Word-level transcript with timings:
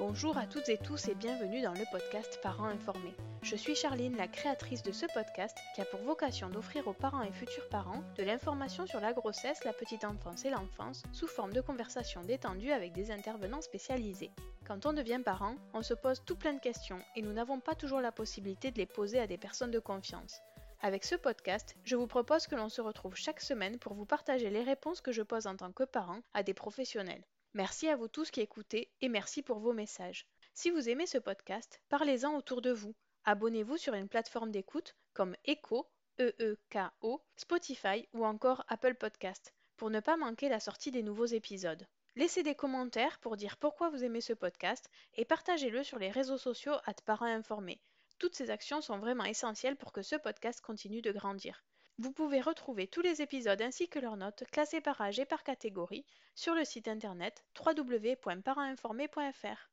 Bonjour 0.00 0.38
à 0.38 0.46
toutes 0.46 0.70
et 0.70 0.78
tous 0.78 1.08
et 1.08 1.14
bienvenue 1.14 1.60
dans 1.60 1.74
le 1.74 1.84
podcast 1.92 2.40
Parents 2.42 2.64
informés. 2.64 3.14
Je 3.42 3.54
suis 3.54 3.74
Charline, 3.74 4.16
la 4.16 4.28
créatrice 4.28 4.82
de 4.82 4.92
ce 4.92 5.04
podcast 5.12 5.54
qui 5.74 5.82
a 5.82 5.84
pour 5.84 6.00
vocation 6.00 6.48
d'offrir 6.48 6.88
aux 6.88 6.94
parents 6.94 7.22
et 7.22 7.30
futurs 7.30 7.68
parents 7.68 8.02
de 8.16 8.22
l'information 8.22 8.86
sur 8.86 8.98
la 9.00 9.12
grossesse, 9.12 9.62
la 9.62 9.74
petite 9.74 10.04
enfance 10.04 10.46
et 10.46 10.50
l'enfance 10.50 11.02
sous 11.12 11.26
forme 11.26 11.52
de 11.52 11.60
conversations 11.60 12.24
détendues 12.24 12.72
avec 12.72 12.94
des 12.94 13.10
intervenants 13.10 13.60
spécialisés. 13.60 14.30
Quand 14.66 14.86
on 14.86 14.94
devient 14.94 15.20
parent, 15.22 15.56
on 15.74 15.82
se 15.82 15.92
pose 15.92 16.22
tout 16.24 16.36
plein 16.36 16.54
de 16.54 16.60
questions 16.60 16.98
et 17.14 17.20
nous 17.20 17.34
n'avons 17.34 17.60
pas 17.60 17.74
toujours 17.74 18.00
la 18.00 18.10
possibilité 18.10 18.70
de 18.70 18.78
les 18.78 18.86
poser 18.86 19.20
à 19.20 19.26
des 19.26 19.36
personnes 19.36 19.70
de 19.70 19.80
confiance. 19.80 20.40
Avec 20.80 21.04
ce 21.04 21.14
podcast, 21.14 21.76
je 21.84 21.96
vous 21.96 22.06
propose 22.06 22.46
que 22.46 22.56
l'on 22.56 22.70
se 22.70 22.80
retrouve 22.80 23.16
chaque 23.16 23.42
semaine 23.42 23.78
pour 23.78 23.92
vous 23.92 24.06
partager 24.06 24.48
les 24.48 24.62
réponses 24.62 25.02
que 25.02 25.12
je 25.12 25.20
pose 25.20 25.46
en 25.46 25.56
tant 25.56 25.72
que 25.72 25.84
parent 25.84 26.20
à 26.32 26.42
des 26.42 26.54
professionnels. 26.54 27.22
Merci 27.54 27.88
à 27.88 27.96
vous 27.96 28.06
tous 28.06 28.30
qui 28.30 28.40
écoutez 28.40 28.92
et 29.00 29.08
merci 29.08 29.42
pour 29.42 29.58
vos 29.58 29.72
messages. 29.72 30.24
Si 30.54 30.70
vous 30.70 30.88
aimez 30.88 31.06
ce 31.06 31.18
podcast, 31.18 31.80
parlez-en 31.88 32.36
autour 32.36 32.62
de 32.62 32.70
vous. 32.70 32.94
Abonnez-vous 33.24 33.76
sur 33.76 33.94
une 33.94 34.08
plateforme 34.08 34.52
d'écoute 34.52 34.94
comme 35.14 35.34
Echo, 35.44 35.90
E-E-K-O, 36.20 37.20
Spotify 37.36 38.08
ou 38.12 38.24
encore 38.24 38.64
Apple 38.68 38.94
Podcast 38.94 39.52
pour 39.76 39.90
ne 39.90 39.98
pas 39.98 40.16
manquer 40.16 40.48
la 40.48 40.60
sortie 40.60 40.92
des 40.92 41.02
nouveaux 41.02 41.26
épisodes. 41.26 41.88
Laissez 42.14 42.44
des 42.44 42.54
commentaires 42.54 43.18
pour 43.18 43.36
dire 43.36 43.56
pourquoi 43.56 43.90
vous 43.90 44.04
aimez 44.04 44.20
ce 44.20 44.32
podcast 44.32 44.88
et 45.14 45.24
partagez-le 45.24 45.82
sur 45.82 45.98
les 45.98 46.10
réseaux 46.10 46.38
sociaux 46.38 46.74
à 46.84 46.94
parents 47.04 47.26
informés. 47.26 47.80
Toutes 48.20 48.36
ces 48.36 48.50
actions 48.50 48.80
sont 48.80 48.98
vraiment 48.98 49.24
essentielles 49.24 49.76
pour 49.76 49.90
que 49.90 50.02
ce 50.02 50.14
podcast 50.14 50.60
continue 50.60 51.02
de 51.02 51.10
grandir. 51.10 51.64
Vous 52.02 52.12
pouvez 52.12 52.40
retrouver 52.40 52.86
tous 52.86 53.02
les 53.02 53.20
épisodes 53.20 53.60
ainsi 53.60 53.86
que 53.86 53.98
leurs 53.98 54.16
notes 54.16 54.44
classées 54.52 54.80
par 54.80 54.98
âge 55.02 55.18
et 55.18 55.26
par 55.26 55.42
catégorie 55.42 56.06
sur 56.34 56.54
le 56.54 56.64
site 56.64 56.88
internet 56.88 57.44
www.parentinformé.fr. 57.54 59.68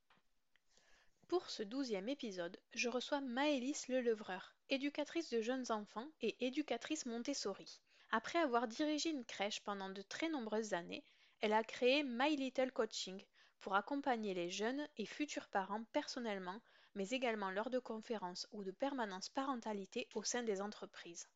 Pour 1.29 1.49
ce 1.49 1.63
douzième 1.63 2.09
épisode, 2.09 2.59
je 2.73 2.89
reçois 2.89 3.21
Maëlys 3.21 3.87
Lelevreur, 3.87 4.57
éducatrice 4.69 5.29
de 5.29 5.39
jeunes 5.39 5.71
enfants 5.71 6.09
et 6.19 6.35
éducatrice 6.45 7.05
Montessori. 7.05 7.79
Après 8.11 8.39
avoir 8.39 8.67
dirigé 8.67 9.09
une 9.09 9.23
crèche 9.23 9.61
pendant 9.61 9.89
de 9.89 10.01
très 10.01 10.27
nombreuses 10.27 10.73
années, 10.73 11.05
elle 11.39 11.53
a 11.53 11.63
créé 11.63 12.03
My 12.03 12.35
Little 12.35 12.73
Coaching 12.73 13.23
pour 13.61 13.75
accompagner 13.75 14.33
les 14.33 14.49
jeunes 14.49 14.85
et 14.97 15.05
futurs 15.05 15.47
parents 15.47 15.85
personnellement, 15.93 16.59
mais 16.93 17.07
également 17.11 17.51
lors 17.51 17.69
de 17.69 17.79
conférences 17.79 18.49
ou 18.51 18.65
de 18.65 18.71
permanences 18.71 19.29
parentalité 19.29 20.09
au 20.13 20.23
sein 20.23 20.43
des 20.43 20.59
entreprises. 20.59 21.29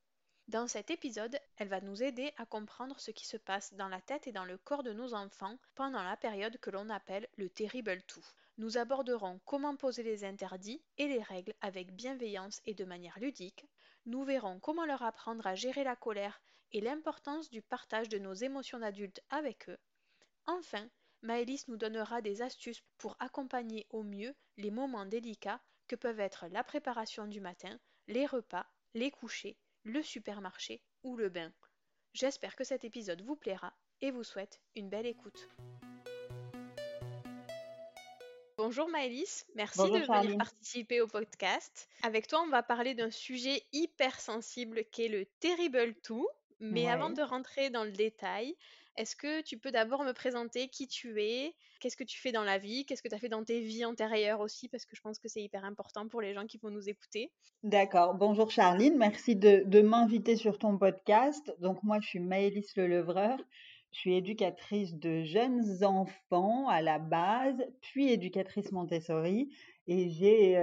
Dans 0.51 0.67
cet 0.67 0.91
épisode, 0.91 1.39
elle 1.55 1.69
va 1.69 1.79
nous 1.79 2.03
aider 2.03 2.33
à 2.35 2.45
comprendre 2.45 2.99
ce 2.99 3.11
qui 3.11 3.25
se 3.25 3.37
passe 3.37 3.73
dans 3.75 3.87
la 3.87 4.01
tête 4.01 4.27
et 4.27 4.33
dans 4.33 4.43
le 4.43 4.57
corps 4.57 4.83
de 4.83 4.91
nos 4.91 5.13
enfants 5.13 5.57
pendant 5.75 6.03
la 6.03 6.17
période 6.17 6.57
que 6.57 6.69
l'on 6.69 6.89
appelle 6.89 7.29
le 7.37 7.49
terrible 7.49 8.01
tout. 8.01 8.25
Nous 8.57 8.77
aborderons 8.77 9.39
comment 9.45 9.77
poser 9.77 10.03
les 10.03 10.25
interdits 10.25 10.83
et 10.97 11.07
les 11.07 11.23
règles 11.23 11.53
avec 11.61 11.95
bienveillance 11.95 12.59
et 12.65 12.73
de 12.73 12.83
manière 12.83 13.17
ludique. 13.21 13.65
Nous 14.05 14.25
verrons 14.25 14.59
comment 14.59 14.85
leur 14.85 15.03
apprendre 15.03 15.47
à 15.47 15.55
gérer 15.55 15.85
la 15.85 15.95
colère 15.95 16.41
et 16.73 16.81
l'importance 16.81 17.49
du 17.49 17.61
partage 17.61 18.09
de 18.09 18.17
nos 18.17 18.33
émotions 18.33 18.79
d'adultes 18.79 19.21
avec 19.29 19.69
eux. 19.69 19.77
Enfin, 20.47 20.85
Maëlys 21.21 21.69
nous 21.69 21.77
donnera 21.77 22.21
des 22.21 22.41
astuces 22.41 22.83
pour 22.97 23.15
accompagner 23.19 23.87
au 23.89 24.03
mieux 24.03 24.35
les 24.57 24.69
moments 24.69 25.05
délicats 25.05 25.61
que 25.87 25.95
peuvent 25.95 26.19
être 26.19 26.47
la 26.47 26.65
préparation 26.65 27.25
du 27.25 27.39
matin, 27.39 27.79
les 28.09 28.25
repas, 28.25 28.65
les 28.93 29.11
couchers 29.11 29.55
le 29.83 30.03
supermarché 30.03 30.81
ou 31.03 31.17
le 31.17 31.29
bain. 31.29 31.51
J'espère 32.13 32.55
que 32.55 32.63
cet 32.63 32.83
épisode 32.83 33.21
vous 33.21 33.35
plaira 33.35 33.73
et 34.01 34.11
vous 34.11 34.23
souhaite 34.23 34.61
une 34.75 34.89
belle 34.89 35.05
écoute. 35.05 35.47
Bonjour 38.57 38.87
Maëlys, 38.89 39.45
merci 39.55 39.79
Bonjour 39.79 39.99
de 39.99 40.05
Charline. 40.05 40.31
venir 40.31 40.37
participer 40.37 41.01
au 41.01 41.07
podcast. 41.07 41.89
Avec 42.03 42.27
toi, 42.27 42.43
on 42.45 42.49
va 42.49 42.61
parler 42.61 42.93
d'un 42.93 43.09
sujet 43.09 43.63
hyper 43.71 44.19
sensible 44.19 44.83
qui 44.91 45.05
est 45.05 45.09
le 45.09 45.25
terrible 45.39 45.95
tout. 46.03 46.27
Mais 46.63 46.87
avant 46.87 47.09
de 47.09 47.23
rentrer 47.23 47.71
dans 47.71 47.83
le 47.83 47.91
détail, 47.91 48.55
est-ce 49.01 49.15
que 49.15 49.41
tu 49.41 49.57
peux 49.57 49.71
d'abord 49.71 50.03
me 50.03 50.13
présenter 50.13 50.67
qui 50.67 50.87
tu 50.87 51.19
es, 51.23 51.55
qu'est-ce 51.79 51.97
que 51.97 52.03
tu 52.03 52.19
fais 52.19 52.31
dans 52.31 52.43
la 52.43 52.59
vie, 52.59 52.85
qu'est-ce 52.85 53.01
que 53.01 53.07
tu 53.09 53.15
as 53.15 53.17
fait 53.17 53.29
dans 53.29 53.43
tes 53.43 53.59
vies 53.59 53.83
antérieures 53.83 54.41
aussi, 54.41 54.69
parce 54.69 54.85
que 54.85 54.95
je 54.95 55.01
pense 55.01 55.17
que 55.17 55.27
c'est 55.27 55.41
hyper 55.41 55.65
important 55.65 56.07
pour 56.07 56.21
les 56.21 56.35
gens 56.35 56.45
qui 56.45 56.59
vont 56.59 56.69
nous 56.69 56.87
écouter. 56.87 57.31
D'accord. 57.63 58.13
Bonjour 58.13 58.51
Charline, 58.51 58.95
merci 58.97 59.35
de, 59.35 59.63
de 59.65 59.81
m'inviter 59.81 60.35
sur 60.35 60.59
ton 60.59 60.77
podcast. 60.77 61.51
Donc 61.59 61.81
moi, 61.81 61.97
je 61.99 62.09
suis 62.09 62.19
Maëlys 62.19 62.75
Lelevreur. 62.75 63.39
Je 63.91 63.99
suis 63.99 64.15
éducatrice 64.15 64.93
de 64.93 65.23
jeunes 65.23 65.83
enfants 65.83 66.69
à 66.69 66.81
la 66.81 66.97
base, 66.97 67.61
puis 67.81 68.09
éducatrice 68.09 68.71
Montessori. 68.71 69.49
Et 69.87 70.09
j'ai 70.09 70.57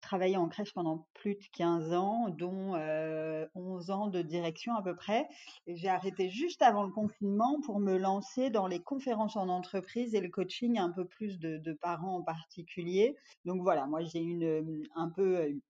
travaillé 0.00 0.36
en 0.36 0.48
crèche 0.48 0.72
pendant 0.74 1.06
plus 1.14 1.34
de 1.34 1.44
15 1.54 1.92
ans, 1.92 2.28
dont 2.28 2.74
euh, 2.74 3.46
11 3.54 3.90
ans 3.90 4.06
de 4.08 4.22
direction 4.22 4.74
à 4.74 4.82
peu 4.82 4.94
près. 4.94 5.28
Et 5.66 5.76
j'ai 5.76 5.88
arrêté 5.88 6.28
juste 6.28 6.62
avant 6.62 6.82
le 6.84 6.90
confinement 6.92 7.60
pour 7.64 7.80
me 7.80 7.96
lancer 7.96 8.50
dans 8.50 8.66
les 8.66 8.80
conférences 8.82 9.36
en 9.36 9.48
entreprise 9.48 10.14
et 10.14 10.20
le 10.20 10.28
coaching 10.28 10.78
un 10.78 10.90
peu 10.90 11.06
plus 11.06 11.38
de, 11.38 11.58
de 11.58 11.72
parents 11.72 12.16
en 12.16 12.22
particulier. 12.22 13.16
Donc 13.44 13.62
voilà, 13.62 13.86
moi 13.86 14.02
j'ai 14.02 14.20
une 14.20 14.84
un 14.94 15.08
peu 15.10 15.60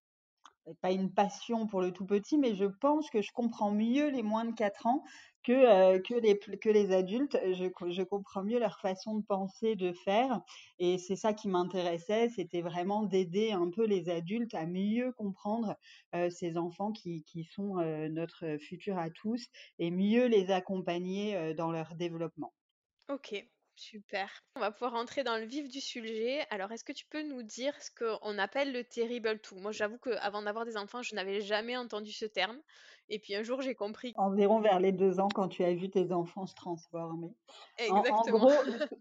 pas 0.81 0.93
une 0.93 1.13
passion 1.13 1.67
pour 1.67 1.81
le 1.81 1.93
tout 1.93 2.07
petit, 2.07 2.39
mais 2.39 2.55
je 2.55 2.65
pense 2.65 3.11
que 3.11 3.23
je 3.23 3.33
comprends 3.33 3.71
mieux 3.73 4.09
les 4.11 4.23
moins 4.23 4.45
de 4.45 4.53
4 4.53 4.87
ans 4.87 5.05
que, 5.43 5.53
euh, 5.53 6.01
que, 6.01 6.15
les, 6.15 6.39
que 6.39 6.69
les 6.69 6.93
adultes. 6.93 7.39
Je, 7.45 7.67
je 7.91 8.03
comprends 8.03 8.43
mieux 8.45 8.59
leur 8.59 8.79
façon 8.81 9.17
de 9.19 9.25
penser, 9.25 9.77
de 9.77 9.93
faire. 9.93 10.43
Et 10.79 10.99
c'est 10.99 11.17
ça 11.17 11.33
qui 11.33 11.49
m'intéressait, 11.49 12.29
c'était 12.29 12.63
vraiment 12.63 13.05
d'aider 13.05 13.53
un 13.53 13.71
peu 13.71 13.87
les 13.87 14.09
adultes 14.11 14.55
à 14.55 14.67
mieux 14.67 15.13
comprendre 15.13 15.77
euh, 16.15 16.31
ces 16.31 16.57
enfants 16.57 16.93
qui, 16.93 17.25
qui 17.25 17.45
sont 17.45 17.79
euh, 17.79 18.09
notre 18.09 18.57
futur 18.59 18.99
à 18.99 19.11
tous 19.11 19.47
et 19.79 19.91
mieux 19.91 20.27
les 20.27 20.51
accompagner 20.51 21.55
dans 21.55 21.71
leur 21.71 21.95
développement. 21.95 22.53
Ok. 23.09 23.51
Super. 23.77 24.29
On 24.57 24.61
va 24.61 24.71
pouvoir 24.71 24.93
rentrer 24.93 25.25
dans 25.25 25.37
le 25.39 25.45
vif 25.45 25.69
du 25.69 25.81
sujet. 25.81 26.45
Alors, 26.51 26.71
est-ce 26.71 26.85
que 26.85 26.93
tu 26.93 27.07
peux 27.07 27.23
nous 27.23 27.43
dire 27.43 27.73
ce 27.81 27.91
qu'on 27.91 28.39
appelle 28.39 28.73
le 28.73 28.85
terrible 28.85 29.39
two 29.41 29.57
Moi, 29.57 29.73
j'avoue 29.73 29.99
qu'avant 29.99 30.43
d'avoir 30.43 30.67
des 30.67 30.77
enfants, 30.77 31.03
je 31.03 31.15
n'avais 31.15 31.41
jamais 31.41 31.77
entendu 31.77 32.13
ce 32.13 32.27
terme. 32.27 32.59
Et 33.11 33.19
puis 33.19 33.35
un 33.35 33.43
jour, 33.43 33.61
j'ai 33.61 33.75
compris. 33.75 34.13
Environ 34.17 34.61
vers 34.61 34.79
les 34.79 34.93
deux 34.93 35.19
ans, 35.19 35.29
quand 35.35 35.49
tu 35.49 35.65
as 35.65 35.75
vu 35.75 35.91
tes 35.91 36.13
enfants 36.13 36.47
se 36.47 36.55
transformer. 36.55 37.35
Exactement. 37.79 38.21
En, 38.21 38.31
gros, 38.31 38.53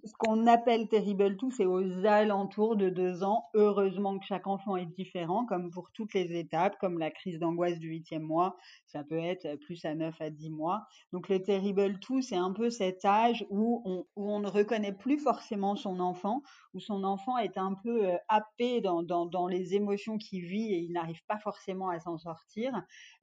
ce 0.04 0.14
qu'on 0.18 0.48
appelle 0.48 0.88
terrible 0.90 1.38
two, 1.38 1.52
c'est 1.52 1.68
aux 1.68 2.06
alentours 2.06 2.76
de 2.76 2.90
deux 2.90 3.24
ans. 3.24 3.46
Heureusement 3.54 4.18
que 4.18 4.26
chaque 4.26 4.48
enfant 4.48 4.76
est 4.78 4.88
différent, 4.88 5.46
comme 5.46 5.70
pour 5.70 5.92
toutes 5.92 6.16
les 6.16 6.38
étapes, 6.40 6.78
comme 6.80 6.98
la 6.98 7.12
crise 7.12 7.38
d'angoisse 7.38 7.78
du 7.78 7.90
huitième 7.90 8.24
mois, 8.24 8.58
ça 8.88 9.04
peut 9.04 9.20
être 9.20 9.56
plus 9.58 9.86
à 9.86 9.94
neuf 9.94 10.20
à 10.20 10.32
dix 10.32 10.50
mois. 10.50 10.88
Donc 11.14 11.30
le 11.30 11.42
terrible 11.42 12.00
two, 12.00 12.22
c'est 12.22 12.36
un 12.36 12.52
peu 12.52 12.72
cet 12.72 13.06
âge 13.06 13.46
où 13.52 13.84
on, 13.86 14.08
où 14.16 14.32
on 14.32 14.40
ne 14.40 14.48
reconnaît 14.60 14.94
plus 14.94 15.18
forcément 15.18 15.76
son 15.76 16.00
enfant, 16.00 16.42
où 16.74 16.80
son 16.80 17.04
enfant 17.04 17.38
est 17.38 17.58
un 17.58 17.74
peu 17.84 18.06
euh, 18.06 18.18
happé 18.28 18.82
dans, 18.82 19.48
les 19.48 19.76
émotions 19.76 20.18
qu'il 20.18 20.46
vit 20.46 20.74
et 20.74 20.80
il 20.80 20.92
n'arrive 20.92 21.24
pas 21.28 21.40
forcément 21.40 21.90
à 21.90 22.00
s'en 22.00 22.18
sortir. 22.18 22.72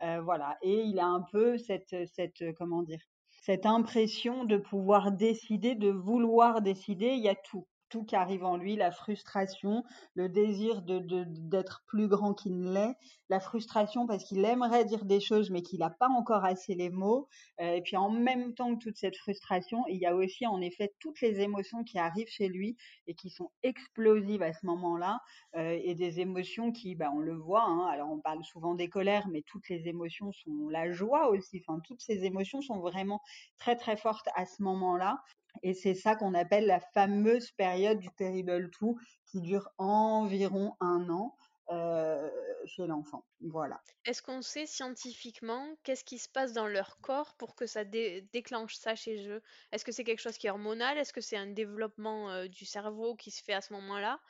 Euh, 0.02 0.20
voilà. 0.22 0.56
Et 0.62 0.82
il 0.82 0.98
a 0.98 1.06
un 1.06 1.22
peu 1.22 1.58
cette, 1.58 1.96
cette, 2.06 2.42
comment 2.58 2.82
dire, 2.82 3.00
cette 3.42 3.66
impression 3.66 4.44
de 4.44 4.56
pouvoir 4.56 5.12
décider, 5.12 5.74
de 5.74 5.90
vouloir 5.90 6.62
décider. 6.62 7.10
Il 7.10 7.22
y 7.22 7.28
a 7.28 7.36
tout 7.36 7.66
tout 7.88 8.04
qui 8.04 8.16
arrive 8.16 8.44
en 8.44 8.56
lui, 8.56 8.76
la 8.76 8.90
frustration, 8.90 9.84
le 10.14 10.28
désir 10.28 10.82
de, 10.82 10.98
d'être 11.26 11.84
plus 11.86 12.08
grand 12.08 12.34
qu'il 12.34 12.58
ne 12.58 12.72
l'est, 12.72 12.96
la 13.28 13.40
frustration 13.40 14.06
parce 14.06 14.24
qu'il 14.24 14.44
aimerait 14.44 14.84
dire 14.84 15.04
des 15.04 15.20
choses 15.20 15.50
mais 15.50 15.62
qu'il 15.62 15.80
n'a 15.80 15.90
pas 15.90 16.08
encore 16.08 16.44
assez 16.44 16.74
les 16.74 16.90
mots. 16.90 17.28
Euh, 17.60 17.74
et 17.74 17.82
puis 17.82 17.96
en 17.96 18.10
même 18.10 18.54
temps 18.54 18.74
que 18.76 18.84
toute 18.84 18.96
cette 18.96 19.16
frustration, 19.16 19.84
il 19.88 19.98
y 19.98 20.06
a 20.06 20.14
aussi 20.14 20.46
en 20.46 20.60
effet 20.60 20.94
toutes 21.00 21.20
les 21.20 21.40
émotions 21.40 21.84
qui 21.84 21.98
arrivent 21.98 22.28
chez 22.28 22.48
lui 22.48 22.76
et 23.06 23.14
qui 23.14 23.30
sont 23.30 23.50
explosives 23.62 24.42
à 24.42 24.52
ce 24.52 24.66
moment-là 24.66 25.20
euh, 25.56 25.78
et 25.82 25.94
des 25.94 26.20
émotions 26.20 26.72
qui, 26.72 26.94
bah, 26.94 27.10
on 27.14 27.20
le 27.20 27.34
voit. 27.34 27.64
Hein, 27.64 27.86
alors 27.86 28.10
on 28.10 28.20
parle 28.20 28.44
souvent 28.44 28.74
des 28.74 28.88
colères, 28.88 29.28
mais 29.28 29.42
toutes 29.42 29.68
les 29.68 29.88
émotions 29.88 30.32
sont 30.32 30.68
la 30.68 30.92
joie 30.92 31.28
aussi. 31.28 31.62
Enfin, 31.66 31.80
toutes 31.80 32.00
ces 32.00 32.24
émotions 32.24 32.60
sont 32.60 32.80
vraiment 32.80 33.20
très 33.58 33.76
très 33.76 33.96
fortes 33.96 34.28
à 34.34 34.46
ce 34.46 34.62
moment-là. 34.62 35.22
Et 35.62 35.74
c'est 35.74 35.94
ça 35.94 36.16
qu'on 36.16 36.34
appelle 36.34 36.66
la 36.66 36.80
fameuse 36.80 37.50
période 37.52 37.75
du 37.94 38.10
terrible 38.10 38.70
two 38.70 38.96
qui 39.26 39.40
dure 39.40 39.70
environ 39.78 40.76
un 40.80 41.08
an 41.10 41.36
euh, 41.70 42.30
chez 42.66 42.86
l'enfant. 42.86 43.24
Voilà. 43.40 43.80
Est-ce 44.04 44.22
qu'on 44.22 44.42
sait 44.42 44.66
scientifiquement 44.66 45.76
qu'est-ce 45.82 46.04
qui 46.04 46.18
se 46.18 46.28
passe 46.28 46.52
dans 46.52 46.68
leur 46.68 47.00
corps 47.00 47.34
pour 47.36 47.56
que 47.56 47.66
ça 47.66 47.84
déclenche 47.84 48.76
ça 48.76 48.94
chez 48.94 49.28
eux? 49.28 49.42
Est-ce 49.72 49.84
que 49.84 49.92
c'est 49.92 50.04
quelque 50.04 50.20
chose 50.20 50.38
qui 50.38 50.46
est 50.46 50.50
hormonal? 50.50 50.96
Est-ce 50.96 51.12
que 51.12 51.20
c'est 51.20 51.36
un 51.36 51.48
développement 51.48 52.30
euh, 52.30 52.46
du 52.46 52.64
cerveau 52.64 53.16
qui 53.16 53.30
se 53.30 53.42
fait 53.42 53.54
à 53.54 53.60
ce 53.60 53.72
moment-là? 53.72 54.20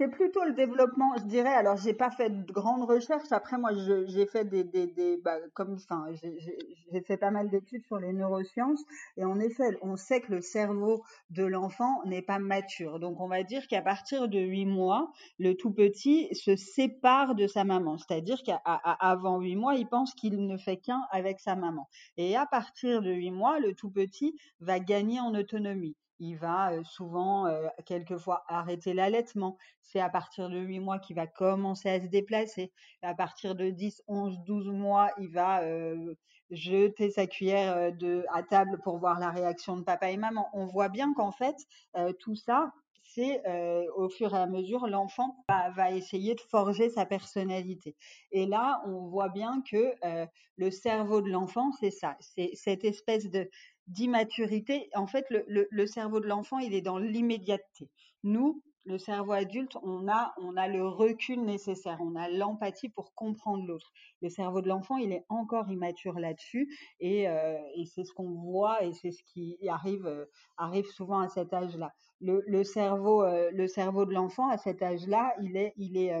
C'est 0.00 0.08
plutôt 0.08 0.42
le 0.44 0.54
développement, 0.54 1.12
je 1.18 1.24
dirais. 1.24 1.52
Alors, 1.52 1.76
j'ai 1.76 1.92
pas 1.92 2.10
fait 2.10 2.30
de 2.30 2.50
grandes 2.50 2.88
recherches. 2.88 3.30
Après, 3.32 3.58
moi, 3.58 3.72
j'ai 4.06 4.24
fait 4.24 4.46
des, 4.46 4.64
des, 4.64 5.18
bah, 5.22 5.36
comme, 5.52 5.74
enfin, 5.74 6.06
j'ai 6.22 7.00
fait 7.02 7.18
pas 7.18 7.30
mal 7.30 7.50
d'études 7.50 7.84
sur 7.84 7.98
les 7.98 8.14
neurosciences. 8.14 8.82
Et 9.18 9.26
en 9.26 9.38
effet, 9.38 9.76
on 9.82 9.96
sait 9.96 10.22
que 10.22 10.32
le 10.32 10.40
cerveau 10.40 11.04
de 11.28 11.44
l'enfant 11.44 12.02
n'est 12.06 12.22
pas 12.22 12.38
mature. 12.38 12.98
Donc, 12.98 13.20
on 13.20 13.28
va 13.28 13.42
dire 13.42 13.68
qu'à 13.68 13.82
partir 13.82 14.28
de 14.28 14.38
huit 14.38 14.64
mois, 14.64 15.12
le 15.38 15.54
tout 15.54 15.70
petit 15.70 16.34
se 16.34 16.56
sépare 16.56 17.34
de 17.34 17.46
sa 17.46 17.64
maman. 17.64 17.98
C'est-à-dire 17.98 18.42
qu'avant 18.42 19.38
huit 19.38 19.56
mois, 19.56 19.74
il 19.74 19.86
pense 19.86 20.14
qu'il 20.14 20.46
ne 20.46 20.56
fait 20.56 20.78
qu'un 20.78 21.02
avec 21.10 21.40
sa 21.40 21.56
maman. 21.56 21.90
Et 22.16 22.38
à 22.38 22.46
partir 22.46 23.02
de 23.02 23.12
huit 23.12 23.32
mois, 23.32 23.60
le 23.60 23.74
tout 23.74 23.90
petit 23.90 24.34
va 24.60 24.80
gagner 24.80 25.20
en 25.20 25.34
autonomie 25.34 25.94
il 26.20 26.36
va 26.36 26.70
souvent, 26.84 27.50
quelquefois, 27.86 28.44
arrêter 28.46 28.94
l'allaitement. 28.94 29.56
C'est 29.82 30.00
à 30.00 30.08
partir 30.08 30.48
de 30.48 30.58
8 30.58 30.78
mois 30.78 30.98
qu'il 31.00 31.16
va 31.16 31.26
commencer 31.26 31.90
à 31.90 32.00
se 32.00 32.06
déplacer. 32.06 32.70
À 33.02 33.14
partir 33.14 33.56
de 33.56 33.70
10, 33.70 34.02
11, 34.06 34.38
12 34.44 34.68
mois, 34.68 35.10
il 35.18 35.30
va 35.30 35.62
jeter 36.50 37.10
sa 37.10 37.26
cuillère 37.26 37.92
à 38.32 38.42
table 38.42 38.78
pour 38.84 38.98
voir 38.98 39.18
la 39.18 39.30
réaction 39.30 39.76
de 39.76 39.82
papa 39.82 40.10
et 40.10 40.16
maman. 40.16 40.48
On 40.52 40.66
voit 40.66 40.88
bien 40.88 41.12
qu'en 41.14 41.32
fait, 41.32 41.56
tout 42.20 42.36
ça, 42.36 42.72
c'est 43.02 43.42
au 43.96 44.08
fur 44.08 44.34
et 44.34 44.38
à 44.38 44.46
mesure, 44.46 44.86
l'enfant 44.86 45.44
va, 45.48 45.90
essayer 45.90 46.34
de 46.34 46.40
forger 46.40 46.90
sa 46.90 47.06
personnalité. 47.06 47.96
Et 48.30 48.46
là, 48.46 48.82
on 48.84 49.08
voit 49.08 49.30
bien 49.30 49.62
que 49.68 49.94
le 50.56 50.70
cerveau 50.70 51.22
de 51.22 51.30
l'enfant, 51.30 51.72
c'est 51.80 51.90
ça, 51.90 52.16
c'est 52.20 52.50
cette 52.54 52.84
espèce 52.84 53.30
de 53.30 53.48
d'immaturité. 53.86 54.88
En 54.94 55.06
fait, 55.06 55.26
le, 55.30 55.66
le, 55.70 55.86
cerveau 55.86 56.20
de 56.20 56.26
l'enfant, 56.26 56.58
il 56.58 56.74
est 56.74 56.80
dans 56.80 56.98
l'immédiateté. 56.98 57.88
Nous, 58.22 58.62
le 58.84 58.98
cerveau 58.98 59.32
adulte, 59.32 59.76
on 59.82 60.08
a, 60.08 60.32
on 60.38 60.56
a 60.56 60.66
le 60.66 60.86
recul 60.86 61.44
nécessaire, 61.44 61.98
on 62.00 62.16
a 62.16 62.28
l'empathie 62.28 62.88
pour 62.88 63.14
comprendre 63.14 63.64
l'autre. 63.66 63.92
Le 64.22 64.28
cerveau 64.30 64.62
de 64.62 64.68
l'enfant, 64.68 64.96
il 64.96 65.12
est 65.12 65.24
encore 65.28 65.70
immature 65.70 66.18
là-dessus, 66.18 66.68
et, 66.98 67.28
euh, 67.28 67.58
et 67.76 67.84
c'est 67.84 68.04
ce 68.04 68.12
qu'on 68.12 68.30
voit 68.30 68.82
et 68.82 68.92
c'est 68.94 69.12
ce 69.12 69.22
qui 69.24 69.58
arrive, 69.68 70.06
euh, 70.06 70.24
arrive 70.56 70.86
souvent 70.86 71.20
à 71.20 71.28
cet 71.28 71.52
âge-là. 71.52 71.92
Le, 72.20 72.42
le, 72.46 72.64
cerveau, 72.64 73.22
euh, 73.22 73.50
le 73.52 73.68
cerveau 73.68 74.06
de 74.06 74.14
l'enfant 74.14 74.48
à 74.48 74.56
cet 74.56 74.82
âge-là, 74.82 75.34
il 75.42 75.56
est, 75.56 75.72
il 75.76 75.96
est 75.96 76.12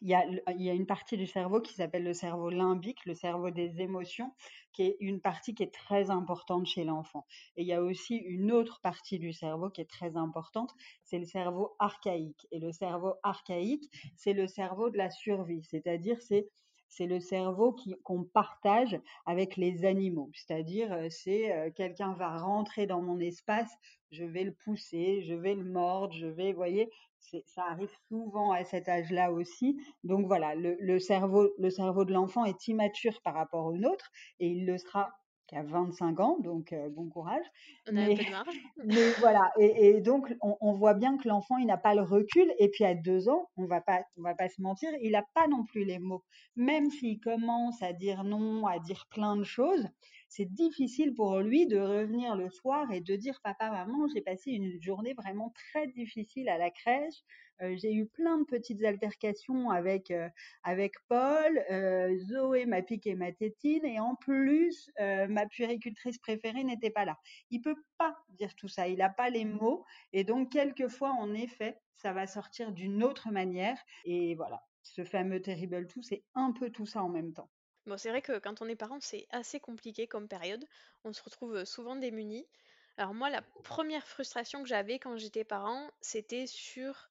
il 0.00 0.08
y, 0.08 0.14
a, 0.14 0.74
une 0.74 0.86
partie 0.86 1.16
du 1.16 1.26
cerveau 1.26 1.60
qui 1.60 1.74
s'appelle 1.74 2.04
le 2.04 2.12
cerveau 2.12 2.50
limbique, 2.50 3.04
le 3.04 3.14
cerveau 3.14 3.50
des 3.50 3.80
émotions, 3.80 4.32
qui 4.72 4.82
est 4.82 4.96
une 5.00 5.20
partie 5.20 5.54
qui 5.54 5.62
est 5.62 5.74
très 5.74 6.10
importante 6.10 6.66
chez 6.66 6.84
l'enfant. 6.84 7.26
Et 7.56 7.62
il 7.62 7.68
y 7.68 7.72
a 7.72 7.82
aussi 7.82 8.16
une 8.16 8.52
autre 8.52 8.80
partie 8.80 9.18
du 9.18 9.32
cerveau 9.32 9.70
qui 9.70 9.80
est 9.80 9.90
très 9.90 10.16
importante, 10.16 10.72
c'est 11.02 11.18
le 11.18 11.26
cerveau 11.26 11.74
archaïque. 11.78 12.46
Et 12.52 12.58
le 12.58 12.72
cerveau 12.72 13.14
archaïque, 13.22 13.90
c'est 14.16 14.34
le 14.34 14.46
cerveau 14.46 14.90
de 14.90 14.98
la 14.98 15.10
survie, 15.10 15.64
c'est-à-dire 15.64 16.20
c'est 16.20 16.48
c'est 16.88 17.06
le 17.06 17.20
cerveau 17.20 17.76
qu'on 18.02 18.24
partage 18.24 18.98
avec 19.26 19.56
les 19.56 19.84
animaux. 19.84 20.30
C'est-à-dire, 20.34 20.92
euh, 20.92 21.08
c'est 21.10 21.52
euh, 21.52 21.70
quelqu'un 21.70 22.14
va 22.14 22.36
rentrer 22.38 22.86
dans 22.86 23.02
mon 23.02 23.18
espace, 23.20 23.70
je 24.10 24.24
vais 24.24 24.44
le 24.44 24.52
pousser, 24.52 25.22
je 25.22 25.34
vais 25.34 25.54
le 25.54 25.64
mordre, 25.64 26.14
je 26.14 26.26
vais, 26.26 26.52
vous 26.52 26.56
voyez, 26.56 26.90
ça 27.44 27.64
arrive 27.64 27.92
souvent 28.08 28.52
à 28.52 28.64
cet 28.64 28.88
âge-là 28.88 29.32
aussi. 29.32 29.78
Donc 30.04 30.26
voilà, 30.26 30.54
le, 30.54 30.76
le, 30.80 30.98
cerveau, 30.98 31.50
le 31.58 31.70
cerveau 31.70 32.04
de 32.04 32.12
l'enfant 32.12 32.44
est 32.44 32.68
immature 32.68 33.20
par 33.22 33.34
rapport 33.34 33.66
au 33.66 33.76
nôtre 33.76 34.10
et 34.40 34.48
il 34.48 34.66
le 34.66 34.78
sera 34.78 35.10
qu'à 35.48 35.62
25 35.62 36.20
ans, 36.20 36.38
donc 36.40 36.72
euh, 36.72 36.88
bon 36.90 37.08
courage. 37.08 37.44
On 37.90 37.96
a 37.96 38.06
mais, 38.06 38.12
un 38.12 38.16
peu 38.16 38.24
de 38.24 38.30
marge. 38.30 38.56
mais 38.84 39.10
voilà, 39.18 39.50
et, 39.58 39.88
et 39.88 40.00
donc 40.00 40.32
on, 40.42 40.56
on, 40.60 40.72
voit 40.72 40.94
bien 40.94 41.16
que 41.16 41.26
l'enfant 41.26 41.56
il 41.56 41.66
n'a 41.66 41.76
pas 41.76 41.94
le 41.94 42.02
recul. 42.02 42.52
Et 42.58 42.68
puis 42.68 42.84
à 42.84 42.94
deux 42.94 43.28
ans, 43.28 43.48
on 43.56 43.64
va 43.64 43.80
pas, 43.80 44.04
on 44.16 44.22
va 44.22 44.34
pas 44.34 44.48
se 44.48 44.62
mentir, 44.62 44.90
il 45.02 45.12
n'a 45.12 45.24
pas 45.34 45.48
non 45.48 45.64
plus 45.64 45.84
les 45.84 45.98
mots. 45.98 46.22
Même 46.54 46.90
s'il 46.90 47.18
commence 47.18 47.82
à 47.82 47.92
dire 47.92 48.22
non, 48.22 48.66
à 48.66 48.78
dire 48.78 49.06
plein 49.10 49.36
de 49.36 49.44
choses, 49.44 49.88
c'est 50.28 50.44
difficile 50.52 51.14
pour 51.14 51.38
lui 51.40 51.66
de 51.66 51.78
revenir 51.78 52.36
le 52.36 52.50
soir 52.50 52.90
et 52.92 53.00
de 53.00 53.16
dire 53.16 53.40
papa, 53.42 53.70
maman, 53.70 54.08
j'ai 54.14 54.20
passé 54.20 54.50
une 54.52 54.80
journée 54.82 55.14
vraiment 55.14 55.52
très 55.54 55.86
difficile 55.88 56.48
à 56.48 56.58
la 56.58 56.70
crèche. 56.70 57.22
Euh, 57.62 57.74
j'ai 57.76 57.92
eu 57.92 58.06
plein 58.06 58.38
de 58.38 58.44
petites 58.44 58.84
altercations 58.84 59.70
avec 59.70 60.10
euh, 60.10 60.28
avec 60.62 60.94
Paul, 61.08 61.64
euh, 61.70 62.16
Zoé 62.18 62.66
m'a 62.66 62.82
piqué 62.82 63.14
ma 63.14 63.32
tétine 63.32 63.84
et 63.84 63.98
en 63.98 64.14
plus 64.14 64.90
ma 64.98 65.46
puéricultrice 65.46 66.18
préférée 66.18 66.64
n'était 66.64 66.90
pas 66.90 67.04
là. 67.04 67.18
Il 67.50 67.60
peut 67.60 67.76
pas 67.96 68.16
dire 68.30 68.54
tout 68.54 68.68
ça, 68.68 68.88
il 68.88 68.98
n'a 68.98 69.08
pas 69.08 69.30
les 69.30 69.44
mots 69.44 69.84
et 70.12 70.24
donc 70.24 70.52
quelquefois 70.52 71.10
en 71.10 71.34
effet 71.34 71.78
ça 71.96 72.12
va 72.12 72.26
sortir 72.26 72.72
d'une 72.72 73.02
autre 73.02 73.30
manière 73.30 73.78
et 74.04 74.34
voilà. 74.34 74.62
Ce 74.82 75.04
fameux 75.04 75.42
terrible 75.42 75.86
tout, 75.86 76.02
c'est 76.02 76.24
un 76.34 76.52
peu 76.52 76.70
tout 76.70 76.86
ça 76.86 77.02
en 77.02 77.08
même 77.10 77.32
temps. 77.32 77.50
Bon, 77.88 77.96
c'est 77.96 78.10
vrai 78.10 78.22
que 78.22 78.38
quand 78.38 78.60
on 78.62 78.68
est 78.68 78.76
parent, 78.76 79.00
c'est 79.00 79.26
assez 79.30 79.60
compliqué 79.60 80.06
comme 80.06 80.28
période. 80.28 80.64
On 81.04 81.12
se 81.12 81.22
retrouve 81.22 81.64
souvent 81.64 81.96
démunis. 81.96 82.46
Alors 82.98 83.14
moi, 83.14 83.30
la 83.30 83.42
première 83.64 84.06
frustration 84.06 84.62
que 84.62 84.68
j'avais 84.68 84.98
quand 84.98 85.16
j'étais 85.16 85.44
parent, 85.44 85.90
c'était 86.00 86.46
sur 86.46 87.08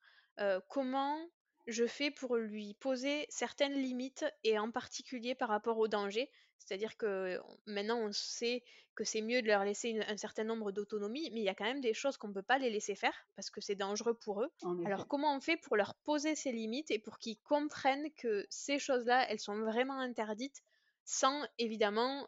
comment 0.69 1.17
je 1.65 1.85
fais 1.87 2.11
pour 2.11 2.37
lui 2.37 2.75
poser 2.75 3.25
certaines 3.29 3.73
limites 3.73 4.25
et 4.43 4.59
en 4.59 4.69
particulier 4.71 5.33
par 5.33 5.49
rapport 5.49 5.79
au 5.79 5.87
danger. 5.87 6.29
C'est-à-dire 6.59 6.97
que 6.97 7.39
maintenant 7.65 7.99
on 7.99 8.11
sait 8.11 8.63
que 8.95 9.03
c'est 9.03 9.21
mieux 9.21 9.41
de 9.43 9.47
leur 9.47 9.63
laisser 9.63 9.99
un 10.07 10.17
certain 10.17 10.43
nombre 10.43 10.71
d'autonomie, 10.71 11.29
mais 11.31 11.41
il 11.41 11.43
y 11.43 11.49
a 11.49 11.55
quand 11.55 11.65
même 11.65 11.81
des 11.81 11.93
choses 11.93 12.17
qu'on 12.17 12.29
ne 12.29 12.33
peut 12.33 12.41
pas 12.41 12.57
les 12.57 12.71
laisser 12.71 12.95
faire 12.95 13.13
parce 13.35 13.49
que 13.51 13.61
c'est 13.61 13.75
dangereux 13.75 14.15
pour 14.15 14.41
eux. 14.41 14.51
Alors 14.85 15.07
comment 15.07 15.35
on 15.35 15.39
fait 15.39 15.57
pour 15.57 15.75
leur 15.75 15.93
poser 15.95 16.33
ces 16.33 16.51
limites 16.51 16.89
et 16.89 16.97
pour 16.97 17.19
qu'ils 17.19 17.37
comprennent 17.39 18.11
que 18.13 18.45
ces 18.49 18.79
choses-là, 18.79 19.29
elles 19.29 19.39
sont 19.39 19.59
vraiment 19.59 19.99
interdites 19.99 20.63
sans 21.05 21.45
évidemment 21.59 22.27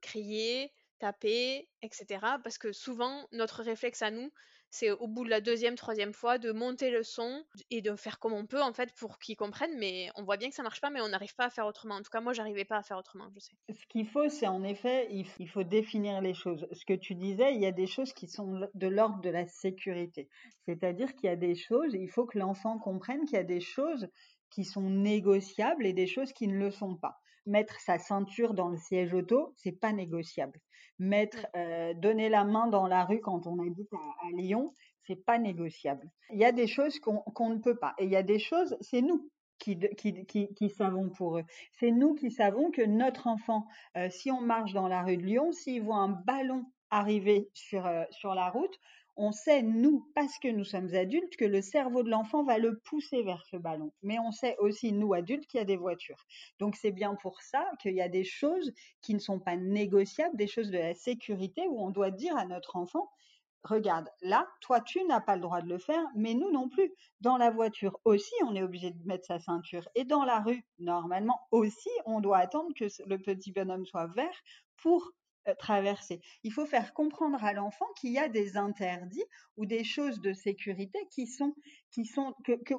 crier, 0.00 0.72
taper, 1.00 1.68
etc. 1.82 2.06
Parce 2.42 2.58
que 2.58 2.72
souvent 2.72 3.26
notre 3.32 3.62
réflexe 3.62 4.02
à 4.02 4.12
nous, 4.12 4.32
c'est 4.70 4.90
au 4.90 5.08
bout 5.08 5.24
de 5.24 5.30
la 5.30 5.40
deuxième, 5.40 5.74
troisième 5.74 6.12
fois 6.12 6.38
de 6.38 6.52
monter 6.52 6.90
le 6.90 7.02
son 7.02 7.44
et 7.70 7.82
de 7.82 7.94
faire 7.96 8.18
comme 8.18 8.32
on 8.32 8.46
peut 8.46 8.62
en 8.62 8.72
fait 8.72 8.92
pour 8.94 9.18
qu'ils 9.18 9.36
comprennent. 9.36 9.76
Mais 9.78 10.08
on 10.16 10.22
voit 10.22 10.36
bien 10.36 10.48
que 10.48 10.54
ça 10.54 10.62
marche 10.62 10.80
pas, 10.80 10.90
mais 10.90 11.00
on 11.00 11.08
n'arrive 11.08 11.34
pas 11.34 11.46
à 11.46 11.50
faire 11.50 11.66
autrement. 11.66 11.96
En 11.96 12.02
tout 12.02 12.10
cas, 12.10 12.20
moi, 12.20 12.32
j'arrivais 12.32 12.64
pas 12.64 12.76
à 12.76 12.82
faire 12.82 12.98
autrement, 12.98 13.28
je 13.34 13.40
sais. 13.40 13.52
Ce 13.68 13.86
qu'il 13.86 14.06
faut, 14.06 14.28
c'est 14.28 14.46
en 14.46 14.62
effet, 14.62 15.08
il 15.10 15.48
faut 15.48 15.64
définir 15.64 16.20
les 16.20 16.34
choses. 16.34 16.66
Ce 16.72 16.84
que 16.84 16.94
tu 16.94 17.14
disais, 17.14 17.54
il 17.54 17.60
y 17.60 17.66
a 17.66 17.72
des 17.72 17.86
choses 17.86 18.12
qui 18.12 18.28
sont 18.28 18.68
de 18.74 18.86
l'ordre 18.86 19.20
de 19.20 19.30
la 19.30 19.46
sécurité. 19.46 20.28
C'est-à-dire 20.66 21.14
qu'il 21.14 21.28
y 21.28 21.32
a 21.32 21.36
des 21.36 21.54
choses, 21.54 21.94
il 21.94 22.08
faut 22.08 22.26
que 22.26 22.38
l'enfant 22.38 22.78
comprenne 22.78 23.24
qu'il 23.24 23.36
y 23.36 23.40
a 23.40 23.44
des 23.44 23.60
choses 23.60 24.08
qui 24.50 24.64
sont 24.64 24.88
négociables 24.90 25.86
et 25.86 25.92
des 25.92 26.06
choses 26.06 26.32
qui 26.32 26.48
ne 26.48 26.56
le 26.56 26.70
sont 26.70 26.96
pas. 26.96 27.20
Mettre 27.46 27.80
sa 27.80 27.98
ceinture 27.98 28.54
dans 28.54 28.68
le 28.68 28.76
siège 28.76 29.14
auto, 29.14 29.54
c'est 29.56 29.72
pas 29.72 29.92
négociable. 29.92 30.60
Mettre, 31.00 31.46
euh, 31.56 31.94
donner 31.94 32.28
la 32.28 32.44
main 32.44 32.68
dans 32.68 32.86
la 32.86 33.04
rue 33.04 33.20
quand 33.20 33.46
on 33.46 33.58
habite 33.58 33.92
à, 33.92 34.26
à 34.26 34.30
Lyon, 34.36 34.72
c'est 35.06 35.16
pas 35.16 35.38
négociable. 35.38 36.08
Il 36.30 36.38
y 36.38 36.44
a 36.44 36.52
des 36.52 36.66
choses 36.66 37.00
qu'on 37.00 37.50
ne 37.50 37.58
peut 37.58 37.76
pas. 37.76 37.94
Et 37.98 38.04
il 38.04 38.10
y 38.10 38.16
a 38.16 38.22
des 38.22 38.38
choses, 38.38 38.76
c'est 38.80 39.00
nous 39.02 39.28
qui, 39.58 39.78
qui, 39.96 40.26
qui, 40.26 40.54
qui, 40.54 40.70
savons 40.70 41.08
pour 41.10 41.38
eux. 41.38 41.44
C'est 41.72 41.90
nous 41.90 42.14
qui 42.14 42.30
savons 42.30 42.70
que 42.70 42.82
notre 42.82 43.26
enfant, 43.26 43.66
euh, 43.96 44.08
si 44.10 44.30
on 44.30 44.40
marche 44.40 44.72
dans 44.72 44.88
la 44.88 45.02
rue 45.02 45.16
de 45.16 45.22
Lyon, 45.22 45.52
s'il 45.52 45.82
voit 45.82 45.96
un 45.96 46.08
ballon 46.08 46.64
arriver 46.90 47.48
sur, 47.54 47.86
euh, 47.86 48.04
sur 48.10 48.34
la 48.34 48.50
route, 48.50 48.78
on 49.16 49.32
sait, 49.32 49.62
nous, 49.62 50.08
parce 50.14 50.38
que 50.38 50.48
nous 50.48 50.64
sommes 50.64 50.94
adultes, 50.94 51.36
que 51.36 51.44
le 51.44 51.62
cerveau 51.62 52.02
de 52.02 52.10
l'enfant 52.10 52.44
va 52.44 52.58
le 52.58 52.78
pousser 52.78 53.22
vers 53.22 53.44
ce 53.46 53.56
ballon. 53.56 53.92
Mais 54.02 54.18
on 54.18 54.32
sait 54.32 54.56
aussi, 54.58 54.92
nous, 54.92 55.12
adultes, 55.14 55.46
qu'il 55.46 55.58
y 55.58 55.62
a 55.62 55.66
des 55.66 55.76
voitures. 55.76 56.24
Donc 56.58 56.76
c'est 56.76 56.92
bien 56.92 57.14
pour 57.16 57.40
ça 57.42 57.64
qu'il 57.80 57.94
y 57.94 58.00
a 58.00 58.08
des 58.08 58.24
choses 58.24 58.72
qui 59.02 59.14
ne 59.14 59.18
sont 59.18 59.38
pas 59.38 59.56
négociables, 59.56 60.36
des 60.36 60.46
choses 60.46 60.70
de 60.70 60.78
la 60.78 60.94
sécurité 60.94 61.66
où 61.68 61.80
on 61.82 61.90
doit 61.90 62.10
dire 62.10 62.36
à 62.36 62.46
notre 62.46 62.76
enfant, 62.76 63.10
regarde, 63.62 64.08
là, 64.22 64.46
toi, 64.60 64.80
tu 64.80 65.04
n'as 65.04 65.20
pas 65.20 65.36
le 65.36 65.42
droit 65.42 65.60
de 65.60 65.68
le 65.68 65.78
faire, 65.78 66.04
mais 66.14 66.34
nous 66.34 66.50
non 66.50 66.68
plus. 66.68 66.92
Dans 67.20 67.36
la 67.36 67.50
voiture 67.50 68.00
aussi, 68.04 68.34
on 68.46 68.54
est 68.54 68.62
obligé 68.62 68.90
de 68.90 69.06
mettre 69.06 69.26
sa 69.26 69.38
ceinture. 69.38 69.88
Et 69.94 70.04
dans 70.04 70.24
la 70.24 70.40
rue, 70.40 70.64
normalement 70.78 71.40
aussi, 71.50 71.90
on 72.06 72.20
doit 72.20 72.38
attendre 72.38 72.72
que 72.74 72.86
le 73.06 73.18
petit 73.18 73.52
bonhomme 73.52 73.86
soit 73.86 74.06
vert 74.06 74.42
pour 74.78 75.12
traverser. 75.58 76.20
Il 76.44 76.52
faut 76.52 76.66
faire 76.66 76.92
comprendre 76.94 77.42
à 77.44 77.52
l'enfant 77.52 77.86
qu'il 77.98 78.12
y 78.12 78.18
a 78.18 78.28
des 78.28 78.56
interdits 78.56 79.24
ou 79.56 79.66
des 79.66 79.84
choses 79.84 80.20
de 80.20 80.32
sécurité 80.32 80.98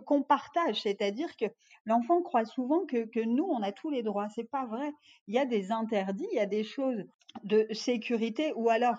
qu'on 0.06 0.24
partage, 0.24 0.82
c'est-à-dire 0.82 1.36
que 1.38 1.46
l'enfant 1.86 2.22
croit 2.22 2.46
souvent 2.46 2.86
que, 2.86 3.24
nous 3.24 3.46
on 3.46 3.62
a 3.62 3.72
tous 3.72 3.90
les 3.90 4.04
droits. 4.04 4.30
C'est 4.30 4.50
pas 4.50 4.66
vrai. 4.66 4.92
Il 5.28 5.36
y 5.36 5.40
a 5.40 5.46
des 5.46 5.72
interdits, 5.72 6.28
il 6.32 6.36
y 6.36 6.40
a 6.40 6.46
des 6.46 6.64
choses 6.64 7.04
de 7.44 7.68
sécurité 7.72 8.54
ou 8.56 8.70
alors 8.70 8.98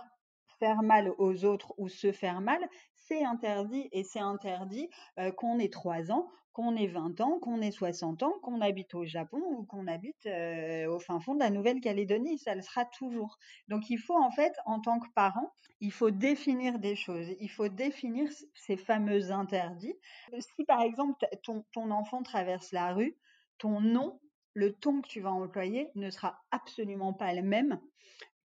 faire 0.58 0.82
mal 0.82 1.12
aux 1.18 1.44
autres 1.44 1.74
ou 1.76 1.88
se 1.88 2.12
faire 2.12 2.40
mal, 2.40 2.60
c'est 2.94 3.24
interdit 3.24 3.88
et 3.90 4.04
c'est 4.04 4.20
interdit 4.20 4.88
euh, 5.18 5.32
qu'on 5.32 5.58
ait 5.58 5.68
3 5.68 6.12
ans, 6.12 6.30
qu'on 6.52 6.76
ait 6.76 6.86
20 6.86 7.20
ans, 7.20 7.38
qu'on 7.38 7.60
ait 7.60 7.70
60 7.70 8.22
ans, 8.22 8.34
qu'on 8.42 8.60
habite 8.60 8.94
au 8.94 9.04
Japon 9.04 9.40
ou 9.56 9.64
qu'on 9.64 9.86
habite 9.86 10.26
euh, 10.26 10.86
au 10.86 10.98
fin 10.98 11.20
fond 11.20 11.34
de 11.34 11.40
la 11.40 11.50
Nouvelle-Calédonie, 11.50 12.38
ça 12.38 12.54
le 12.54 12.62
sera 12.62 12.84
toujours. 12.84 13.38
Donc 13.68 13.90
il 13.90 13.98
faut 13.98 14.16
en 14.16 14.30
fait, 14.30 14.54
en 14.66 14.80
tant 14.80 14.98
que 15.00 15.08
parent, 15.14 15.52
il 15.80 15.92
faut 15.92 16.10
définir 16.10 16.78
des 16.78 16.96
choses, 16.96 17.28
il 17.40 17.50
faut 17.50 17.68
définir 17.68 18.28
ces 18.54 18.76
fameux 18.76 19.32
interdits. 19.32 19.96
Si 20.38 20.64
par 20.64 20.82
exemple 20.82 21.26
ton, 21.42 21.64
ton 21.72 21.90
enfant 21.90 22.22
traverse 22.22 22.72
la 22.72 22.92
rue, 22.92 23.16
ton 23.58 23.80
nom, 23.80 24.20
le 24.54 24.74
ton 24.74 25.00
que 25.00 25.08
tu 25.08 25.20
vas 25.20 25.32
employer 25.32 25.90
ne 25.94 26.10
sera 26.10 26.38
absolument 26.50 27.14
pas 27.14 27.32
le 27.32 27.42
même 27.42 27.80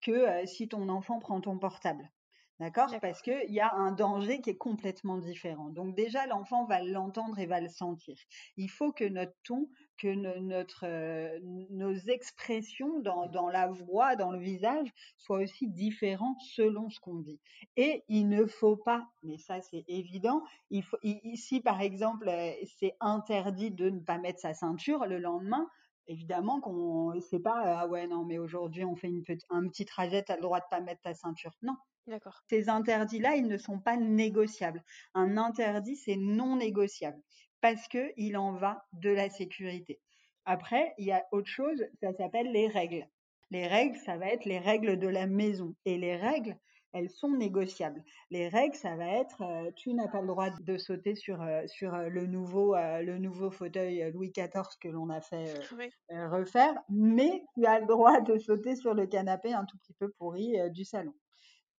que 0.02 0.46
si 0.46 0.68
ton 0.68 0.88
enfant 0.90 1.20
prend 1.20 1.42
ton 1.42 1.58
portable. 1.58 2.12
D'accord? 2.60 2.90
Parce 3.02 3.22
qu'il 3.22 3.52
y 3.52 3.60
a 3.60 3.74
un 3.74 3.92
danger 3.92 4.40
qui 4.40 4.52
est 4.52 4.58
complètement 4.58 5.18
différent. 5.18 5.70
Donc 5.70 5.94
déjà, 5.94 6.26
l'enfant 6.26 6.66
va 6.66 6.82
l'entendre 6.82 7.38
et 7.38 7.46
va 7.46 7.60
le 7.60 7.68
sentir. 7.68 8.16
Il 8.56 8.70
faut 8.70 8.94
que 8.94 9.04
notre 9.04 9.36
ton, 9.44 9.68
que 9.98 10.08
notre, 10.40 11.38
nos 11.72 11.94
expressions 11.94 13.00
dans, 13.00 13.28
dans, 13.28 13.50
la 13.50 13.68
voix, 13.68 14.16
dans 14.16 14.32
le 14.32 14.40
visage, 14.40 14.88
soient 15.18 15.40
aussi 15.40 15.68
différents 15.68 16.38
selon 16.40 16.90
ce 16.90 17.02
qu'on 17.02 17.20
dit. 17.20 17.42
Et 17.76 18.06
il 18.08 18.30
ne 18.30 18.46
faut 18.46 18.78
pas, 18.78 19.06
mais 19.24 19.38
ça 19.38 19.62
c'est 19.62 19.84
évident, 19.90 20.42
il 20.70 20.84
faut, 20.84 20.98
ici 21.04 21.60
par 21.60 21.82
exemple, 21.82 22.32
c'est 22.80 22.96
interdit 23.02 23.72
de 23.72 23.90
ne 23.90 24.00
pas 24.00 24.18
mettre 24.18 24.40
sa 24.40 24.54
ceinture 24.54 25.06
le 25.06 25.20
lendemain 25.20 25.68
évidemment 26.08 26.62
qu'on 26.62 27.20
sait 27.22 27.40
pas 27.40 27.62
ah 27.64 27.88
ouais 27.88 28.08
non 28.08 28.24
mais 28.26 28.38
aujourd'hui 28.38 28.84
on 28.86 28.96
fait 28.96 29.08
une 29.08 29.24
un 29.50 29.68
petit 29.68 29.86
trajet 29.86 30.24
t'as 30.24 30.36
le 30.36 30.42
droit 30.42 30.60
de 30.60 30.66
pas 30.70 30.82
mettre 30.82 31.02
ta 31.02 31.14
ceinture. 31.14 31.54
Non. 31.62 31.76
D'accord. 32.08 32.42
Ces 32.50 32.70
interdits 32.70 33.20
là 33.20 33.36
ils 33.36 33.48
ne 33.48 33.58
sont 33.58 33.80
pas 33.80 33.98
négociables. 33.98 34.84
Un 35.14 35.38
interdit 35.38 35.96
c'est 35.96 36.18
non 36.18 36.58
négociable 36.58 37.22
parce 37.62 37.88
que 37.88 38.12
il 38.18 38.38
en 38.38 38.54
va 38.54 38.86
de 38.94 39.10
la 39.10 39.30
sécurité. 39.30 40.00
Après 40.46 40.94
il 40.98 41.06
y 41.06 41.12
a 41.12 41.26
autre 41.32 41.50
chose 41.50 41.84
ça 42.02 42.14
s'appelle 42.14 42.52
les 42.52 42.68
règles. 42.68 43.08
Les 43.52 43.68
règles 43.68 43.98
ça 43.98 44.18
va 44.18 44.28
être 44.28 44.46
les 44.46 44.60
règles 44.60 44.98
de 45.00 45.08
la 45.08 45.28
maison. 45.28 45.76
Et 45.86 45.98
les 45.98 46.16
règles 46.16 46.58
elles 46.96 47.10
sont 47.10 47.32
négociables. 47.32 48.02
Les 48.32 48.48
règles, 48.48 48.76
ça 48.76 48.96
va 48.96 49.06
être, 49.06 49.42
euh, 49.42 49.70
tu 49.76 49.94
n'as 49.94 50.08
pas 50.08 50.22
le 50.22 50.28
droit 50.28 50.50
de 50.50 50.78
sauter 50.78 51.14
sur, 51.14 51.42
euh, 51.42 51.68
sur 51.68 51.94
euh, 51.94 52.08
le, 52.08 52.26
nouveau, 52.26 52.76
le 52.76 53.18
nouveau 53.18 53.52
fauteuil 53.52 54.10
Louis 54.14 54.32
XIV 54.32 54.78
que 54.80 54.88
l'on 54.88 55.10
a 55.10 55.20
fait 55.20 55.54
refaire, 56.10 56.74
mais 56.90 57.44
tu 57.54 57.66
as 57.66 57.82
le 57.82 57.86
droit 57.86 58.22
de 58.22 58.38
sauter 58.38 58.78
sur 58.78 58.94
le 58.94 59.08
canapé 59.08 59.52
un 59.54 59.66
tout 59.66 59.78
petit 59.78 59.94
peu 59.94 60.10
pourri 60.18 60.58
du 60.72 60.86
salon. 60.86 61.14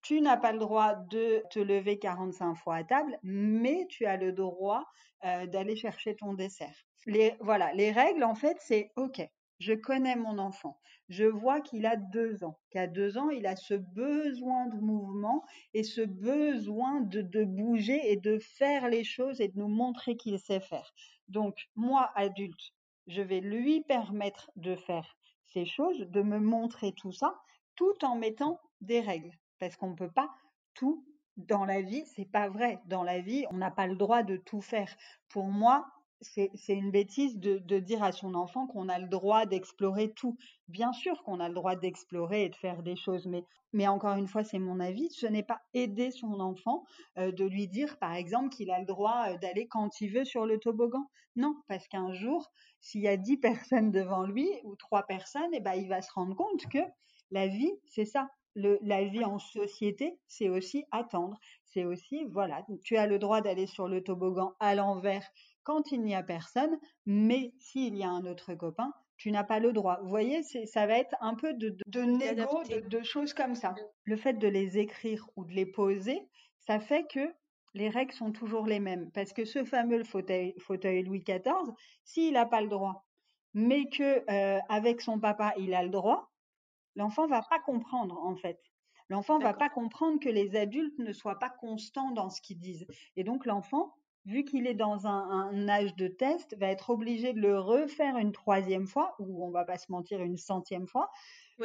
Tu 0.03 0.21
n'as 0.21 0.37
pas 0.37 0.53
le 0.53 0.59
droit 0.59 0.95
de 0.95 1.43
te 1.51 1.59
lever 1.59 1.99
45 1.99 2.55
fois 2.55 2.77
à 2.77 2.85
table, 2.85 3.19
mais 3.23 3.87
tu 3.89 4.05
as 4.05 4.19
le 4.19 4.33
droit 4.33 4.85
d'aller 5.23 5.77
chercher 5.77 6.15
ton 6.15 6.35
dessert. 6.35 6.77
Les, 7.07 7.35
voilà, 7.41 7.73
les 7.73 7.91
règles, 7.91 8.23
en 8.23 8.35
fait, 8.35 8.59
c'est 8.61 8.93
OK. 8.97 9.27
Je 9.59 9.73
connais 9.73 10.17
mon 10.17 10.39
enfant. 10.39 10.79
Je 11.09 11.25
vois 11.25 11.61
qu'il 11.61 11.87
a 11.87 11.97
deux 11.97 12.43
ans. 12.43 12.59
Qu'à 12.71 12.87
deux 12.87 13.17
ans, 13.17 13.31
il 13.31 13.47
a 13.47 13.55
ce 13.55 13.75
besoin 13.75 14.67
de 14.67 14.77
mouvement 14.77 15.45
et 15.73 15.85
ce 15.85 16.01
besoin 16.01 17.01
de, 17.01 17.45
bouger 17.45 18.01
et 18.11 18.17
de 18.17 18.39
faire 18.39 18.89
les 18.89 19.05
choses 19.05 19.41
et 19.41 19.49
de 19.49 19.59
nous 19.59 19.69
montrer 19.69 20.17
qu'il 20.17 20.39
sait 20.39 20.61
faire. 20.61 20.93
Donc, 21.29 21.69
moi, 21.77 22.11
adulte, 22.17 22.73
je 23.07 23.23
vais 23.23 23.41
lui 23.41 23.83
permettre 23.83 24.51
de 24.57 24.75
faire 24.75 25.17
ces 25.45 25.65
choses, 25.65 26.01
de 26.01 26.23
me 26.23 26.41
montrer 26.41 26.93
tout 26.93 27.13
ça, 27.13 27.41
tout 27.77 28.05
en 28.05 28.17
mettant 28.17 28.61
des 28.81 29.01
règles. 29.01 29.33
Parce 29.59 29.77
qu'on 29.77 29.91
ne 29.91 29.97
peut 29.97 30.11
pas 30.11 30.31
tout 30.75 31.07
dans 31.37 31.65
la 31.65 31.83
vie, 31.83 32.05
c'est 32.07 32.31
pas 32.31 32.49
vrai. 32.49 32.81
Dans 32.87 33.03
la 33.03 33.21
vie, 33.21 33.45
on 33.51 33.57
n'a 33.57 33.71
pas 33.71 33.87
le 33.87 33.97
droit 33.97 34.23
de 34.23 34.37
tout 34.37 34.61
faire. 34.61 34.95
Pour 35.29 35.47
moi, 35.47 35.87
c'est 36.21 36.51
une 36.69 36.91
bêtise 36.91 37.39
de, 37.39 37.79
dire 37.79 38.03
à 38.03 38.13
son 38.13 38.35
enfant 38.35 38.67
qu'on 38.67 38.89
a 38.89 38.99
le 38.99 39.09
droit 39.09 39.47
d'explorer 39.47 40.13
tout. 40.13 40.37
Bien 40.69 40.93
sûr 40.93 41.23
qu'on 41.23 41.41
a 41.41 41.49
le 41.49 41.55
droit 41.55 41.77
d'explorer 41.77 42.45
et 42.45 42.49
de 42.49 42.57
faire 42.57 42.83
des 42.83 42.97
choses, 42.97 43.29
mais, 43.73 43.87
encore 43.87 44.17
une 44.17 44.29
fois, 44.29 44.45
c'est 44.45 44.59
mon 44.59 44.81
avis. 44.81 45.11
Ce 45.11 45.27
n'est 45.27 45.43
pas 45.43 45.61
aider 45.75 46.11
son 46.11 46.41
enfant 46.41 46.85
euh, 47.19 47.33
de 47.33 47.45
lui 47.45 47.69
dire, 47.69 47.99
par 47.99 48.15
exemple, 48.15 48.49
qu'il 48.49 48.71
a 48.71 48.81
le 48.81 48.87
droit 48.87 49.27
euh, 49.29 49.39
d'aller 49.39 49.67
quand 49.67 50.01
il 50.01 50.11
veut 50.11 50.25
sur 50.25 50.47
le 50.47 50.59
toboggan. 50.59 51.05
Non, 51.37 51.55
parce 51.69 51.87
qu'un 51.89 52.15
jour, 52.15 52.51
s'il 52.81 53.03
y 53.03 53.09
a 53.09 53.17
dix 53.17 53.37
personnes 53.71 53.91
devant 53.91 54.25
lui 54.25 54.49
ou 54.65 54.75
trois 54.77 55.03
personnes, 55.03 55.53
et 55.53 55.59
eh 55.59 55.61
ben, 55.61 55.75
il 55.75 55.89
va 55.89 56.01
se 56.01 56.13
rendre 56.13 56.35
compte 56.35 56.67
que 56.69 56.79
la 57.31 57.47
vie, 57.47 57.73
c'est 57.87 58.07
ça. 58.07 58.29
La 58.55 59.05
vie 59.05 59.23
en 59.23 59.39
société, 59.39 60.19
c'est 60.29 60.49
aussi 60.49 60.85
attendre. 60.91 61.39
C'est 61.65 61.85
aussi, 61.85 62.25
voilà, 62.25 62.65
tu 62.83 62.97
as 62.97 63.07
le 63.07 63.19
droit 63.19 63.43
d'aller 63.43 63.67
sur 63.67 63.87
le 63.87 64.03
toboggan 64.03 64.55
à 64.61 64.75
l'envers 64.75 65.31
quand 65.67 65.91
il 65.91 66.03
n'y 66.03 66.15
a 66.15 66.23
personne, 66.23 66.79
mais 67.07 67.53
s'il 67.59 67.97
y 67.97 68.05
a 68.05 68.09
un 68.09 68.25
autre 68.25 68.55
copain, 68.55 68.93
tu 69.17 69.33
n'as 69.33 69.43
pas 69.43 69.59
le 69.59 69.73
droit. 69.73 69.99
Vous 70.01 70.09
voyez, 70.09 70.45
ça 70.45 70.87
va 70.87 70.97
être 70.97 71.17
un 71.21 71.35
peu 71.35 71.55
de, 71.55 71.71
de, 71.71 71.83
de 71.89 72.03
négo, 72.03 72.63
de, 72.63 73.03
choses 73.03 73.35
comme 73.35 73.57
ça. 73.57 73.75
Le 74.05 74.17
fait 74.17 74.35
de 74.35 74.47
les 74.47 74.79
écrire 74.79 75.29
ou 75.35 75.45
de 75.45 75.53
les 75.53 75.67
poser, 75.67 76.23
ça 76.61 76.79
fait 76.79 77.05
que 77.11 77.35
les 77.75 77.89
règles 77.89 78.13
sont 78.13 78.31
toujours 78.31 78.65
les 78.65 78.79
mêmes. 78.79 79.11
Parce 79.11 79.33
que 79.33 79.45
ce 79.45 79.65
fameux 79.65 80.05
fauteuil, 80.05 80.55
fauteuil 80.61 81.03
Louis 81.03 81.25
XIV, 81.25 81.75
s'il 82.05 82.35
n'a 82.35 82.47
pas 82.47 82.61
le 82.61 82.69
droit, 82.69 83.05
mais 83.53 83.89
que 83.89 84.23
euh, 84.31 84.61
avec 84.69 85.01
son 85.01 85.19
papa, 85.19 85.53
il 85.59 85.75
a 85.75 85.83
le 85.83 85.91
droit, 85.91 86.31
l'enfant 86.95 87.27
va 87.27 87.43
pas 87.43 87.59
comprendre 87.59 88.17
en 88.23 88.37
fait. 88.37 88.61
L'enfant 89.09 89.41
va 89.41 89.53
pas 89.53 89.69
comprendre 89.69 90.21
que 90.21 90.29
les 90.29 90.55
adultes 90.55 90.99
ne 91.01 91.13
soient 91.13 91.41
pas 91.41 91.51
constants 91.51 92.13
dans 92.13 92.31
ce 92.31 92.41
qu'ils 92.41 92.61
disent. 92.61 92.87
Et 93.17 93.25
donc 93.25 93.47
l'enfant 93.47 93.93
vu 94.27 94.45
qu'il 94.45 94.67
est 94.67 94.75
dans 94.75 95.07
un, 95.07 95.69
âge 95.69 95.95
de 95.95 96.09
test, 96.09 96.57
va 96.59 96.67
être 96.67 96.91
obligé 96.91 97.33
de 97.33 97.41
le 97.41 97.59
refaire 97.59 98.17
une 98.19 98.33
troisième 98.33 98.87
fois, 98.87 99.15
ou 99.19 99.47
on 99.47 99.51
va 99.51 99.65
pas 99.65 99.79
se 99.79 99.91
mentir, 99.91 100.21
une 100.21 100.37
centième 100.37 100.87
fois, 100.89 101.11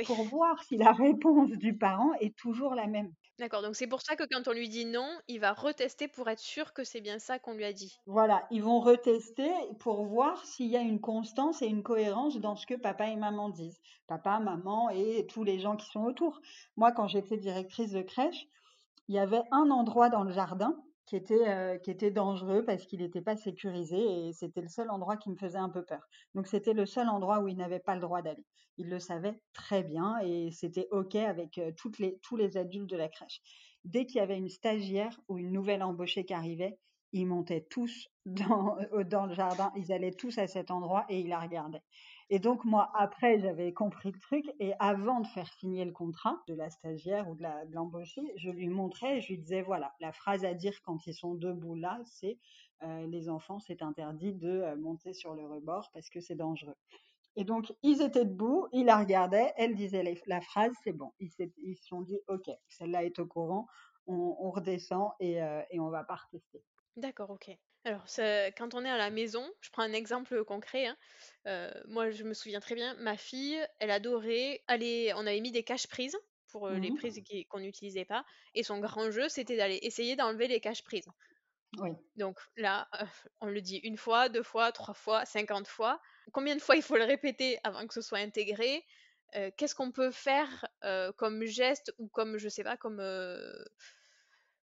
pour 0.06 0.24
voir 0.24 0.64
si 0.64 0.78
la 0.78 0.92
réponse 0.92 1.50
du 1.52 1.78
parent 1.78 2.14
est 2.20 2.36
toujours 2.38 2.76
la 2.76 2.88
même. 2.88 3.12
D'accord, 3.40 3.64
donc 3.64 3.76
c'est 3.76 3.88
pour 3.88 4.02
ça 4.02 4.16
que 4.16 4.24
quand 4.32 4.48
on 4.48 4.54
lui 4.54 4.70
dit 4.70 4.86
non, 4.86 5.10
il 5.28 5.40
va 5.40 5.54
retester 5.54 6.08
pour 6.08 6.30
être 6.30 6.40
sûr 6.40 6.74
que 6.74 6.84
c'est 6.84 7.02
bien 7.02 7.18
ça 7.18 7.40
qu'on 7.40 7.54
lui 7.54 7.66
a 7.66 7.74
dit. 7.74 7.98
Voilà, 8.06 8.46
ils 8.52 8.62
vont 8.62 8.80
retester 8.80 9.50
pour 9.80 10.06
voir 10.06 10.46
s'il 10.46 10.68
y 10.68 10.78
a 10.78 10.82
une 10.82 11.02
constance 11.02 11.64
et 11.64 11.68
une 11.68 11.82
cohérence 11.82 12.38
dans 12.38 12.56
ce 12.56 12.68
que 12.68 12.76
papa 12.76 13.08
et 13.08 13.16
maman 13.16 13.50
disent. 13.50 13.82
Papa, 14.08 14.40
maman 14.40 14.92
et 14.92 15.26
tous 15.28 15.44
les 15.44 15.60
gens 15.60 15.76
qui 15.76 15.90
sont 15.90 16.04
autour. 16.04 16.40
Moi, 16.78 16.92
quand 16.92 17.08
j'étais 17.08 17.38
directrice 17.38 17.92
de 17.92 18.02
crèche, 18.04 18.46
il 19.08 19.16
y 19.16 19.20
avait 19.20 19.44
un 19.52 19.72
endroit 19.72 20.10
dans 20.10 20.24
le 20.24 20.32
jardin 20.32 20.76
qui 21.12 21.18
était, 21.18 21.50
euh, 21.50 21.78
qui 21.78 21.92
était 21.92 22.10
dangereux 22.10 22.64
parce 22.64 22.86
qu'il 22.86 23.02
n'était 23.02 23.20
pas 23.20 23.36
sécurisé 23.36 23.98
et 23.98 24.32
c'était 24.32 24.62
le 24.62 24.70
seul 24.70 24.90
endroit 24.90 25.18
qui 25.18 25.30
me 25.30 25.36
faisait 25.36 25.58
un 25.58 25.68
peu 25.68 25.84
peur. 25.84 26.00
Donc 26.36 26.48
c'était 26.48 26.72
le 26.72 26.86
seul 26.86 27.10
endroit 27.10 27.42
où 27.42 27.50
il 27.50 27.58
n'avait 27.58 27.82
pas 27.82 27.96
le 27.96 28.00
droit 28.00 28.22
d'aller. 28.22 28.46
Il 28.78 28.88
le 28.88 28.98
savait 28.98 29.38
très 29.52 29.84
bien 29.84 30.20
et 30.24 30.52
c'était 30.52 30.88
OK 30.92 31.16
avec 31.16 31.58
euh, 31.58 31.74
les, 32.00 32.18
tous 32.22 32.38
les 32.38 32.56
adultes 32.56 32.90
de 32.90 32.96
la 32.96 33.10
crèche. 33.10 33.42
Dès 33.84 34.06
qu'il 34.06 34.20
y 34.20 34.22
avait 34.22 34.38
une 34.38 34.48
stagiaire 34.48 35.20
ou 35.28 35.38
une 35.38 35.52
nouvelle 35.52 35.84
embauchée 35.84 36.24
qui 36.24 36.34
arrivait, 36.34 36.80
ils 37.12 37.28
montaient 37.28 37.68
tous 37.70 38.08
dans, 38.26 38.78
dans 39.10 39.26
le 39.26 39.34
jardin, 39.34 39.74
ils 39.76 39.92
allaient 39.92 40.14
tous 40.14 40.38
à 40.38 40.48
cet 40.48 40.72
endroit 40.72 41.06
et 41.10 41.20
ils 41.20 41.28
la 41.28 41.42
regardaient. 41.42 41.84
Et 42.34 42.40
donc, 42.40 42.64
moi, 42.64 42.90
après, 42.96 43.40
j'avais 43.40 43.74
compris 43.74 44.10
le 44.14 44.18
truc. 44.18 44.46
Et 44.62 44.72
avant 44.80 45.20
de 45.20 45.28
faire 45.28 45.52
signer 45.60 45.84
le 45.84 45.92
contrat 45.92 46.42
de 46.48 46.54
la 46.54 46.70
stagiaire 46.70 47.30
ou 47.30 47.36
de 47.36 47.44
l'embauchée, 47.74 48.22
je 48.38 48.50
lui 48.50 48.70
montrais, 48.70 49.20
je 49.20 49.34
lui 49.34 49.38
disais, 49.38 49.62
voilà, 49.62 49.94
la 50.00 50.14
phrase 50.14 50.46
à 50.46 50.54
dire 50.54 50.74
quand 50.84 51.06
ils 51.06 51.14
sont 51.14 51.36
debout 51.36 51.76
là, 51.76 52.00
c'est 52.06 52.40
euh, 52.84 53.06
les 53.08 53.28
enfants, 53.28 53.60
c'est 53.60 53.82
interdit 53.82 54.34
de 54.34 54.48
euh, 54.48 54.78
monter 54.78 55.14
sur 55.14 55.36
le 55.36 55.46
rebord 55.46 55.92
parce 55.94 56.10
que 56.10 56.22
c'est 56.22 56.36
dangereux. 56.36 56.78
Et 57.36 57.44
donc, 57.44 57.74
ils 57.84 58.02
étaient 58.02 58.26
debout, 58.26 58.66
ils 58.72 58.86
la 58.86 58.98
regardaient, 58.98 59.52
elle 59.58 59.76
disait 59.76 60.04
la 60.26 60.40
phrase, 60.40 60.72
c'est 60.86 60.94
bon. 60.94 61.12
Ils 61.20 61.32
se 61.32 61.86
sont 61.86 62.02
dit, 62.02 62.20
OK, 62.30 62.50
celle-là 62.70 63.04
est 63.04 63.20
au 63.20 63.26
courant, 63.26 63.68
on, 64.08 64.52
redescend 64.52 65.12
et, 65.20 65.44
euh, 65.44 65.62
et 65.70 65.82
on 65.82 65.90
va 65.90 66.06
pas. 66.06 66.22
D'accord, 66.96 67.32
ok. 67.32 67.58
Alors, 67.84 68.06
quand 68.58 68.76
on 68.76 68.86
est 68.86 68.90
à 68.90 68.98
la 68.98 69.10
maison, 69.10 69.50
je 69.62 69.70
prends 69.72 69.82
un 69.82 69.94
exemple 69.94 70.44
concret. 70.46 70.86
Hein, 70.86 70.98
euh, 71.48 71.72
moi, 71.88 72.12
je 72.12 72.24
me 72.24 72.34
souviens 72.34 72.60
très 72.60 72.76
bien, 72.76 72.94
ma 72.96 73.18
fille, 73.18 73.60
elle 73.80 73.90
adorait 73.90 74.64
aller. 74.68 75.12
On 75.16 75.26
avait 75.26 75.40
mis 75.40 75.52
des 75.52 75.64
caches-prises 75.64 76.18
pour 76.50 76.68
euh, 76.68 76.78
les 76.78 76.92
mmh 76.92 76.98
prises 76.98 77.22
qu'on 77.50 77.60
n'utilisait 77.60 78.06
pas. 78.06 78.24
Et 78.54 78.64
son 78.64 78.80
grand 78.80 79.10
jeu, 79.10 79.30
c'était 79.30 79.58
d'aller 79.58 79.80
essayer 79.82 80.16
d'enlever 80.16 80.48
les 80.48 80.60
caches-prises. 80.60 81.10
Oui. 81.80 81.90
Donc 82.18 82.38
là, 82.56 82.88
euh, 83.00 83.06
on 83.40 83.48
le 83.48 83.62
dit 83.62 83.78
une 83.78 83.98
fois, 83.98 84.30
deux 84.30 84.44
fois, 84.44 84.72
trois 84.72 84.94
fois, 84.94 85.26
cinquante 85.26 85.68
fois. 85.68 86.00
Combien 86.34 86.56
de 86.56 86.62
fois 86.62 86.76
il 86.76 86.84
faut 86.84 86.98
le 86.98 87.06
répéter 87.06 87.58
avant 87.64 87.88
que 87.88 87.94
ce 87.94 88.02
soit 88.02 88.20
intégré? 88.20 88.86
Qu'est-ce 89.56 89.76
qu'on 89.76 89.94
peut 89.94 90.12
faire 90.12 90.68
comme 91.16 91.46
geste 91.46 91.94
ou 92.00 92.10
comme, 92.10 92.38
je 92.38 92.50
sais 92.50 92.66
pas, 92.66 92.76
comme 92.76 93.00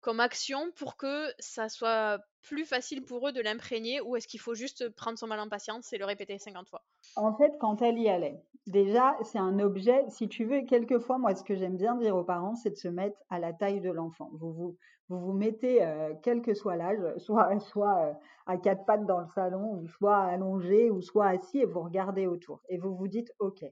comme 0.04 0.20
action 0.20 0.70
pour 0.76 0.98
que 0.98 1.32
ça 1.40 1.70
soit 1.70 2.20
plus 2.44 2.66
facile 2.66 3.04
pour 3.04 3.28
eux 3.28 3.32
de 3.32 3.42
l'imprégner 3.42 4.02
ou 4.02 4.18
est-ce 4.18 4.28
qu'il 4.28 4.42
faut 4.42 4.54
juste 4.54 4.90
prendre 4.90 5.18
son 5.18 5.28
mal 5.28 5.40
en 5.40 5.48
patience 5.48 5.94
et 5.94 5.98
le 5.98 6.06
répéter 6.06 6.38
50 6.38 6.70
fois? 6.70 6.84
En 7.16 7.34
fait, 7.36 7.54
quand 7.60 7.82
elle 7.82 7.98
y 7.98 8.10
allait, 8.10 8.44
déjà, 8.68 9.16
c'est 9.24 9.40
un 9.40 9.60
objet, 9.60 10.04
si 10.10 10.28
tu 10.28 10.44
veux, 10.44 10.62
quelquefois, 10.66 11.18
moi, 11.18 11.34
ce 11.34 11.44
que 11.44 11.56
j'aime 11.56 11.78
bien 11.78 11.96
dire 11.96 12.18
aux 12.18 12.26
parents, 12.26 12.56
c'est 12.56 12.72
de 12.72 12.76
se 12.76 12.90
mettre 12.90 13.18
à 13.30 13.40
la 13.40 13.54
taille 13.54 13.80
de 13.80 13.90
l'enfant. 13.90 14.30
Vous 14.34 14.78
vous, 15.10 15.34
mettez, 15.34 15.84
euh, 15.84 16.14
quel 16.22 16.42
que 16.42 16.54
soit 16.54 16.76
l'âge, 16.76 17.00
soit, 17.18 17.58
soit 17.60 17.98
euh, 18.00 18.14
à 18.46 18.58
quatre 18.58 18.86
pattes 18.86 19.06
dans 19.06 19.22
le 19.22 19.28
salon, 19.34 19.80
ou 19.80 19.88
soit 19.88 20.18
allongé, 20.18 20.90
ou 20.90 21.02
soit 21.02 21.28
assis, 21.28 21.60
et 21.60 21.66
vous 21.66 21.82
regardez 21.82 22.28
autour. 22.28 22.62
Et 22.68 22.78
vous 22.78 22.94
vous 22.94 23.08
dites, 23.08 23.32
OK, 23.40 23.64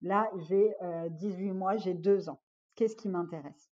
là, 0.00 0.30
j'ai 0.48 0.74
18 1.10 1.50
euh, 1.50 1.54
mois, 1.54 1.76
j'ai 1.76 1.94
deux 1.94 2.28
ans. 2.28 2.40
Qu'est-ce 2.76 2.96
qui 2.96 3.08
m'intéresse? 3.08 3.71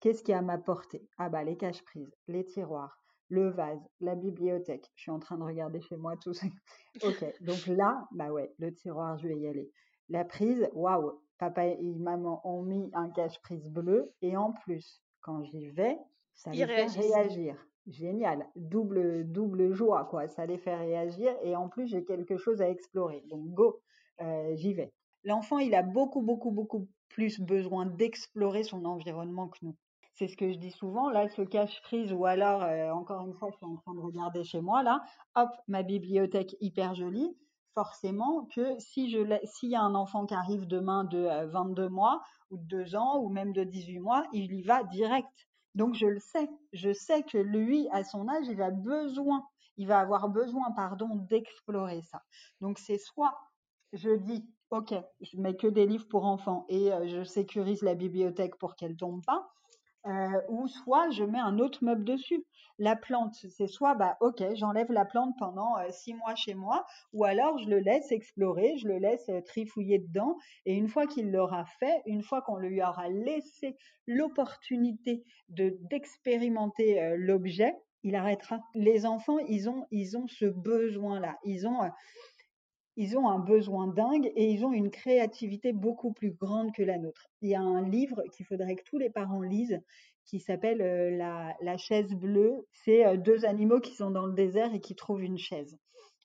Qu'est-ce 0.00 0.22
qui 0.22 0.32
est 0.32 0.34
à 0.34 0.42
ma 0.42 0.56
portée 0.56 1.06
Ah 1.18 1.28
bah 1.28 1.44
les 1.44 1.56
caches-prises, 1.56 2.14
les 2.26 2.44
tiroirs, 2.44 3.04
le 3.28 3.50
vase, 3.50 3.86
la 4.00 4.14
bibliothèque. 4.14 4.90
Je 4.96 5.02
suis 5.02 5.10
en 5.10 5.18
train 5.18 5.36
de 5.36 5.44
regarder 5.44 5.80
chez 5.82 5.96
moi 5.96 6.16
tout 6.16 6.32
ça. 6.32 6.46
ok, 7.04 7.24
donc 7.42 7.66
là, 7.66 8.08
bah 8.12 8.32
ouais, 8.32 8.52
le 8.58 8.72
tiroir, 8.72 9.18
je 9.18 9.28
vais 9.28 9.36
y 9.36 9.46
aller. 9.46 9.70
La 10.08 10.24
prise, 10.24 10.68
waouh, 10.72 11.20
papa 11.38 11.66
et 11.66 11.94
maman 11.96 12.40
ont 12.44 12.62
mis 12.62 12.90
un 12.94 13.10
cache-prise 13.10 13.68
bleu 13.68 14.12
et 14.22 14.36
en 14.36 14.52
plus, 14.52 15.02
quand 15.20 15.42
j'y 15.44 15.68
vais, 15.70 15.98
ça 16.34 16.50
les 16.50 16.66
fait 16.66 16.86
réagir. 16.86 17.56
Génial, 17.86 18.46
double 18.56 19.30
double 19.30 19.72
joie 19.72 20.04
quoi, 20.04 20.28
ça 20.28 20.46
les 20.46 20.58
fait 20.58 20.76
réagir 20.76 21.34
et 21.42 21.56
en 21.56 21.68
plus 21.68 21.86
j'ai 21.86 22.04
quelque 22.04 22.36
chose 22.36 22.60
à 22.62 22.68
explorer. 22.68 23.22
Donc 23.28 23.46
go, 23.48 23.80
euh, 24.20 24.54
j'y 24.54 24.74
vais. 24.74 24.92
L'enfant, 25.24 25.58
il 25.58 25.74
a 25.74 25.82
beaucoup 25.82 26.22
beaucoup 26.22 26.50
beaucoup 26.50 26.88
plus 27.08 27.40
besoin 27.40 27.86
d'explorer 27.86 28.62
son 28.62 28.84
environnement 28.84 29.48
que 29.48 29.58
nous. 29.62 29.76
C'est 30.20 30.28
ce 30.28 30.36
que 30.36 30.52
je 30.52 30.58
dis 30.58 30.70
souvent. 30.70 31.08
Là, 31.08 31.30
ce 31.30 31.40
cache-prise, 31.40 32.12
ou 32.12 32.26
alors, 32.26 32.62
euh, 32.62 32.90
encore 32.90 33.24
une 33.24 33.32
fois, 33.32 33.48
je 33.52 33.56
suis 33.56 33.64
en 33.64 33.76
train 33.76 33.94
de 33.94 34.00
regarder 34.00 34.44
chez 34.44 34.60
moi, 34.60 34.82
là, 34.82 35.02
hop, 35.34 35.48
ma 35.66 35.82
bibliothèque 35.82 36.56
hyper 36.60 36.94
jolie. 36.94 37.34
Forcément 37.72 38.44
que 38.54 38.78
si 38.78 39.10
je 39.10 39.20
s'il 39.44 39.70
y 39.70 39.76
a 39.76 39.80
un 39.80 39.94
enfant 39.94 40.26
qui 40.26 40.34
arrive 40.34 40.66
demain 40.66 41.04
de 41.04 41.46
22 41.46 41.84
euh, 41.84 41.88
mois, 41.88 42.20
ou 42.50 42.58
de 42.58 42.64
2 42.64 42.96
ans, 42.96 43.18
ou 43.22 43.30
même 43.30 43.54
de 43.54 43.64
18 43.64 44.00
mois, 44.00 44.26
il 44.34 44.52
y 44.52 44.60
va 44.60 44.82
direct. 44.84 45.48
Donc, 45.74 45.94
je 45.94 46.04
le 46.04 46.18
sais. 46.18 46.50
Je 46.74 46.92
sais 46.92 47.22
que 47.22 47.38
lui, 47.38 47.88
à 47.90 48.04
son 48.04 48.28
âge, 48.28 48.46
il 48.46 48.60
a 48.60 48.70
besoin, 48.70 49.42
il 49.78 49.86
va 49.86 50.00
avoir 50.00 50.28
besoin, 50.28 50.70
pardon, 50.72 51.08
d'explorer 51.30 52.02
ça. 52.02 52.20
Donc, 52.60 52.78
c'est 52.78 52.98
soit 52.98 53.34
je 53.94 54.10
dis, 54.10 54.44
OK, 54.68 54.92
je 55.22 55.36
mets 55.38 55.56
que 55.56 55.66
des 55.66 55.86
livres 55.86 56.06
pour 56.08 56.26
enfants 56.26 56.66
et 56.68 56.92
euh, 56.92 57.08
je 57.08 57.24
sécurise 57.24 57.80
la 57.82 57.94
bibliothèque 57.94 58.56
pour 58.56 58.76
qu'elle 58.76 58.96
tombe 58.96 59.24
pas, 59.24 59.48
euh, 60.06 60.40
ou 60.48 60.66
soit 60.68 61.10
je 61.10 61.24
mets 61.24 61.38
un 61.38 61.58
autre 61.58 61.84
meuble 61.84 62.04
dessus. 62.04 62.44
La 62.78 62.96
plante, 62.96 63.34
c'est 63.34 63.66
soit 63.66 63.94
bah 63.94 64.16
ok, 64.20 64.42
j'enlève 64.54 64.90
la 64.90 65.04
plante 65.04 65.34
pendant 65.38 65.76
euh, 65.76 65.90
six 65.90 66.14
mois 66.14 66.34
chez 66.34 66.54
moi, 66.54 66.86
ou 67.12 67.24
alors 67.24 67.58
je 67.58 67.68
le 67.68 67.78
laisse 67.78 68.10
explorer, 68.10 68.78
je 68.78 68.88
le 68.88 68.98
laisse 68.98 69.28
euh, 69.28 69.42
trifouiller 69.42 69.98
dedans, 69.98 70.36
et 70.64 70.74
une 70.74 70.88
fois 70.88 71.06
qu'il 71.06 71.30
l'aura 71.30 71.66
fait, 71.78 72.02
une 72.06 72.22
fois 72.22 72.40
qu'on 72.40 72.56
lui 72.56 72.82
aura 72.82 73.08
laissé 73.10 73.76
l'opportunité 74.06 75.22
de 75.50 75.76
d'expérimenter 75.90 77.14
l'objet, 77.16 77.74
il 78.02 78.16
arrêtera. 78.16 78.60
Les 78.74 79.04
enfants, 79.04 79.38
ils 79.48 79.68
ont 79.68 79.86
ils 79.90 80.16
ont 80.16 80.26
ce 80.26 80.46
besoin-là, 80.46 81.38
ils 81.44 81.66
ont 81.66 81.80
ils 83.00 83.16
ont 83.16 83.30
un 83.30 83.38
besoin 83.38 83.86
dingue 83.86 84.30
et 84.36 84.50
ils 84.50 84.62
ont 84.62 84.74
une 84.74 84.90
créativité 84.90 85.72
beaucoup 85.72 86.12
plus 86.12 86.32
grande 86.32 86.70
que 86.74 86.82
la 86.82 86.98
nôtre. 86.98 87.30
Il 87.40 87.48
y 87.48 87.54
a 87.54 87.62
un 87.62 87.88
livre 87.88 88.22
qu'il 88.30 88.44
faudrait 88.44 88.76
que 88.76 88.84
tous 88.84 88.98
les 88.98 89.08
parents 89.08 89.40
lisent 89.40 89.80
qui 90.26 90.38
s'appelle 90.38 90.82
euh, 90.82 91.10
la, 91.16 91.76
chaise 91.78 92.12
bleue. 92.12 92.68
C'est 92.72 93.06
euh, 93.06 93.16
deux 93.16 93.46
animaux 93.46 93.80
qui 93.80 93.94
sont 93.94 94.10
dans 94.10 94.26
le 94.26 94.34
désert 94.34 94.74
et 94.74 94.80
qui 94.80 94.94
trouvent 94.94 95.22
une 95.22 95.38
chaise. 95.38 95.78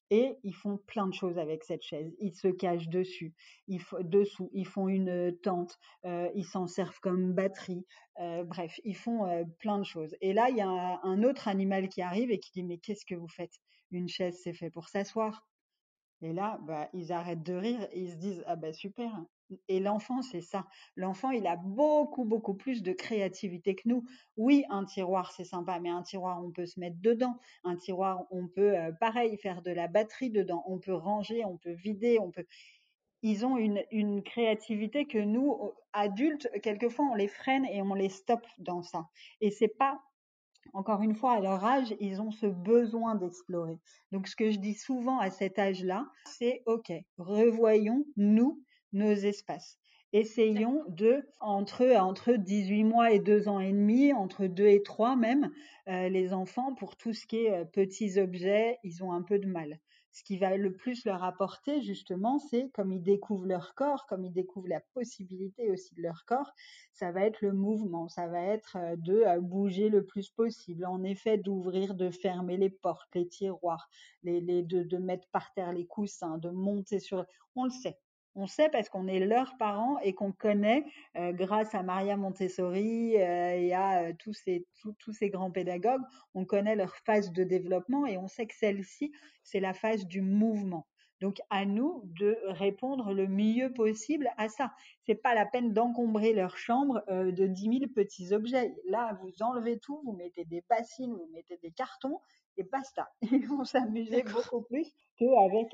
Et 0.09 0.35
ils 0.43 0.53
font 0.53 0.77
plein 0.85 1.07
de 1.07 1.13
choses 1.13 1.37
avec 1.37 1.63
cette 1.63 1.81
chaise. 1.81 2.13
Ils 2.19 2.35
se 2.35 2.49
cachent 2.49 2.89
dessus, 2.89 3.33
ils 3.69 3.81
dessous, 4.01 4.49
ils 4.51 4.67
font 4.67 4.89
une 4.89 5.33
tente, 5.43 5.79
euh, 6.03 6.29
ils 6.35 6.43
s'en 6.43 6.67
servent 6.67 6.99
comme 6.99 7.31
batterie. 7.31 7.85
bref, 8.17 8.81
ils 8.83 8.97
font 8.97 9.45
plein 9.59 9.79
de 9.79 9.85
choses. 9.85 10.13
Et 10.19 10.33
là, 10.33 10.49
il 10.49 10.57
y 10.57 10.61
a 10.61 10.99
un 11.03 11.23
autre 11.23 11.47
animal 11.47 11.87
qui 11.87 12.01
arrive 12.01 12.31
et 12.31 12.37
qui 12.37 12.51
dit 12.51 12.63
mais 12.63 12.79
qu'est-ce 12.79 13.05
que 13.05 13.15
vous 13.15 13.29
faites? 13.29 13.61
Une 13.91 14.09
chaise, 14.09 14.37
c'est 14.43 14.53
fait 14.53 14.69
pour 14.69 14.89
s'asseoir. 14.89 15.47
Et 16.25 16.33
là, 16.33 16.57
bah, 16.63 16.89
ils 16.91 17.11
arrêtent 17.11 17.43
de 17.43 17.53
rire 17.53 17.87
et 17.91 17.99
ils 18.01 18.09
se 18.09 18.15
disent 18.15 18.43
ah 18.47 18.55
bah 18.55 18.73
super. 18.73 19.23
Et 19.67 19.79
l'enfant, 19.79 20.23
c'est 20.23 20.41
ça. 20.41 20.65
L'enfant, 20.95 21.29
il 21.29 21.45
a 21.45 21.55
beaucoup 21.55 22.25
beaucoup 22.25 22.55
plus 22.55 22.81
de 22.81 22.93
créativité 22.93 23.75
que 23.75 23.87
nous. 23.87 24.03
Oui, 24.35 24.65
un 24.71 24.85
tiroir, 24.85 25.31
c'est 25.33 25.43
sympa, 25.43 25.79
mais 25.79 25.91
un 25.91 26.01
tiroir, 26.01 26.43
on 26.43 26.49
peut 26.49 26.65
se 26.65 26.79
mettre 26.79 26.97
dedans. 26.99 27.37
Un 27.63 27.75
tiroir, 27.75 28.25
on 28.31 28.47
peut 28.47 28.75
euh, 28.75 28.91
pareil 28.91 29.37
faire 29.37 29.61
de 29.61 29.69
la 29.69 29.87
batterie 29.87 30.31
dedans. 30.31 30.63
On 30.65 30.79
peut 30.79 30.95
ranger, 30.95 31.45
on 31.45 31.57
peut 31.57 31.73
vider, 31.73 32.17
on 32.19 32.31
peut. 32.31 32.47
Ils 33.21 33.45
ont 33.45 33.57
une, 33.57 33.83
une 33.91 34.23
créativité 34.23 35.05
que 35.05 35.19
nous, 35.19 35.73
adultes, 35.93 36.49
quelquefois, 36.63 37.05
on 37.11 37.13
les 37.13 37.27
freine 37.27 37.65
et 37.65 37.83
on 37.83 37.93
les 37.93 38.09
stoppe 38.09 38.47
dans 38.57 38.81
ça. 38.81 39.09
Et 39.41 39.51
c'est 39.51 39.67
pas 39.77 40.01
encore 40.73 41.01
une 41.01 41.15
fois, 41.15 41.33
à 41.33 41.39
leur 41.39 41.63
âge, 41.63 41.95
ils 41.99 42.21
ont 42.21 42.31
ce 42.31 42.45
besoin 42.45 43.15
d'explorer. 43.15 43.79
Donc, 44.11 44.27
ce 44.27 44.35
que 44.35 44.51
je 44.51 44.59
dis 44.59 44.73
souvent 44.73 45.19
à 45.19 45.29
cet 45.29 45.59
âge-là, 45.59 46.07
c'est 46.25 46.63
OK, 46.65 46.91
revoyons, 47.17 48.05
nous, 48.17 48.61
nos 48.93 49.13
espaces. 49.13 49.77
Essayons 50.13 50.83
de, 50.87 51.27
entre, 51.41 51.97
entre 51.97 52.33
18 52.33 52.83
mois 52.83 53.11
et 53.11 53.19
2 53.19 53.49
ans 53.49 53.59
et 53.59 53.71
demi, 53.71 54.13
entre 54.13 54.47
2 54.47 54.67
et 54.67 54.83
3 54.83 55.15
même, 55.15 55.51
euh, 55.87 56.09
les 56.09 56.33
enfants, 56.33 56.73
pour 56.73 56.95
tout 56.95 57.13
ce 57.13 57.25
qui 57.25 57.45
est 57.45 57.51
euh, 57.51 57.65
petits 57.65 58.19
objets, 58.19 58.79
ils 58.83 59.03
ont 59.03 59.11
un 59.11 59.21
peu 59.21 59.39
de 59.39 59.47
mal 59.47 59.79
ce 60.15 60.23
qui 60.23 60.37
va 60.37 60.55
le 60.55 60.71
plus 60.71 61.03
leur 61.03 61.25
apporter 61.25 61.81
justement, 61.81 62.39
c'est 62.39 62.69
comme 62.69 62.93
ils 62.93 63.03
découvrent 63.03 63.47
leur 63.47 63.75
corps, 63.75 64.05
comme 64.07 64.23
ils 64.23 64.31
découvrent 64.31 64.69
la 64.69 64.79
possibilité 64.79 65.69
aussi 65.69 65.93
de 65.93 66.01
leur 66.01 66.23
corps, 66.25 66.53
ça 66.93 67.11
va 67.11 67.25
être 67.25 67.41
le 67.41 67.51
mouvement, 67.51 68.07
ça 68.07 68.25
va 68.27 68.41
être 68.41 68.77
euh, 68.77 68.95
de 68.95 69.23
euh, 69.25 69.41
bouger 69.41 69.89
le 69.89 70.05
plus 70.05 70.29
possible, 70.29 70.85
en 70.85 71.03
effet 71.03 71.37
d'ouvrir, 71.37 71.95
de 71.95 72.09
fermer 72.09 72.55
les 72.55 72.69
portes, 72.69 73.13
les 73.13 73.27
tiroirs, 73.27 73.89
les, 74.23 74.41
de 74.63 74.97
mettre 74.97 75.27
par 75.33 75.53
terre 75.53 75.73
les 75.73 75.85
coussins, 75.85 76.37
de 76.37 76.49
monter 76.49 76.99
sur, 76.99 77.25
on 77.57 77.65
le 77.65 77.71
sait, 77.71 77.99
on 78.35 78.47
sait 78.47 78.69
parce 78.69 78.89
qu'on 78.89 79.07
est 79.07 79.19
leurs 79.19 79.57
parents 79.57 79.97
et 79.99 80.13
qu'on 80.13 80.31
connaît, 80.31 80.85
euh, 81.15 81.31
grâce 81.31 81.73
à 81.73 81.83
Maria 81.83 82.17
Montessori 82.17 83.15
euh, 83.17 83.55
et 83.55 83.73
à 83.73 84.03
euh, 84.03 84.13
tous, 84.19 84.33
ces, 84.33 84.67
tous 84.99 85.13
ces 85.13 85.29
grands 85.29 85.51
pédagogues, 85.51 86.03
on 86.33 86.45
connaît 86.45 86.75
leur 86.75 86.95
phase 86.97 87.31
de 87.31 87.43
développement 87.43 88.05
et 88.05 88.17
on 88.17 88.27
sait 88.27 88.45
que 88.45 88.55
celle-ci, 88.55 89.13
c'est 89.43 89.61
la 89.61 89.73
phase 89.73 90.05
du 90.05 90.21
mouvement. 90.21 90.85
Donc 91.21 91.39
à 91.49 91.65
nous 91.65 92.01
de 92.19 92.37
répondre 92.43 93.13
le 93.13 93.25
mieux 93.27 93.71
possible 93.71 94.29
à 94.37 94.49
ça. 94.49 94.73
C'est 95.05 95.15
pas 95.15 95.33
la 95.33 95.45
peine 95.45 95.71
d'encombrer 95.71 96.33
leur 96.33 96.57
chambre 96.57 97.03
de 97.07 97.47
10 97.47 97.79
000 97.79 97.91
petits 97.95 98.33
objets. 98.33 98.75
Là, 98.89 99.17
vous 99.21 99.31
enlevez 99.41 99.79
tout, 99.79 100.01
vous 100.03 100.11
mettez 100.11 100.43
des 100.43 100.61
bassines, 100.69 101.13
vous 101.13 101.29
mettez 101.31 101.57
des 101.63 101.71
cartons 101.71 102.19
et 102.57 102.63
basta. 102.63 103.09
Ils 103.31 103.47
vont 103.47 103.63
s'amuser 103.63 104.23
beaucoup 104.23 104.61
plus 104.63 104.91
qu'avec 105.17 105.73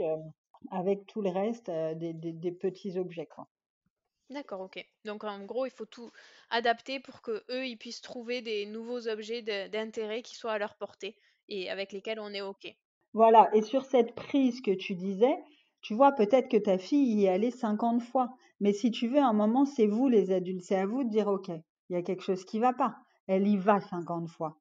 avec 0.69 1.06
tout 1.08 1.21
le 1.21 1.30
reste 1.30 1.69
euh, 1.69 1.95
des, 1.95 2.13
des, 2.13 2.52
petits 2.52 2.97
objets. 2.97 3.26
Quoi. 3.26 3.47
D'accord, 4.30 4.62
ok. 4.62 4.86
Donc 5.06 5.24
en 5.24 5.43
gros, 5.43 5.65
il 5.65 5.71
faut 5.71 5.86
tout 5.86 6.12
adapter 6.50 7.00
pour 7.00 7.21
que 7.21 7.43
eux, 7.50 7.65
ils 7.65 7.78
puissent 7.78 8.02
trouver 8.02 8.41
des 8.41 8.65
nouveaux 8.65 9.08
objets 9.08 9.41
d'intérêt 9.69 10.21
qui 10.21 10.36
soient 10.36 10.54
à 10.54 10.58
leur 10.58 10.76
portée 10.76 11.17
et 11.50 11.69
avec 11.69 11.91
lesquels 11.91 12.19
on 12.19 12.34
est 12.34 12.41
ok. 12.41 12.74
Voilà, 13.13 13.50
et 13.54 13.62
sur 13.62 13.84
cette 13.84 14.15
prise 14.15 14.62
que 14.62 14.71
tu 14.71 14.95
disais, 14.95 15.36
tu 15.82 15.95
vois, 15.95 16.13
peut-être 16.13 16.47
que 16.47 16.58
ta 16.58 16.78
fille 16.78 17.13
y 17.13 17.26
est 17.26 17.30
allée 17.30 17.52
50 17.52 18.02
fois, 18.04 18.30
mais 18.62 18.71
si 18.71 18.91
tu 18.91 19.08
veux, 19.08 19.19
à 19.19 19.28
un 19.28 19.34
moment, 19.34 19.65
c'est 19.65 19.88
vous 19.88 20.08
les 20.08 20.32
adultes, 20.32 20.63
c'est 20.63 20.78
à 20.78 20.86
vous 20.86 21.04
de 21.04 21.10
dire, 21.10 21.28
OK, 21.28 21.50
il 21.50 21.93
y 21.93 21.95
a 21.95 22.04
quelque 22.04 22.24
chose 22.24 22.45
qui 22.45 22.60
va 22.60 22.71
pas. 22.71 22.95
Elle 23.28 23.47
y 23.47 23.58
va 23.58 23.82
50 23.82 24.30
fois. 24.30 24.61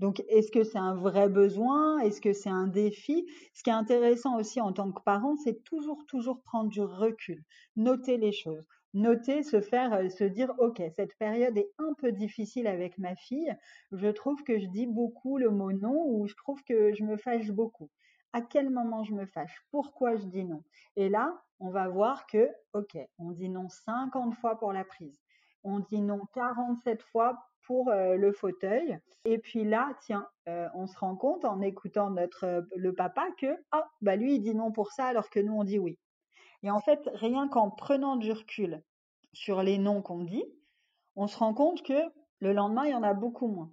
Donc, 0.00 0.24
est-ce 0.28 0.50
que 0.50 0.64
c'est 0.64 0.78
un 0.78 0.94
vrai 0.94 1.28
besoin? 1.28 2.00
Est-ce 2.00 2.20
que 2.20 2.32
c'est 2.32 2.50
un 2.50 2.66
défi? 2.66 3.26
Ce 3.54 3.62
qui 3.62 3.70
est 3.70 3.74
intéressant 3.74 4.36
aussi 4.38 4.60
en 4.60 4.72
tant 4.72 4.90
que 4.90 5.02
parent, 5.02 5.36
c'est 5.36 5.62
toujours, 5.62 6.04
toujours 6.06 6.42
prendre 6.42 6.70
du 6.70 6.80
recul, 6.80 7.44
noter 7.76 8.16
les 8.16 8.32
choses 8.32 8.66
noter, 8.94 9.42
se 9.42 9.60
faire, 9.60 9.92
euh, 9.92 10.08
se 10.08 10.24
dire, 10.24 10.52
OK, 10.58 10.82
cette 10.96 11.16
période 11.16 11.56
est 11.56 11.70
un 11.78 11.94
peu 11.94 12.12
difficile 12.12 12.66
avec 12.66 12.98
ma 12.98 13.14
fille. 13.14 13.54
Je 13.92 14.08
trouve 14.08 14.42
que 14.42 14.58
je 14.58 14.66
dis 14.66 14.86
beaucoup 14.86 15.38
le 15.38 15.50
mot 15.50 15.72
non 15.72 16.04
ou 16.06 16.26
je 16.26 16.34
trouve 16.34 16.62
que 16.64 16.92
je 16.94 17.04
me 17.04 17.16
fâche 17.16 17.50
beaucoup. 17.50 17.90
À 18.32 18.42
quel 18.42 18.70
moment 18.70 19.04
je 19.04 19.14
me 19.14 19.26
fâche? 19.26 19.64
Pourquoi 19.70 20.16
je 20.16 20.24
dis 20.24 20.44
non? 20.44 20.62
Et 20.96 21.08
là, 21.08 21.40
on 21.58 21.70
va 21.70 21.88
voir 21.88 22.26
que, 22.26 22.48
OK, 22.74 22.96
on 23.18 23.32
dit 23.32 23.48
non 23.48 23.68
50 23.68 24.34
fois 24.36 24.58
pour 24.58 24.72
la 24.72 24.84
prise. 24.84 25.20
On 25.62 25.80
dit 25.80 26.00
non 26.00 26.20
47 26.34 27.02
fois 27.02 27.38
pour 27.70 27.88
euh, 27.90 28.16
le 28.16 28.32
fauteuil. 28.32 28.98
Et 29.24 29.38
puis 29.38 29.62
là, 29.62 29.92
tiens, 30.00 30.26
euh, 30.48 30.66
on 30.74 30.88
se 30.88 30.98
rend 30.98 31.14
compte 31.14 31.44
en 31.44 31.60
écoutant 31.60 32.10
notre 32.10 32.66
le 32.74 32.92
papa 32.92 33.28
que 33.38 33.46
ah 33.70 33.88
bah 34.00 34.16
lui 34.16 34.34
il 34.34 34.40
dit 34.40 34.56
non 34.56 34.72
pour 34.72 34.90
ça 34.90 35.04
alors 35.04 35.30
que 35.30 35.38
nous 35.38 35.52
on 35.52 35.62
dit 35.62 35.78
oui. 35.78 35.96
Et 36.64 36.70
en 36.72 36.80
fait, 36.80 37.08
rien 37.14 37.46
qu'en 37.46 37.70
prenant 37.70 38.16
du 38.16 38.32
recul 38.32 38.82
sur 39.34 39.62
les 39.62 39.78
noms 39.78 40.02
qu'on 40.02 40.24
dit, 40.24 40.42
on 41.14 41.28
se 41.28 41.38
rend 41.38 41.54
compte 41.54 41.84
que 41.84 42.02
le 42.40 42.52
lendemain, 42.52 42.86
il 42.86 42.90
y 42.90 42.94
en 42.94 43.04
a 43.04 43.14
beaucoup 43.14 43.46
moins. 43.46 43.70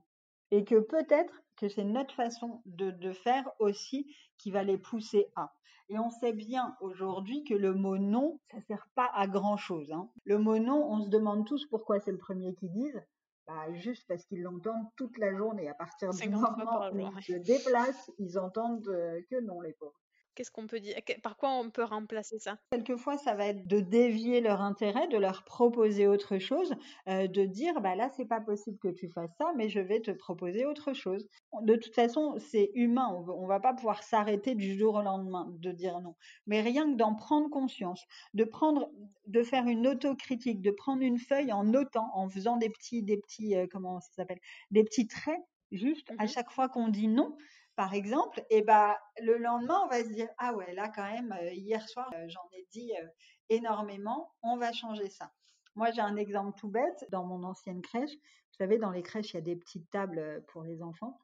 Et 0.52 0.64
que 0.64 0.80
peut-être 0.80 1.34
que 1.56 1.68
c'est 1.68 1.84
notre 1.84 2.14
façon 2.14 2.62
de, 2.66 3.12
faire 3.14 3.50
aussi 3.58 4.16
qui 4.38 4.52
va 4.52 4.62
les 4.62 4.78
pousser 4.78 5.26
à. 5.36 5.52
Et 5.90 5.98
on 5.98 6.12
sait 6.12 6.34
bien 6.34 6.78
aujourd'hui 6.82 7.44
que 7.46 7.56
le 7.56 7.74
mot 7.74 7.98
non, 7.98 8.40
ça 8.52 8.62
sert 8.68 8.88
pas 8.94 9.10
à 9.16 9.26
grand 9.26 9.58
chose. 9.58 9.92
Hein. 9.92 10.08
Le 10.24 10.38
mot 10.38 10.60
non, 10.60 10.88
on 10.88 11.02
se 11.02 11.10
demande 11.10 11.48
tous 11.48 11.66
pourquoi 11.66 12.00
c'est 12.00 12.12
le 12.12 12.20
premier 12.20 12.54
qu'ils 12.54 12.72
disent. 12.72 13.02
Bah, 13.48 13.74
juste 13.76 14.06
parce 14.10 14.26
qu'ils 14.26 14.42
l'entendent 14.42 14.88
toute 14.98 15.18
la 15.18 15.34
journée. 15.34 15.70
À 15.70 15.74
partir 15.74 16.10
du 16.12 16.30
moment 16.30 16.90
où 16.92 17.00
ils 17.00 17.24
se 17.24 17.34
déplacent, 17.34 18.12
ils 18.20 18.38
entendent 18.38 18.90
euh, 18.90 19.22
que 19.30 19.40
non, 19.40 19.62
les 19.62 19.74
pauvres. 19.74 20.02
Qu'est-ce 20.38 20.52
qu'on 20.52 20.68
peut 20.68 20.80
dire 20.80 20.96
Par 21.24 21.36
quoi 21.36 21.50
on 21.50 21.72
peut 21.72 21.84
remplacer 21.84 22.38
ça? 22.38 22.60
Quelquefois, 22.70 23.18
ça 23.18 23.34
va 23.34 23.48
être 23.48 23.66
de 23.66 23.80
dévier 23.80 24.40
leur 24.40 24.62
intérêt, 24.62 25.08
de 25.08 25.18
leur 25.18 25.44
proposer 25.44 26.06
autre 26.06 26.38
chose, 26.38 26.76
euh, 27.10 27.26
de 27.26 27.44
dire 27.44 27.82
bah 27.82 27.96
là, 27.96 28.12
c'est 28.16 28.28
pas 28.28 28.40
possible 28.40 28.78
que 28.78 28.90
tu 28.90 29.10
fasses 29.10 29.36
ça, 29.40 29.52
mais 29.58 29.68
je 29.68 29.80
vais 29.80 30.00
te 30.00 30.12
proposer 30.12 30.68
autre 30.68 30.94
chose. 30.94 31.28
De 31.64 31.76
toute 31.76 31.96
façon, 31.96 32.36
c'est 32.38 32.70
humain. 32.76 33.08
On 33.28 33.48
va 33.48 33.60
pas 33.60 33.74
pouvoir 33.74 34.04
s'arrêter 34.04 34.54
du 34.54 34.78
jour 34.78 34.94
au 34.94 35.02
lendemain 35.02 35.48
de 35.58 35.72
dire 35.72 36.00
non. 36.02 36.14
Mais 36.46 36.62
rien 36.62 36.92
que 36.92 36.98
d'en 36.98 37.16
prendre 37.16 37.50
conscience, 37.50 38.06
de 38.36 38.44
prendre, 38.44 38.92
de 39.26 39.42
faire 39.42 39.66
une 39.66 39.88
autocritique, 39.88 40.62
de 40.62 40.70
prendre 40.70 41.02
une 41.02 41.18
feuille 41.18 41.52
en 41.52 41.64
notant, 41.64 42.12
en 42.14 42.30
faisant 42.30 42.58
des 42.58 42.70
petits, 42.70 43.02
des 43.02 43.18
petits, 43.18 43.56
euh, 43.56 43.66
comment 43.72 44.00
ça 44.02 44.12
s'appelle, 44.18 44.40
des 44.70 44.84
petits 44.84 45.08
traits 45.08 45.42
juste 45.72 46.12
à 46.18 46.26
mmh 46.26 46.28
chaque 46.28 46.52
fois 46.52 46.70
qu'on 46.70 46.88
dit 46.88 47.08
non, 47.08 47.36
par 47.78 47.94
exemple, 47.94 48.44
et 48.50 48.64
bah, 48.64 49.00
le 49.22 49.38
lendemain, 49.38 49.80
on 49.86 49.88
va 49.88 50.04
se 50.04 50.10
dire, 50.10 50.28
ah 50.40 50.52
ouais, 50.56 50.74
là 50.74 50.90
quand 50.90 51.04
même, 51.04 51.32
euh, 51.32 51.54
hier 51.54 51.88
soir, 51.88 52.12
euh, 52.16 52.26
j'en 52.28 52.50
ai 52.54 52.66
dit 52.72 52.92
euh, 53.00 53.08
énormément, 53.50 54.34
on 54.42 54.58
va 54.58 54.74
changer 54.74 55.12
ça. 55.12 55.32
Moi, 55.76 55.92
j'ai 55.92 56.02
un 56.02 56.16
exemple 56.16 56.58
tout 56.60 56.70
bête. 56.70 57.06
Dans 57.12 57.24
mon 57.24 57.44
ancienne 57.44 57.84
crèche, 57.84 58.10
vous 58.10 58.58
savez, 58.58 58.80
dans 58.80 58.90
les 58.90 59.04
crèches, 59.04 59.34
il 59.34 59.36
y 59.36 59.38
a 59.38 59.42
des 59.42 59.56
petites 59.56 59.88
tables 59.92 60.44
pour 60.48 60.64
les 60.64 60.82
enfants. 60.82 61.20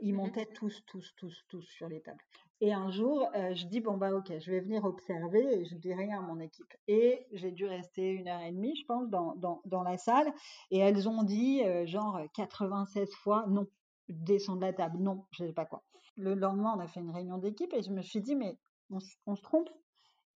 Ils 0.00 0.14
mmh 0.14 0.16
montaient 0.16 0.46
tous, 0.46 0.80
tous, 0.86 1.12
tous, 1.16 1.44
tous 1.48 1.62
sur 1.62 1.88
les 1.88 2.00
tables. 2.00 2.22
Et 2.60 2.72
un 2.72 2.92
jour, 2.92 3.28
je 3.34 3.66
dis, 3.66 3.80
bon, 3.80 3.96
bah 3.96 4.12
ok, 4.14 4.32
je 4.38 4.50
vais 4.52 4.60
venir 4.60 4.84
observer 4.84 5.42
et 5.42 5.64
je 5.64 5.74
dis 5.74 5.92
rien 5.92 6.18
à 6.18 6.20
mon 6.20 6.38
équipe. 6.38 6.72
Et 6.86 7.26
j'ai 7.32 7.50
dû 7.50 7.66
rester 7.66 8.10
une 8.10 8.28
heure 8.28 8.42
et 8.42 8.52
demie, 8.52 8.76
je 8.76 8.84
pense, 8.84 9.08
dans, 9.08 9.34
dans, 9.34 9.60
dans 9.64 9.82
la 9.82 9.98
salle. 9.98 10.32
Et 10.70 10.78
elles 10.78 11.08
ont 11.08 11.24
dit, 11.24 11.62
genre, 11.86 12.20
96 12.34 13.12
fois 13.16 13.44
non 13.48 13.66
descendre 14.12 14.60
de 14.60 14.66
la 14.66 14.72
table. 14.72 14.98
Non, 14.98 15.24
je 15.30 15.44
sais 15.44 15.52
pas 15.52 15.66
quoi. 15.66 15.82
Le 16.16 16.34
lendemain, 16.34 16.74
on 16.76 16.80
a 16.80 16.86
fait 16.86 17.00
une 17.00 17.10
réunion 17.10 17.38
d'équipe 17.38 17.72
et 17.72 17.82
je 17.82 17.90
me 17.90 18.02
suis 18.02 18.20
dit, 18.20 18.36
mais 18.36 18.58
on, 18.90 19.00
se 19.00 19.42
trompe? 19.42 19.70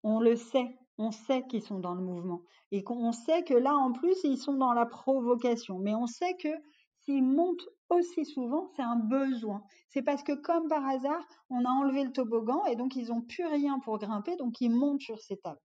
On 0.02 0.20
le 0.20 0.36
sait. 0.36 0.76
On 0.98 1.10
sait 1.10 1.46
qu'ils 1.46 1.62
sont 1.62 1.78
dans 1.78 1.94
le 1.94 2.02
mouvement. 2.02 2.42
Et 2.72 2.82
qu'on 2.82 3.12
sait 3.12 3.42
que 3.44 3.54
là, 3.54 3.74
en 3.74 3.92
plus, 3.92 4.16
ils 4.24 4.36
sont 4.36 4.54
dans 4.54 4.72
la 4.72 4.86
provocation. 4.86 5.78
Mais 5.78 5.94
on 5.94 6.06
sait 6.06 6.36
que 6.36 6.48
s'ils 6.98 7.24
montent 7.24 7.66
aussi 7.88 8.24
souvent, 8.24 8.68
c'est 8.76 8.82
un 8.82 8.96
besoin. 8.96 9.62
C'est 9.88 10.02
parce 10.02 10.22
que, 10.22 10.32
comme 10.32 10.68
par 10.68 10.86
hasard, 10.86 11.26
on 11.48 11.64
a 11.64 11.70
enlevé 11.70 12.04
le 12.04 12.12
toboggan 12.12 12.64
et 12.66 12.76
donc 12.76 12.94
ils 12.96 13.08
n'ont 13.08 13.22
plus 13.22 13.46
rien 13.46 13.78
pour 13.80 13.98
grimper, 13.98 14.36
donc 14.36 14.60
ils 14.60 14.70
montent 14.70 15.00
sur 15.00 15.18
ces 15.18 15.38
tables. 15.38 15.60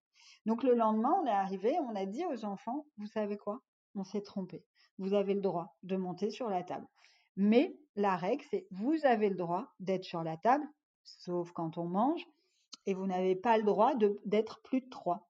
Donc 0.45 0.63
le 0.63 0.75
lendemain, 0.75 1.13
on 1.21 1.25
est 1.25 1.31
arrivé, 1.31 1.75
on 1.81 1.95
a 1.95 2.05
dit 2.05 2.23
aux 2.25 2.45
enfants, 2.45 2.85
vous 2.97 3.07
savez 3.07 3.37
quoi? 3.37 3.59
On 3.95 4.03
s'est 4.03 4.21
trompé. 4.21 4.63
Vous 4.97 5.13
avez 5.13 5.33
le 5.33 5.41
droit 5.41 5.75
de 5.83 5.97
monter 5.97 6.29
sur 6.29 6.49
la 6.49 6.63
table. 6.63 6.87
Mais 7.35 7.77
la 7.95 8.15
règle, 8.15 8.43
c'est 8.49 8.67
vous 8.71 8.97
avez 9.03 9.29
le 9.29 9.35
droit 9.35 9.73
d'être 9.79 10.03
sur 10.03 10.23
la 10.23 10.37
table, 10.37 10.65
sauf 11.03 11.51
quand 11.51 11.77
on 11.77 11.85
mange, 11.85 12.25
et 12.85 12.93
vous 12.93 13.07
n'avez 13.07 13.35
pas 13.35 13.57
le 13.57 13.63
droit 13.63 13.93
d'être 14.25 14.61
plus 14.63 14.81
de 14.81 14.89
trois. 14.89 15.27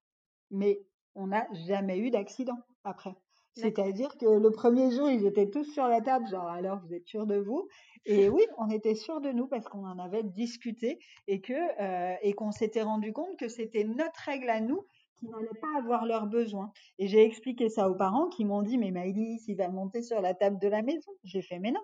Mais 0.51 0.81
on 1.15 1.27
n'a 1.27 1.47
jamais 1.53 1.97
eu 1.99 2.11
d'accident 2.11 2.57
après. 2.83 3.15
C'est-à-dire 3.53 4.17
que 4.17 4.25
le 4.25 4.51
premier 4.51 4.91
jour, 4.91 5.09
ils 5.09 5.25
étaient 5.25 5.49
tous 5.49 5.63
sur 5.63 5.87
la 5.87 6.01
table, 6.01 6.27
genre 6.27 6.47
alors 6.47 6.79
vous 6.79 6.93
êtes 6.93 7.07
sûr 7.07 7.25
de 7.25 7.37
vous? 7.37 7.69
Et 8.03 8.27
oui, 8.27 8.43
on 8.57 8.69
était 8.69 8.95
sûr 8.95 9.21
de 9.21 9.31
nous 9.31 9.47
parce 9.47 9.67
qu'on 9.67 9.85
en 9.85 9.97
avait 9.97 10.23
discuté 10.23 10.99
et 11.27 11.39
que 11.39 11.53
euh, 11.53 12.15
et 12.21 12.33
qu'on 12.33 12.51
s'était 12.51 12.81
rendu 12.81 13.13
compte 13.13 13.37
que 13.37 13.47
c'était 13.47 13.85
notre 13.85 14.19
règle 14.25 14.49
à 14.49 14.59
nous 14.59 14.85
qui 15.19 15.27
n'allaient 15.27 15.59
pas 15.61 15.77
avoir 15.77 16.05
leurs 16.05 16.27
besoins. 16.27 16.71
Et 16.99 17.07
j'ai 17.07 17.23
expliqué 17.23 17.69
ça 17.69 17.89
aux 17.89 17.95
parents 17.95 18.29
qui 18.29 18.45
m'ont 18.45 18.61
dit 18.61 18.77
mais 18.77 18.91
Maïlis, 18.91 19.43
il 19.47 19.57
va 19.57 19.69
monter 19.69 20.01
sur 20.01 20.21
la 20.21 20.33
table 20.33 20.59
de 20.59 20.67
la 20.67 20.81
maison. 20.81 21.11
J'ai 21.23 21.41
fait 21.41 21.59
mais 21.59 21.71
non, 21.71 21.81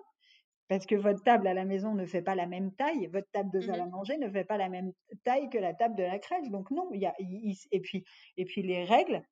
parce 0.68 0.86
que 0.86 0.94
votre 0.94 1.22
table 1.22 1.46
à 1.46 1.54
la 1.54 1.64
maison 1.64 1.94
ne 1.94 2.06
fait 2.06 2.22
pas 2.22 2.34
la 2.34 2.46
même 2.46 2.74
taille, 2.74 3.06
votre 3.08 3.30
table 3.30 3.50
de 3.50 3.60
salle 3.60 3.80
à 3.80 3.86
mmh 3.86 3.90
manger 3.90 4.18
ne 4.18 4.30
fait 4.30 4.44
pas 4.44 4.56
la 4.56 4.68
même 4.68 4.92
taille 5.24 5.50
que 5.50 5.58
la 5.58 5.74
table 5.74 5.96
de 5.96 6.02
la 6.02 6.18
crèche. 6.18 6.48
Donc 6.50 6.70
non, 6.70 6.88
il 6.92 7.00
y 7.00 7.06
a, 7.06 7.14
et 7.18 7.80
puis 7.80 8.04
et 8.36 8.44
puis 8.44 8.62
les 8.62 8.84
règles 8.84 9.22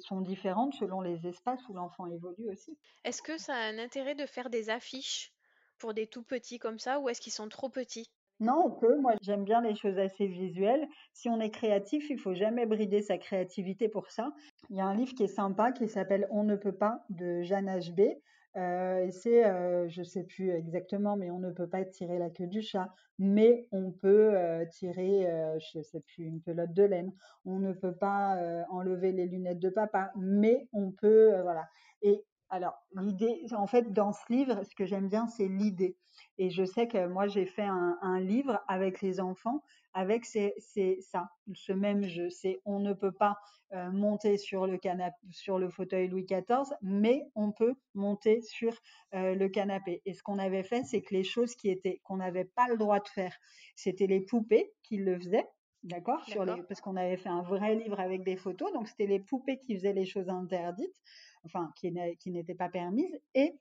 sont 0.00 0.20
différentes 0.20 0.74
selon 0.74 1.00
les 1.00 1.26
espaces 1.26 1.68
où 1.68 1.74
l'enfant 1.74 2.06
évolue 2.06 2.48
aussi. 2.50 2.78
Est-ce 3.04 3.20
que 3.20 3.36
ça 3.36 3.54
a 3.54 3.68
un 3.68 3.78
intérêt 3.78 4.14
de 4.14 4.24
faire 4.24 4.48
des 4.48 4.70
affiches 4.70 5.34
pour 5.78 5.92
des 5.92 6.06
tout 6.06 6.22
petits 6.22 6.58
comme 6.58 6.78
ça 6.78 6.98
ou 6.98 7.10
est-ce 7.10 7.20
qu'ils 7.20 7.32
sont 7.32 7.50
trop 7.50 7.68
petits? 7.68 8.10
Non, 8.40 8.62
on 8.66 8.70
peut. 8.70 8.98
Moi, 8.98 9.14
j'aime 9.20 9.44
bien 9.44 9.60
les 9.60 9.74
choses 9.74 9.98
assez 9.98 10.26
visuelles. 10.26 10.88
Si 11.12 11.28
on 11.28 11.40
est 11.40 11.50
créatif, 11.50 12.08
il 12.08 12.18
faut 12.18 12.34
jamais 12.34 12.64
brider 12.64 13.02
sa 13.02 13.18
créativité 13.18 13.88
pour 13.88 14.10
ça. 14.10 14.32
Il 14.70 14.76
y 14.76 14.80
a 14.80 14.86
un 14.86 14.94
livre 14.94 15.14
qui 15.14 15.24
est 15.24 15.28
sympa 15.28 15.72
qui 15.72 15.88
s'appelle 15.88 16.26
On 16.30 16.42
ne 16.42 16.56
peut 16.56 16.72
pas 16.72 17.04
de 17.10 17.42
Jeanne 17.42 17.70
HB. 17.70 18.00
Euh, 18.56 19.08
c'est, 19.10 19.44
euh, 19.44 19.88
je 19.88 20.02
sais 20.02 20.24
plus 20.24 20.50
exactement, 20.50 21.16
mais 21.16 21.30
on 21.30 21.38
ne 21.38 21.50
peut 21.50 21.68
pas 21.68 21.84
tirer 21.84 22.18
la 22.18 22.30
queue 22.30 22.46
du 22.46 22.62
chat, 22.62 22.88
mais 23.18 23.68
on 23.70 23.92
peut 23.92 24.34
euh, 24.34 24.64
tirer, 24.66 25.26
je 25.72 25.82
sais 25.82 26.00
plus, 26.00 26.24
une 26.24 26.40
pelote 26.40 26.72
de 26.72 26.82
laine. 26.82 27.12
On 27.44 27.58
ne 27.58 27.72
peut 27.72 27.94
pas 27.94 28.38
enlever 28.70 29.12
les 29.12 29.26
lunettes 29.26 29.60
de 29.60 29.70
papa, 29.70 30.12
mais 30.16 30.66
on 30.72 30.90
peut, 30.90 31.40
voilà. 31.42 31.68
Et 32.02 32.24
alors, 32.50 32.74
l'idée, 32.96 33.46
en 33.52 33.68
fait, 33.68 33.92
dans 33.92 34.12
ce 34.12 34.24
livre, 34.28 34.62
ce 34.64 34.74
que 34.74 34.84
j'aime 34.84 35.08
bien, 35.08 35.28
c'est 35.28 35.46
l'idée. 35.46 35.96
Et 36.36 36.50
je 36.50 36.64
sais 36.64 36.88
que 36.88 37.06
moi, 37.06 37.28
j'ai 37.28 37.46
fait 37.46 37.64
un, 37.64 38.20
livre 38.20 38.60
avec 38.66 39.00
les 39.00 39.20
enfants, 39.20 39.62
avec 39.94 40.24
c'est 40.24 40.54
ça, 41.00 41.30
ce 41.54 41.72
même 41.72 42.02
jeu. 42.02 42.28
C'est 42.28 42.60
on 42.64 42.80
ne 42.80 42.92
peut 42.92 43.12
pas 43.12 43.38
euh, 43.72 43.90
monter 43.92 44.36
sur 44.36 44.66
le 44.66 44.78
canapé, 44.78 45.16
sur 45.30 45.58
le 45.60 45.70
fauteuil 45.70 46.08
Louis 46.08 46.24
XIV, 46.24 46.74
mais 46.82 47.30
on 47.36 47.52
peut 47.52 47.74
monter 47.94 48.42
sur 48.42 48.72
euh, 49.14 49.36
le 49.36 49.48
canapé. 49.48 50.02
Et 50.04 50.12
ce 50.12 50.22
qu'on 50.24 50.40
avait 50.40 50.64
fait, 50.64 50.82
c'est 50.82 51.02
que 51.02 51.14
les 51.14 51.24
choses 51.24 51.54
qui 51.54 51.70
étaient 51.70 52.00
qu'on 52.02 52.16
n'avait 52.16 52.44
pas 52.44 52.66
le 52.68 52.76
droit 52.76 52.98
de 52.98 53.08
faire, 53.08 53.36
c'était 53.76 54.08
les 54.08 54.20
poupées 54.20 54.72
qui 54.82 54.96
le 54.96 55.16
faisaient. 55.18 55.46
D'accord 55.82 56.22
Parce 56.68 56.80
qu'on 56.80 56.96
avait 56.96 57.16
fait 57.16 57.30
un 57.30 57.42
vrai 57.42 57.76
livre 57.76 58.00
avec 58.00 58.22
des 58.22 58.36
photos, 58.36 58.70
donc 58.72 58.88
c'était 58.88 59.06
les 59.06 59.20
poupées 59.20 59.58
qui 59.58 59.74
faisaient 59.76 59.94
les 59.94 60.04
choses 60.04 60.28
interdites 60.28 61.00
enfin 61.44 61.70
qui, 61.76 61.90
n'étaient 61.90 62.54
pas 62.54 62.68
permises, 62.68 63.20
et 63.34 63.54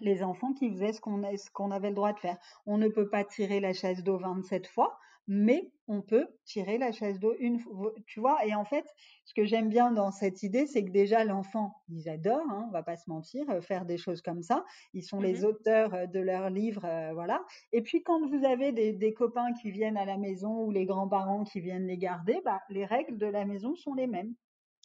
les 0.00 0.22
enfants 0.22 0.52
qui 0.52 0.70
faisaient 0.70 0.92
ce 0.92 1.00
qu'on 1.00 1.70
avait 1.70 1.88
le 1.88 1.94
droit 1.94 2.12
de 2.12 2.18
faire. 2.18 2.38
On 2.66 2.78
ne 2.78 2.88
peut 2.88 3.08
pas 3.08 3.24
tirer 3.24 3.60
la 3.60 3.72
chaise 3.72 4.02
d'eau 4.02 4.18
27 4.18 4.66
fois 4.66 4.98
mais 5.28 5.70
on 5.88 6.02
peut 6.02 6.26
tirer 6.44 6.78
la 6.78 6.92
chaise 6.92 7.18
d'eau 7.18 7.34
une 7.38 7.58
fois, 7.58 7.92
tu 8.06 8.20
vois? 8.20 8.44
Et 8.46 8.54
en 8.54 8.64
fait, 8.64 8.84
ce 9.24 9.34
que 9.34 9.44
j'aime 9.44 9.68
bien 9.68 9.90
dans 9.92 10.10
cette 10.10 10.42
idée, 10.42 10.66
c'est 10.66 10.84
que 10.84 10.90
déjà 10.90 11.24
l'enfant, 11.24 11.82
ils 11.88 12.08
adorent, 12.08 12.48
hein, 12.50 12.64
on 12.68 12.70
va 12.72 12.82
pas 12.82 12.96
se 12.96 13.08
mentir, 13.10 13.48
euh, 13.50 13.60
faire 13.60 13.84
des 13.86 13.98
choses 13.98 14.22
comme 14.22 14.42
ça. 14.42 14.64
Ils 14.94 15.02
sont 15.02 15.20
les 15.20 15.40
Mhm. 15.40 15.44
auteurs 15.44 15.94
euh, 15.94 16.06
de 16.06 16.20
leurs 16.20 16.50
livres, 16.50 16.84
euh, 16.84 17.12
voilà. 17.12 17.44
Et 17.72 17.82
puis 17.82 18.02
quand 18.02 18.26
vous 18.28 18.44
avez 18.44 18.72
des, 18.72 18.92
des 18.92 19.14
copains 19.14 19.52
qui 19.52 19.70
viennent 19.70 19.96
à 19.96 20.04
la 20.04 20.16
maison 20.16 20.62
ou 20.64 20.70
les 20.70 20.86
grands-parents 20.86 21.44
qui 21.44 21.60
viennent 21.60 21.86
les 21.86 21.98
garder, 21.98 22.40
bah, 22.44 22.60
les 22.68 22.84
règles 22.84 23.18
de 23.18 23.26
la 23.26 23.44
maison 23.44 23.74
sont 23.74 23.94
les 23.94 24.06
mêmes. 24.06 24.34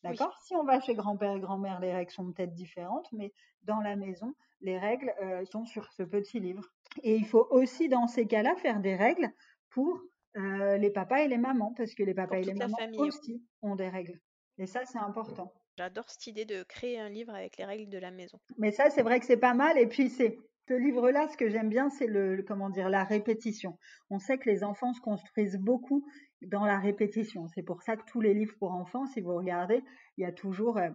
Oui. 0.04 0.18
D'accord? 0.18 0.38
Si 0.44 0.56
on 0.56 0.64
va 0.64 0.80
chez 0.80 0.96
grand-père 0.96 1.36
et 1.36 1.40
grand-mère, 1.40 1.80
les 1.80 1.94
règles 1.94 2.12
sont 2.12 2.32
peut-être 2.32 2.54
différentes, 2.54 3.08
mais 3.12 3.34
dans 3.64 3.82
la 3.82 3.96
maison, 3.96 4.34
les 4.62 4.78
règles 4.78 5.14
euh, 5.22 5.46
sont 5.46 5.66
sur 5.66 5.92
ce 5.94 6.04
petit 6.04 6.40
livre. 6.40 6.64
Et 7.04 7.16
il 7.16 7.26
faut 7.26 7.48
aussi, 7.52 7.88
dans 7.90 8.08
ces 8.08 8.26
cas-là, 8.26 8.56
faire 8.56 8.80
des 8.80 8.96
règles 8.96 9.30
pour 9.70 10.02
euh, 10.38 10.78
les 10.78 10.90
papas 10.92 11.20
et 11.20 11.28
les 11.28 11.38
mamans, 11.38 11.74
parce 11.78 11.94
que 11.94 12.04
les 12.04 12.14
papas 12.14 12.36
Pour 12.36 12.38
et 12.38 12.44
les 12.44 12.54
mamans 12.54 12.78
aussi 12.98 13.44
ont 13.62 13.76
des 13.76 13.90
règles. 13.90 14.20
Et 14.58 14.66
ça, 14.66 14.86
c'est 14.86 14.98
important. 14.98 15.54
J'adore 15.78 16.10
cette 16.10 16.28
idée 16.28 16.46
de 16.46 16.64
créer 16.64 17.00
un 17.00 17.10
livre 17.10 17.34
avec 17.34 17.58
les 17.58 17.66
règles 17.66 17.90
de 17.90 17.98
la 17.98 18.12
maison. 18.12 18.40
Mais 18.58 18.72
ça, 18.72 18.90
c'est 18.90 19.04
vrai 19.04 19.20
que 19.20 19.26
c'est 19.26 19.38
pas 19.38 19.54
mal. 19.54 19.78
Et 19.78 19.88
puis, 19.88 20.10
c'est 20.10 20.38
ce 20.68 20.74
livre-là, 20.74 21.28
ce 21.30 21.38
que 21.38 21.50
j'aime 21.50 21.70
bien, 21.70 21.90
c'est 21.90 22.08
le, 22.08 22.36
le- 22.36 22.44
comment 22.44 22.70
dire, 22.70 22.90
la 22.90 23.04
répétition. 23.04 23.78
On 24.10 24.20
sait 24.20 24.38
que 24.38 24.50
les 24.50 24.64
enfants 24.64 24.94
se 24.94 25.02
construisent 25.02 25.58
beaucoup 25.58 26.06
dans 26.42 26.66
la 26.66 26.80
répétition. 26.80 27.48
C'est 27.48 27.64
pour 27.64 27.82
ça 27.84 27.96
que 27.96 28.06
tous 28.06 28.22
les 28.22 28.34
livres 28.34 28.56
pour 28.58 28.72
enfants, 28.72 29.06
si 29.06 29.22
vous 29.22 29.36
regardez, 29.36 29.84
il 30.18 30.22
y 30.22 30.26
a 30.26 30.32
toujours 30.32 30.78
euh, 30.78 30.90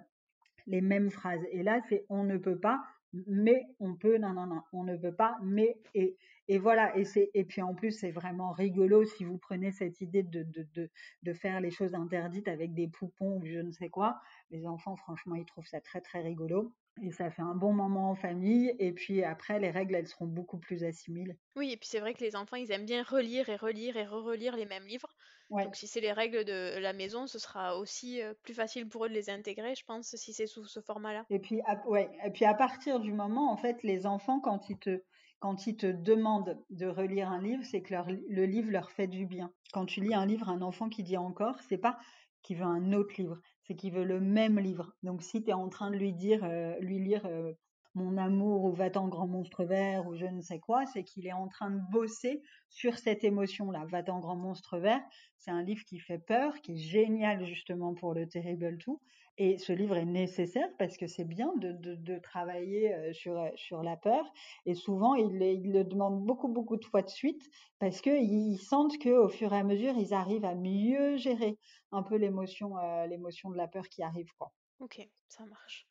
les 0.66 0.80
mêmes 0.80 1.10
phrases. 1.10 1.44
Et 1.50 1.62
là, 1.62 1.80
c'est 1.88 2.04
on 2.08 2.24
ne 2.24 2.36
peut 2.36 2.58
pas, 2.58 2.82
mais 3.26 3.66
on 3.80 3.94
peut, 3.94 4.18
non, 4.18 4.32
non, 4.32 4.46
non, 4.46 4.62
on 4.72 4.84
ne 4.84 4.96
peut 4.96 5.14
pas, 5.14 5.36
mais 5.42 5.78
et 5.94 6.16
et 6.48 6.58
voilà. 6.58 6.96
Et 6.96 7.04
c'est 7.04 7.30
et 7.34 7.44
puis 7.44 7.62
en 7.62 7.74
plus, 7.74 7.92
c'est 7.92 8.10
vraiment 8.10 8.52
rigolo 8.52 9.04
si 9.04 9.24
vous 9.24 9.38
prenez 9.38 9.72
cette 9.72 10.00
idée 10.00 10.22
de 10.22 10.42
de 10.42 10.66
de 10.74 10.90
de 11.22 11.32
faire 11.32 11.60
les 11.60 11.70
choses 11.70 11.94
interdites 11.94 12.48
avec 12.48 12.74
des 12.74 12.88
poupons 12.88 13.38
ou 13.40 13.46
je 13.46 13.58
ne 13.58 13.70
sais 13.70 13.88
quoi. 13.88 14.20
Les 14.50 14.66
enfants, 14.66 14.96
franchement, 14.96 15.34
ils 15.34 15.46
trouvent 15.46 15.66
ça 15.66 15.80
très 15.80 16.00
très 16.00 16.22
rigolo. 16.22 16.74
Et 17.02 17.12
ça 17.12 17.30
fait 17.30 17.42
un 17.42 17.54
bon 17.54 17.74
moment 17.74 18.10
en 18.10 18.14
famille. 18.14 18.74
Et 18.78 18.92
puis 18.92 19.22
après, 19.22 19.58
les 19.58 19.70
règles, 19.70 19.94
elles 19.96 20.06
seront 20.06 20.26
beaucoup 20.26 20.58
plus 20.58 20.82
assimilées. 20.82 21.38
Oui, 21.54 21.70
et 21.72 21.76
puis 21.76 21.88
c'est 21.88 22.00
vrai 22.00 22.14
que 22.14 22.24
les 22.24 22.36
enfants, 22.36 22.56
ils 22.56 22.72
aiment 22.72 22.86
bien 22.86 23.02
relire 23.02 23.48
et 23.50 23.56
relire 23.56 23.96
et 23.98 24.06
re-relire 24.06 24.56
les 24.56 24.64
mêmes 24.64 24.86
livres. 24.86 25.14
Ouais. 25.50 25.64
Donc 25.64 25.76
si 25.76 25.86
c'est 25.86 26.00
les 26.00 26.12
règles 26.12 26.44
de 26.44 26.78
la 26.78 26.92
maison, 26.92 27.26
ce 27.26 27.38
sera 27.38 27.76
aussi 27.76 28.22
euh, 28.22 28.34
plus 28.42 28.54
facile 28.54 28.88
pour 28.88 29.04
eux 29.04 29.08
de 29.08 29.14
les 29.14 29.30
intégrer, 29.30 29.74
je 29.74 29.84
pense, 29.84 30.16
si 30.16 30.32
c'est 30.32 30.46
sous 30.46 30.64
ce 30.64 30.80
format-là. 30.80 31.24
Et 31.30 31.38
puis, 31.38 31.60
à, 31.66 31.86
ouais, 31.86 32.10
et 32.24 32.30
puis 32.30 32.44
à 32.46 32.54
partir 32.54 32.98
du 32.98 33.12
moment, 33.12 33.52
en 33.52 33.56
fait, 33.56 33.82
les 33.82 34.06
enfants, 34.06 34.40
quand 34.40 34.70
ils 34.70 34.78
te, 34.78 35.02
quand 35.38 35.66
ils 35.66 35.76
te 35.76 35.86
demandent 35.86 36.58
de 36.70 36.86
relire 36.86 37.30
un 37.30 37.40
livre, 37.40 37.62
c'est 37.64 37.82
que 37.82 37.94
le 37.94 38.46
livre 38.46 38.70
leur 38.70 38.90
fait 38.90 39.06
du 39.06 39.26
bien. 39.26 39.52
Quand 39.72 39.86
tu 39.86 40.00
lis 40.00 40.14
un 40.14 40.26
livre, 40.26 40.48
un 40.48 40.62
enfant 40.62 40.88
qui 40.88 41.02
dit 41.02 41.16
encore, 41.16 41.56
c'est 41.68 41.78
pas 41.78 41.98
qu'il 42.42 42.58
veut 42.58 42.64
un 42.64 42.92
autre 42.92 43.14
livre, 43.18 43.40
c'est 43.64 43.74
qu'il 43.74 43.92
veut 43.92 44.04
le 44.04 44.20
même 44.20 44.58
livre. 44.58 44.94
Donc 45.02 45.22
si 45.22 45.42
tu 45.42 45.50
es 45.50 45.52
en 45.52 45.68
train 45.68 45.90
de 45.90 45.96
lui 45.96 46.12
dire, 46.12 46.44
euh, 46.44 46.74
lui 46.80 46.98
lire 46.98 47.26
euh, 47.26 47.52
Mon 47.96 48.18
amour 48.18 48.64
ou 48.64 48.72
Va-t'en 48.72 49.08
grand 49.08 49.26
monstre 49.26 49.64
vert 49.64 50.06
ou 50.06 50.14
je 50.14 50.26
ne 50.26 50.42
sais 50.42 50.60
quoi, 50.60 50.84
c'est 50.84 51.02
qu'il 51.02 51.26
est 51.26 51.32
en 51.32 51.48
train 51.48 51.70
de 51.70 51.80
bosser 51.90 52.42
sur 52.68 52.98
cette 52.98 53.24
émotion-là. 53.24 53.86
Va-t'en 53.86 54.20
grand 54.20 54.36
monstre 54.36 54.76
vert, 54.76 55.00
c'est 55.38 55.50
un 55.50 55.62
livre 55.62 55.82
qui 55.86 55.98
fait 55.98 56.18
peur, 56.18 56.60
qui 56.60 56.74
est 56.74 56.76
génial 56.76 57.46
justement 57.46 57.94
pour 57.94 58.12
le 58.12 58.28
Terrible 58.28 58.76
Tout. 58.76 59.00
Et 59.38 59.56
ce 59.56 59.72
livre 59.72 59.96
est 59.96 60.04
nécessaire 60.04 60.68
parce 60.78 60.98
que 60.98 61.06
c'est 61.06 61.24
bien 61.24 61.54
de, 61.56 62.18
travailler 62.18 62.94
euh, 62.94 63.14
sur, 63.14 63.38
euh, 63.38 63.48
sur 63.54 63.82
la 63.82 63.96
peur. 63.96 64.30
Et 64.66 64.74
souvent, 64.74 65.14
ils, 65.14 65.42
ils 65.42 65.72
le 65.72 65.84
demandent 65.84 66.22
beaucoup, 66.22 66.48
beaucoup 66.48 66.76
de 66.76 66.84
fois 66.84 67.00
de 67.00 67.08
suite 67.08 67.48
parce 67.78 68.02
qu'ils 68.02 68.58
sentent 68.58 68.98
qu'au 68.98 69.30
fur 69.30 69.54
et 69.54 69.58
à 69.58 69.64
mesure, 69.64 69.94
ils 69.96 70.12
arrivent 70.12 70.44
à 70.44 70.54
mieux 70.54 71.16
gérer 71.16 71.58
un 71.92 72.02
peu 72.02 72.16
l'émotion 72.16 72.76
euh, 72.76 73.06
l'émotion 73.06 73.48
de 73.48 73.56
la 73.56 73.68
peur 73.68 73.88
qui 73.88 74.02
arrive. 74.02 74.28
Quoi. 74.38 74.52
Ok, 74.80 75.00
ça 75.28 75.46
marche. 75.46 75.86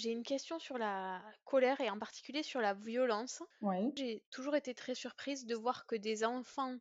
J'ai 0.00 0.10
une 0.10 0.24
question 0.24 0.58
sur 0.58 0.76
la 0.76 1.22
colère 1.44 1.80
et 1.80 1.88
en 1.90 1.98
particulier 2.00 2.42
sur 2.42 2.60
la 2.60 2.74
violence. 2.74 3.42
Oui. 3.60 3.92
J'ai 3.96 4.24
toujours 4.30 4.56
été 4.56 4.74
très 4.74 4.96
surprise 4.96 5.46
de 5.46 5.54
voir 5.54 5.86
que 5.86 5.94
des 5.94 6.24
enfants 6.24 6.76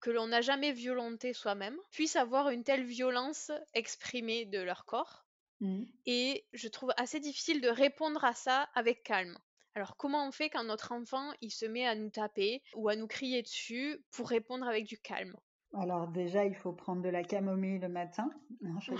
que 0.00 0.10
l'on 0.10 0.26
n'a 0.26 0.42
jamais 0.42 0.72
violentés 0.72 1.32
soi-même 1.32 1.78
puissent 1.92 2.16
avoir 2.16 2.50
une 2.50 2.62
telle 2.64 2.84
violence 2.84 3.50
exprimée 3.72 4.44
de 4.44 4.58
leur 4.60 4.84
corps. 4.84 5.24
Mhm. 5.60 5.92
Et 6.06 6.46
je 6.52 6.68
trouve 6.68 6.92
assez 6.96 7.20
difficile 7.20 7.60
de 7.60 7.68
répondre 7.68 8.24
à 8.24 8.34
ça 8.34 8.70
avec 8.74 9.02
calme. 9.04 9.38
Alors 9.74 9.96
comment 9.96 10.26
on 10.28 10.32
fait 10.32 10.50
quand 10.50 10.64
notre 10.64 10.92
enfant 10.92 11.32
il 11.40 11.50
se 11.52 11.66
met 11.66 11.86
à 11.86 11.94
nous 11.94 12.10
taper 12.10 12.62
ou 12.74 12.88
à 12.88 12.96
nous 12.96 13.06
crier 13.08 13.42
dessus 13.42 14.04
pour 14.12 14.28
répondre 14.30 14.66
avec 14.68 14.86
du 14.86 14.98
calme? 14.98 15.36
Alors 15.74 16.08
déjà, 16.08 16.44
il 16.44 16.54
faut 16.54 16.72
prendre 16.72 17.02
de 17.02 17.08
la 17.08 17.22
camomille 17.24 17.78
le 17.78 17.88
matin. 17.88 18.30
Non, 18.60 18.78
je. 18.80 18.92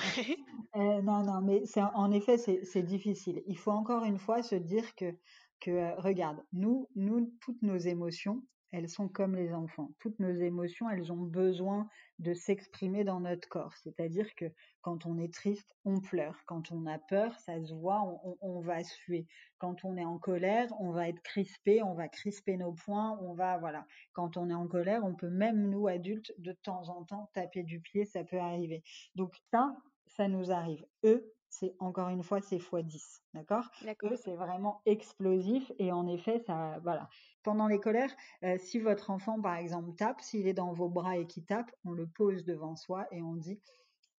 Euh, 0.74 1.02
non, 1.02 1.22
non, 1.22 1.42
mais 1.42 1.62
en 1.94 2.10
effet, 2.12 2.38
c'est, 2.38 2.64
c'est 2.64 2.82
difficile. 2.82 3.42
Il 3.46 3.58
faut 3.58 3.72
encore 3.72 4.04
une 4.04 4.18
fois 4.18 4.42
se 4.42 4.54
dire 4.54 4.94
que, 4.94 5.14
que 5.60 5.70
euh, 5.70 5.94
regarde, 5.96 6.42
nous, 6.54 6.88
nous, 6.96 7.30
toutes 7.40 7.60
nos 7.60 7.76
émotions, 7.76 8.42
elles 8.72 8.88
sont 8.88 9.08
comme 9.08 9.36
les 9.36 9.52
enfants. 9.52 9.90
Toutes 10.00 10.18
nos 10.18 10.32
émotions, 10.32 10.88
elles 10.88 11.12
ont 11.12 11.22
besoin 11.22 11.88
de 12.18 12.32
s'exprimer 12.32 13.04
dans 13.04 13.20
notre 13.20 13.48
corps. 13.48 13.76
C'est-à-dire 13.76 14.34
que 14.34 14.46
quand 14.80 15.04
on 15.06 15.18
est 15.18 15.32
triste, 15.32 15.74
on 15.84 16.00
pleure. 16.00 16.42
Quand 16.46 16.72
on 16.72 16.86
a 16.86 16.98
peur, 16.98 17.38
ça 17.38 17.62
se 17.62 17.74
voit, 17.74 18.02
on, 18.40 18.60
va 18.60 18.82
suer. 18.82 19.26
Quand 19.58 19.84
on 19.84 19.96
est 19.96 20.04
en 20.04 20.18
colère, 20.18 20.68
on 20.80 20.90
va 20.90 21.08
être 21.08 21.22
crispé, 21.22 21.82
on 21.82 21.94
va 21.94 22.08
crisper 22.08 22.56
nos 22.56 22.72
poings, 22.72 23.18
on 23.20 23.34
va, 23.34 23.58
voilà. 23.58 23.86
Quand 24.14 24.36
on 24.36 24.48
est 24.48 24.54
en 24.54 24.66
colère, 24.66 25.04
on 25.04 25.14
peut 25.14 25.30
même, 25.30 25.68
nous, 25.68 25.86
adultes, 25.86 26.32
de 26.38 26.52
temps 26.52 26.88
en 26.88 27.04
temps, 27.04 27.30
taper 27.34 27.62
du 27.62 27.80
pied, 27.80 28.06
ça 28.06 28.24
peut 28.24 28.40
arriver. 28.40 28.82
Donc 29.14 29.34
ça, 29.50 29.76
ça 30.06 30.28
nous 30.28 30.50
arrive. 30.50 30.84
Eux, 31.04 31.32
c'est 31.52 31.76
encore 31.80 32.08
une 32.08 32.22
fois, 32.22 32.40
c'est 32.40 32.56
x 32.56 32.70
10, 32.82 33.22
d'accord? 33.34 33.68
C'est 34.16 34.34
vraiment 34.36 34.80
explosif 34.86 35.70
et 35.78 35.92
en 35.92 36.06
effet, 36.06 36.38
ça, 36.38 36.78
voilà. 36.82 37.08
Pendant 37.42 37.66
les 37.68 37.78
colères, 37.78 38.14
euh, 38.42 38.56
si 38.58 38.78
votre 38.78 39.10
enfant, 39.10 39.40
par 39.40 39.56
exemple, 39.56 39.94
tape, 39.94 40.22
s'il 40.22 40.46
est 40.48 40.54
dans 40.54 40.72
vos 40.72 40.88
bras 40.88 41.18
et 41.18 41.26
qu'il 41.26 41.44
tape, 41.44 41.70
on 41.84 41.92
le 41.92 42.06
pose 42.08 42.44
devant 42.44 42.74
soi 42.74 43.06
et 43.10 43.20
on 43.22 43.36
dit, 43.36 43.60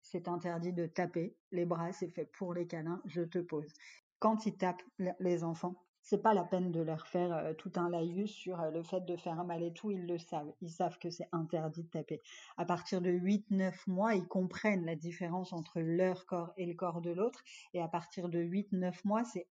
c'est 0.01 0.27
interdit 0.27 0.73
de 0.73 0.85
taper. 0.85 1.39
Les 1.51 1.65
bras, 1.65 1.91
c'est 1.91 2.09
fait 2.09 2.25
pour 2.25 2.53
les 2.53 2.67
câlins, 2.67 3.01
je 3.05 3.23
te 3.23 3.39
pose. 3.39 3.73
Quand 4.19 4.45
ils 4.45 4.55
tapent, 4.57 4.83
le- 4.97 5.13
les 5.19 5.43
enfants, 5.43 5.82
c'est 6.03 6.21
pas 6.21 6.33
la 6.33 6.43
peine 6.43 6.71
de 6.71 6.81
leur 6.81 7.07
faire 7.07 7.33
euh, 7.33 7.53
tout 7.53 7.71
un 7.75 7.89
laïus 7.89 8.31
sur 8.31 8.59
euh, 8.61 8.71
le 8.71 8.83
fait 8.83 9.05
de 9.05 9.15
faire 9.15 9.43
mal 9.45 9.63
et 9.63 9.73
tout, 9.73 9.89
ils 9.89 10.05
le 10.05 10.17
savent. 10.17 10.53
Ils 10.61 10.69
savent 10.69 10.99
que 10.99 11.09
c'est 11.09 11.29
interdit 11.31 11.83
de 11.83 11.89
taper. 11.89 12.21
À 12.57 12.65
partir 12.65 13.01
de 13.01 13.09
8-9 13.09 13.73
mois, 13.87 14.13
ils 14.13 14.27
comprennent 14.27 14.85
la 14.85 14.95
différence 14.95 15.53
entre 15.53 15.79
leur 15.79 16.25
corps 16.25 16.53
et 16.57 16.65
le 16.65 16.73
corps 16.73 17.01
de 17.01 17.11
l'autre. 17.11 17.43
Et 17.73 17.81
à 17.81 17.87
partir 17.87 18.29
de 18.29 18.39
8-9 18.39 18.93
mois, 19.05 19.23
c'est 19.23 19.47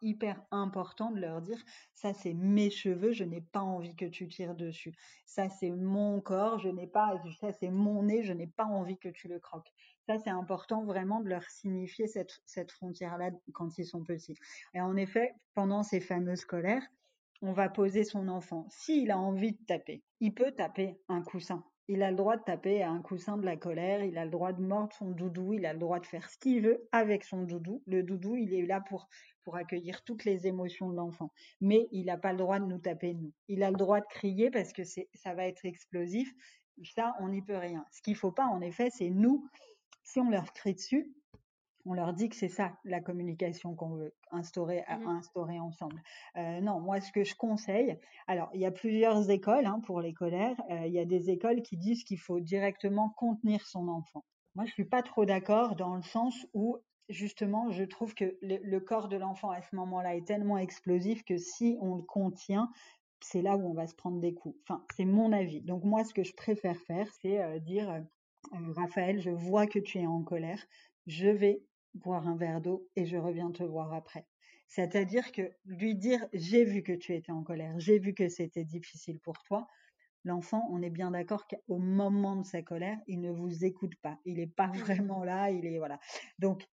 hyper 0.00 0.42
important 0.50 1.10
de 1.10 1.20
leur 1.20 1.42
dire 1.42 1.62
ça 1.92 2.14
c'est 2.14 2.32
mes 2.32 2.70
cheveux, 2.70 3.12
je 3.12 3.24
n'ai 3.24 3.42
pas 3.42 3.60
envie 3.60 3.94
que 3.94 4.06
tu 4.06 4.28
tires 4.28 4.54
dessus. 4.54 4.94
Ça 5.26 5.48
c'est 5.50 5.70
mon 5.70 6.20
corps, 6.20 6.58
je 6.58 6.68
n'ai 6.68 6.86
pas 6.86 7.20
ça 7.40 7.52
c'est 7.52 7.70
mon 7.70 8.04
nez, 8.04 8.22
je 8.22 8.32
n'ai 8.32 8.46
pas 8.46 8.64
envie 8.64 8.98
que 8.98 9.08
tu 9.08 9.28
le 9.28 9.38
croques. 9.38 9.72
Ça 10.06 10.18
c'est 10.18 10.30
important 10.30 10.84
vraiment 10.84 11.20
de 11.20 11.28
leur 11.28 11.42
signifier 11.44 12.06
cette, 12.06 12.40
cette 12.46 12.72
frontière 12.72 13.18
là 13.18 13.30
quand 13.52 13.76
ils 13.78 13.86
sont 13.86 14.04
petits. 14.04 14.36
Et 14.74 14.80
en 14.80 14.96
effet, 14.96 15.34
pendant 15.54 15.82
ces 15.82 16.00
fameuses 16.00 16.44
colères, 16.44 16.86
on 17.42 17.52
va 17.52 17.68
poser 17.68 18.04
son 18.04 18.28
enfant. 18.28 18.66
S'il 18.70 19.10
a 19.10 19.18
envie 19.18 19.52
de 19.52 19.64
taper, 19.66 20.02
il 20.20 20.32
peut 20.34 20.52
taper 20.52 20.98
un 21.08 21.22
coussin. 21.22 21.64
Il 21.88 22.02
a 22.02 22.10
le 22.10 22.16
droit 22.16 22.36
de 22.36 22.42
taper 22.42 22.82
un 22.82 23.00
coussin 23.00 23.36
de 23.36 23.44
la 23.44 23.56
colère, 23.56 24.02
il 24.02 24.18
a 24.18 24.24
le 24.24 24.30
droit 24.30 24.52
de 24.52 24.60
mordre 24.60 24.92
son 24.92 25.10
doudou, 25.10 25.52
il 25.52 25.64
a 25.66 25.72
le 25.72 25.78
droit 25.78 26.00
de 26.00 26.06
faire 26.06 26.28
ce 26.28 26.36
qu'il 26.36 26.62
veut 26.62 26.88
avec 26.90 27.22
son 27.22 27.44
doudou. 27.44 27.82
Le 27.86 28.02
doudou, 28.02 28.34
il 28.34 28.54
est 28.54 28.66
là 28.66 28.80
pour, 28.80 29.08
pour 29.44 29.54
accueillir 29.56 30.02
toutes 30.02 30.24
les 30.24 30.48
émotions 30.48 30.90
de 30.90 30.96
l'enfant. 30.96 31.30
Mais 31.60 31.86
il 31.92 32.06
n'a 32.06 32.16
pas 32.16 32.32
le 32.32 32.38
droit 32.38 32.58
de 32.58 32.64
nous 32.64 32.78
taper, 32.78 33.14
nous. 33.14 33.32
Il 33.46 33.62
a 33.62 33.70
le 33.70 33.76
droit 33.76 34.00
de 34.00 34.06
crier 34.10 34.50
parce 34.50 34.72
que 34.72 34.82
ça 34.82 35.34
va 35.34 35.46
être 35.46 35.64
explosif. 35.64 36.34
Ça, 36.82 37.14
on 37.20 37.28
n'y 37.28 37.40
peut 37.40 37.56
rien. 37.56 37.84
Ce 37.92 38.02
qu'il 38.02 38.16
faut 38.16 38.32
pas, 38.32 38.46
en 38.46 38.60
effet, 38.60 38.90
c'est 38.90 39.10
nous, 39.10 39.48
si 40.06 40.20
on 40.20 40.30
leur 40.30 40.52
crie 40.52 40.74
dessus, 40.74 41.12
on 41.84 41.94
leur 41.94 42.12
dit 42.12 42.28
que 42.28 42.36
c'est 42.36 42.48
ça 42.48 42.72
la 42.84 43.00
communication 43.00 43.74
qu'on 43.74 43.94
veut 43.94 44.14
instaurer, 44.30 44.84
instaurer 44.88 45.60
ensemble. 45.60 46.02
Euh, 46.36 46.60
non, 46.60 46.80
moi 46.80 47.00
ce 47.00 47.12
que 47.12 47.24
je 47.24 47.34
conseille, 47.34 47.98
alors 48.26 48.50
il 48.54 48.60
y 48.60 48.66
a 48.66 48.72
plusieurs 48.72 49.30
écoles 49.30 49.66
hein, 49.66 49.80
pour 49.84 50.00
les 50.00 50.12
colères. 50.12 50.56
Euh, 50.70 50.86
il 50.86 50.92
y 50.92 50.98
a 50.98 51.04
des 51.04 51.30
écoles 51.30 51.62
qui 51.62 51.76
disent 51.76 52.04
qu'il 52.04 52.18
faut 52.18 52.40
directement 52.40 53.10
contenir 53.10 53.66
son 53.66 53.88
enfant. 53.88 54.24
Moi 54.54 54.64
je 54.64 54.72
suis 54.72 54.84
pas 54.84 55.02
trop 55.02 55.24
d'accord 55.24 55.76
dans 55.76 55.94
le 55.94 56.02
sens 56.02 56.46
où 56.54 56.78
justement 57.08 57.70
je 57.70 57.84
trouve 57.84 58.14
que 58.14 58.36
le, 58.42 58.58
le 58.62 58.80
corps 58.80 59.08
de 59.08 59.16
l'enfant 59.16 59.50
à 59.50 59.62
ce 59.62 59.74
moment-là 59.76 60.16
est 60.16 60.26
tellement 60.26 60.58
explosif 60.58 61.24
que 61.24 61.36
si 61.36 61.76
on 61.80 61.96
le 61.96 62.02
contient, 62.02 62.70
c'est 63.20 63.42
là 63.42 63.56
où 63.56 63.68
on 63.68 63.74
va 63.74 63.86
se 63.86 63.94
prendre 63.94 64.20
des 64.20 64.34
coups. 64.34 64.56
Enfin, 64.62 64.84
c'est 64.96 65.04
mon 65.04 65.32
avis. 65.32 65.62
Donc 65.62 65.84
moi 65.84 66.02
ce 66.04 66.14
que 66.14 66.24
je 66.24 66.34
préfère 66.34 66.80
faire, 66.80 67.08
c'est 67.20 67.40
euh, 67.40 67.60
dire 67.60 68.04
Raphaël, 68.52 69.20
je 69.20 69.30
vois 69.30 69.66
que 69.66 69.78
tu 69.78 69.98
es 69.98 70.06
en 70.06 70.22
colère, 70.22 70.64
je 71.06 71.28
vais 71.28 71.62
boire 71.94 72.26
un 72.28 72.36
verre 72.36 72.60
d'eau 72.60 72.88
et 72.96 73.06
je 73.06 73.16
reviens 73.16 73.50
te 73.50 73.62
voir 73.62 73.92
après. 73.92 74.26
C'est-à-dire 74.68 75.32
que 75.32 75.50
lui 75.64 75.94
dire 75.94 76.26
j'ai 76.32 76.64
vu 76.64 76.82
que 76.82 76.92
tu 76.92 77.14
étais 77.14 77.32
en 77.32 77.42
colère, 77.42 77.78
j'ai 77.78 77.98
vu 77.98 78.14
que 78.14 78.28
c'était 78.28 78.64
difficile 78.64 79.20
pour 79.20 79.42
toi, 79.44 79.66
L'enfant, 80.26 80.66
on 80.72 80.82
est 80.82 80.90
bien 80.90 81.12
d'accord 81.12 81.46
qu'au 81.46 81.78
moment 81.78 82.34
de 82.34 82.44
sa 82.44 82.60
colère, 82.60 82.98
il 83.06 83.20
ne 83.20 83.30
vous 83.30 83.64
écoute 83.64 83.94
pas. 84.02 84.18
Il 84.24 84.38
n'est 84.38 84.48
pas 84.48 84.66
vraiment 84.74 85.22
là, 85.22 85.52
il 85.52 85.64
est 85.64 85.78
voilà. 85.78 86.00
Donc 86.40 86.66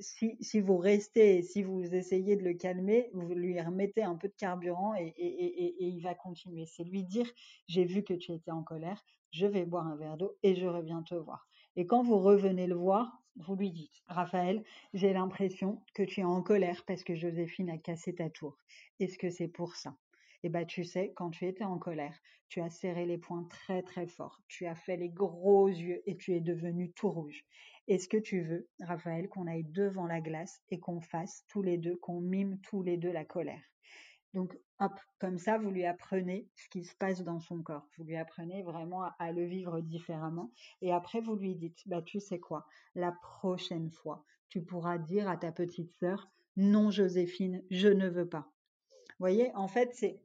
si, 0.00 0.60
vous 0.60 0.76
restez, 0.76 1.42
si 1.42 1.62
vous 1.62 1.94
essayez 1.94 2.36
de 2.36 2.44
le 2.44 2.54
calmer, 2.54 3.10
vous 3.12 3.34
lui 3.34 3.60
remettez 3.60 4.02
un 4.02 4.16
peu 4.16 4.28
de 4.28 4.34
carburant 4.34 4.94
et, 4.94 5.14
et, 5.16 5.84
il 5.86 6.00
va 6.00 6.14
continuer. 6.14 6.66
C'est 6.66 6.84
lui 6.84 7.04
dire, 7.04 7.30
j'ai 7.66 7.84
vu 7.84 8.02
que 8.02 8.14
tu 8.14 8.32
étais 8.32 8.50
en 8.50 8.62
colère, 8.62 9.04
je 9.30 9.46
vais 9.46 9.64
boire 9.64 9.86
un 9.86 9.96
verre 9.96 10.16
d'eau 10.16 10.36
et 10.42 10.54
je 10.54 10.66
reviens 10.66 11.02
te 11.02 11.14
voir. 11.14 11.48
Et 11.76 11.86
quand 11.86 12.02
vous 12.02 12.18
revenez 12.18 12.66
le 12.66 12.74
voir, 12.74 13.22
vous 13.36 13.54
lui 13.54 13.70
dites, 13.70 14.02
Raphaël, 14.08 14.64
j'ai 14.92 15.12
l'impression 15.12 15.82
que 15.94 16.02
tu 16.02 16.20
es 16.20 16.24
en 16.24 16.42
colère 16.42 16.84
parce 16.86 17.04
que 17.04 17.14
Joséphine 17.14 17.70
a 17.70 17.78
cassé 17.78 18.14
ta 18.14 18.28
tour. 18.28 18.58
Est-ce 18.98 19.18
que 19.18 19.30
c'est 19.30 19.48
pour 19.48 19.76
ça? 19.76 19.96
Eh 20.42 20.48
bien, 20.48 20.64
tu 20.64 20.84
sais, 20.84 21.12
quand 21.14 21.30
tu 21.30 21.46
étais 21.46 21.64
en 21.64 21.78
colère, 21.78 22.18
tu 22.48 22.60
as 22.60 22.70
serré 22.70 23.06
les 23.06 23.18
poings 23.18 23.44
très 23.44 23.82
très 23.82 24.06
fort, 24.06 24.42
tu 24.48 24.66
as 24.66 24.74
fait 24.74 24.96
les 24.96 25.10
gros 25.10 25.68
yeux 25.68 26.02
et 26.06 26.16
tu 26.16 26.34
es 26.34 26.40
devenu 26.40 26.90
tout 26.92 27.10
rouge. 27.10 27.44
Est-ce 27.90 28.06
que 28.06 28.18
tu 28.18 28.42
veux, 28.42 28.68
Raphaël, 28.78 29.28
qu'on 29.28 29.48
aille 29.48 29.64
devant 29.64 30.06
la 30.06 30.20
glace 30.20 30.62
et 30.70 30.78
qu'on 30.78 31.00
fasse 31.00 31.44
tous 31.48 31.60
les 31.60 31.76
deux, 31.76 31.96
qu'on 31.96 32.20
mime 32.20 32.60
tous 32.60 32.84
les 32.84 32.96
deux 32.96 33.10
la 33.10 33.24
colère 33.24 33.60
donc, 34.32 34.56
hop, 34.78 34.92
comme 35.18 35.38
ça, 35.38 35.58
vous 35.58 35.72
lui 35.72 35.84
apprenez 35.84 36.48
ce 36.54 36.68
qui 36.68 36.84
se 36.84 36.94
passe 36.94 37.24
dans 37.24 37.40
son 37.40 37.64
corps. 37.64 37.88
Vous 37.98 38.04
lui 38.04 38.14
apprenez 38.14 38.62
vraiment 38.62 39.02
à, 39.18 39.32
le 39.32 39.44
vivre 39.44 39.80
différemment. 39.80 40.52
Et 40.82 40.92
après, 40.92 41.20
vous 41.20 41.34
lui 41.34 41.56
dites, 41.56 41.82
bah, 41.86 42.00
tu 42.00 42.20
sais 42.20 42.38
quoi, 42.38 42.64
la 42.94 43.10
prochaine 43.10 43.90
fois, 43.90 44.24
tu 44.48 44.62
pourras 44.62 44.98
dire 44.98 45.28
à 45.28 45.36
ta 45.36 45.50
petite 45.50 45.90
sœur, 45.98 46.30
non, 46.56 46.92
Joséphine, 46.92 47.64
je 47.72 47.88
ne 47.88 48.08
veux 48.08 48.28
pas. 48.28 48.52
Vous 49.08 49.16
voyez, 49.18 49.52
en 49.56 49.66
fait, 49.66 49.90
c'est 49.94 50.20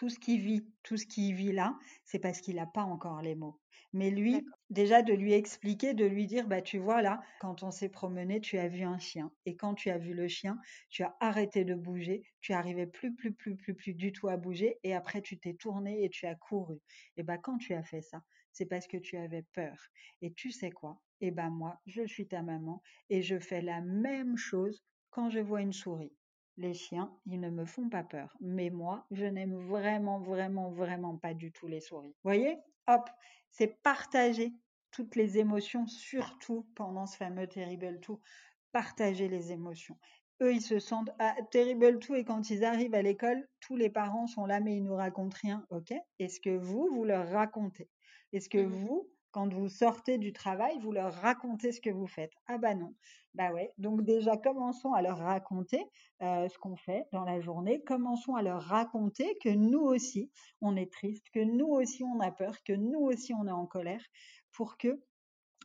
tout 0.00 0.08
ce 0.08 0.18
qu'il 0.18 0.40
vit, 0.40 0.66
tout 0.82 0.96
ce 0.96 1.04
qu'il 1.04 1.34
vit 1.34 1.52
là, 1.52 1.78
c'est 2.06 2.20
parce 2.20 2.40
qu'il 2.40 2.56
n'a 2.56 2.64
pas 2.66 2.84
encore 2.84 3.20
les 3.20 3.34
mots. 3.34 3.60
Mais 3.92 4.10
lui, 4.10 4.46
déjà 4.70 5.02
de 5.02 5.12
lui 5.12 5.34
expliquer, 5.34 5.92
de 5.92 6.06
lui 6.06 6.26
dire, 6.26 6.48
bah 6.48 6.62
tu 6.62 6.78
vois 6.78 7.02
là, 7.02 7.20
quand 7.38 7.62
on 7.62 7.70
s'est 7.70 7.90
promené, 7.90 8.40
tu 8.40 8.56
as 8.56 8.68
vu 8.68 8.80
un 8.82 8.96
chien. 8.98 9.30
Et 9.44 9.56
quand 9.56 9.74
tu 9.74 9.90
as 9.90 9.98
vu 9.98 10.14
le 10.14 10.26
chien, 10.26 10.56
tu 10.88 11.02
as 11.02 11.14
arrêté 11.20 11.66
de 11.66 11.74
bouger, 11.74 12.22
tu 12.40 12.54
arrivais 12.54 12.86
plus, 12.86 13.14
plus, 13.14 13.34
plus, 13.34 13.56
plus, 13.56 13.74
plus 13.74 13.92
du 13.92 14.10
tout 14.10 14.28
à 14.28 14.38
bouger. 14.38 14.78
Et 14.84 14.94
après, 14.94 15.20
tu 15.20 15.38
t'es 15.38 15.52
tourné 15.52 16.02
et 16.02 16.08
tu 16.08 16.24
as 16.24 16.34
couru. 16.34 16.80
Et 17.18 17.22
bah 17.22 17.36
quand 17.36 17.58
tu 17.58 17.74
as 17.74 17.82
fait 17.82 18.00
ça, 18.00 18.22
c'est 18.52 18.64
parce 18.64 18.86
que 18.86 18.96
tu 18.96 19.18
avais 19.18 19.42
peur. 19.52 19.76
Et 20.22 20.32
tu 20.32 20.50
sais 20.50 20.70
quoi? 20.70 21.02
Et 21.20 21.30
bah 21.30 21.50
moi, 21.50 21.78
je 21.84 22.06
suis 22.06 22.26
ta 22.26 22.40
maman 22.42 22.80
et 23.10 23.20
je 23.20 23.38
fais 23.38 23.60
la 23.60 23.82
même 23.82 24.38
chose 24.38 24.82
quand 25.10 25.28
je 25.28 25.40
vois 25.40 25.60
une 25.60 25.74
souris. 25.74 26.14
Les 26.60 26.74
chiens, 26.74 27.10
ils 27.24 27.40
ne 27.40 27.48
me 27.48 27.64
font 27.64 27.88
pas 27.88 28.04
peur. 28.04 28.36
Mais 28.38 28.68
moi, 28.68 29.06
je 29.10 29.24
n'aime 29.24 29.54
vraiment, 29.54 30.20
vraiment, 30.20 30.70
vraiment 30.70 31.16
pas 31.16 31.32
du 31.32 31.52
tout 31.52 31.66
les 31.66 31.80
souris. 31.80 32.14
Voyez 32.22 32.58
Hop, 32.86 33.08
c'est 33.50 33.82
partager 33.82 34.52
toutes 34.90 35.16
les 35.16 35.38
émotions, 35.38 35.86
surtout 35.86 36.66
pendant 36.74 37.06
ce 37.06 37.16
fameux 37.16 37.46
Terrible 37.46 37.98
Two. 38.00 38.20
Partager 38.72 39.26
les 39.26 39.52
émotions. 39.52 39.96
Eux, 40.42 40.52
ils 40.52 40.60
se 40.60 40.78
sentent 40.78 41.08
ah, 41.18 41.34
Terrible 41.50 41.98
Two 41.98 42.14
et 42.14 42.24
quand 42.26 42.50
ils 42.50 42.62
arrivent 42.62 42.94
à 42.94 43.00
l'école, 43.00 43.48
tous 43.60 43.76
les 43.76 43.88
parents 43.88 44.26
sont 44.26 44.44
là 44.44 44.60
mais 44.60 44.76
ils 44.76 44.84
nous 44.84 44.96
racontent 44.96 45.38
rien. 45.40 45.64
Ok? 45.70 45.94
Est-ce 46.18 46.40
que 46.40 46.54
vous, 46.54 46.90
vous 46.92 47.04
leur 47.04 47.26
racontez? 47.30 47.88
Est-ce 48.34 48.50
que 48.50 48.58
mmh 48.58 48.84
vous, 48.84 49.10
quand 49.30 49.52
vous 49.52 49.68
sortez 49.68 50.18
du 50.18 50.32
travail, 50.32 50.78
vous 50.80 50.92
leur 50.92 51.12
racontez 51.14 51.72
ce 51.72 51.80
que 51.80 51.90
vous 51.90 52.06
faites. 52.06 52.32
Ah 52.46 52.58
bah 52.58 52.74
non. 52.74 52.94
Bah 53.34 53.52
ouais. 53.52 53.72
Donc 53.78 54.02
déjà, 54.02 54.36
commençons 54.36 54.92
à 54.92 55.02
leur 55.02 55.18
raconter 55.18 55.84
euh, 56.22 56.48
ce 56.48 56.58
qu'on 56.58 56.76
fait 56.76 57.06
dans 57.12 57.24
la 57.24 57.40
journée. 57.40 57.82
Commençons 57.84 58.34
à 58.34 58.42
leur 58.42 58.62
raconter 58.62 59.38
que 59.42 59.50
nous 59.50 59.80
aussi, 59.80 60.30
on 60.60 60.76
est 60.76 60.92
triste, 60.92 61.26
que 61.32 61.40
nous 61.40 61.68
aussi, 61.68 62.02
on 62.02 62.20
a 62.20 62.32
peur, 62.32 62.62
que 62.64 62.72
nous 62.72 63.00
aussi, 63.00 63.32
on 63.34 63.46
est 63.46 63.52
en 63.52 63.66
colère, 63.66 64.04
pour 64.52 64.76
que 64.76 65.00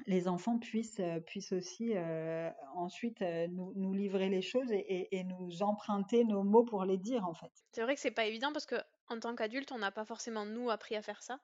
les 0.05 0.27
enfants 0.27 0.59
puissent, 0.59 0.99
euh, 0.99 1.19
puissent 1.21 1.53
aussi 1.53 1.93
euh, 1.95 2.51
ensuite 2.75 3.21
nous, 3.21 3.71
nous, 3.75 3.93
livrer 3.93 4.29
les 4.29 4.41
choses 4.41 4.71
et, 4.71 5.17
et, 5.17 5.23
nous 5.23 5.63
emprunter 5.63 6.25
nos 6.25 6.43
mots 6.43 6.65
pour 6.65 6.83
les 6.83 6.97
dire 6.97 7.25
en 7.25 7.33
fait. 7.33 7.51
C'est 7.71 7.81
vrai 7.81 7.95
que 7.95 8.01
c'est 8.01 8.11
pas 8.11 8.25
évident 8.25 8.51
parce 8.51 8.65
que 8.65 8.75
en 9.07 9.19
tant 9.19 9.35
qu'adulte, 9.35 9.71
on 9.71 9.77
n'a 9.77 9.91
pas 9.91 10.05
forcément 10.05 10.45
nous 10.45 10.69
appris 10.69 10.95
à 10.95 11.01
faire 11.01 11.23
ça. 11.23 11.39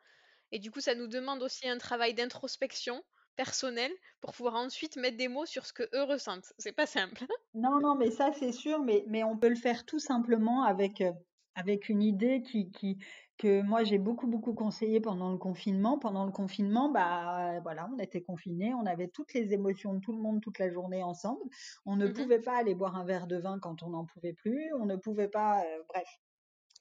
Et 0.51 0.59
du 0.59 0.71
coup, 0.71 0.81
ça 0.81 0.95
nous 0.95 1.07
demande 1.07 1.43
aussi 1.43 1.67
un 1.67 1.77
travail 1.77 2.13
d'introspection 2.13 3.03
personnelle 3.35 3.91
pour 4.19 4.33
pouvoir 4.33 4.55
ensuite 4.55 4.97
mettre 4.97 5.17
des 5.17 5.27
mots 5.27 5.45
sur 5.45 5.65
ce 5.65 5.73
que 5.73 5.83
eux 5.95 6.03
ressentent. 6.03 6.53
C'est 6.57 6.73
pas 6.73 6.85
simple. 6.85 7.25
non, 7.53 7.79
non, 7.79 7.95
mais 7.95 8.11
ça 8.11 8.31
c'est 8.33 8.51
sûr, 8.51 8.79
mais, 8.83 9.03
mais 9.07 9.23
on 9.23 9.37
peut 9.37 9.49
le 9.49 9.55
faire 9.55 9.85
tout 9.85 9.99
simplement 9.99 10.63
avec, 10.63 11.01
euh, 11.01 11.13
avec 11.55 11.89
une 11.89 12.01
idée 12.03 12.41
qui, 12.41 12.71
qui, 12.71 12.97
que 13.37 13.61
moi 13.63 13.83
j'ai 13.83 13.97
beaucoup 13.97 14.27
beaucoup 14.27 14.53
conseillé 14.53 14.99
pendant 14.99 15.31
le 15.31 15.37
confinement. 15.37 15.97
Pendant 15.97 16.25
le 16.25 16.31
confinement, 16.31 16.91
bah 16.91 17.59
voilà, 17.61 17.89
on 17.93 17.97
était 17.99 18.21
confinés, 18.21 18.73
on 18.73 18.85
avait 18.85 19.07
toutes 19.07 19.33
les 19.33 19.53
émotions 19.53 19.93
de 19.93 19.99
tout 19.99 20.11
le 20.11 20.21
monde 20.21 20.41
toute 20.41 20.59
la 20.59 20.69
journée 20.69 21.01
ensemble. 21.01 21.41
On 21.85 21.95
ne 21.95 22.07
mmh 22.07 22.13
pouvait 22.13 22.41
pas 22.41 22.57
aller 22.57 22.75
boire 22.75 22.95
un 22.95 23.05
verre 23.05 23.27
de 23.27 23.37
vin 23.37 23.57
quand 23.59 23.81
on 23.81 23.89
n'en 23.89 24.05
pouvait 24.05 24.33
plus. 24.33 24.71
On 24.79 24.85
ne 24.85 24.95
pouvait 24.95 25.29
pas, 25.29 25.63
euh, 25.63 25.83
bref. 25.89 26.07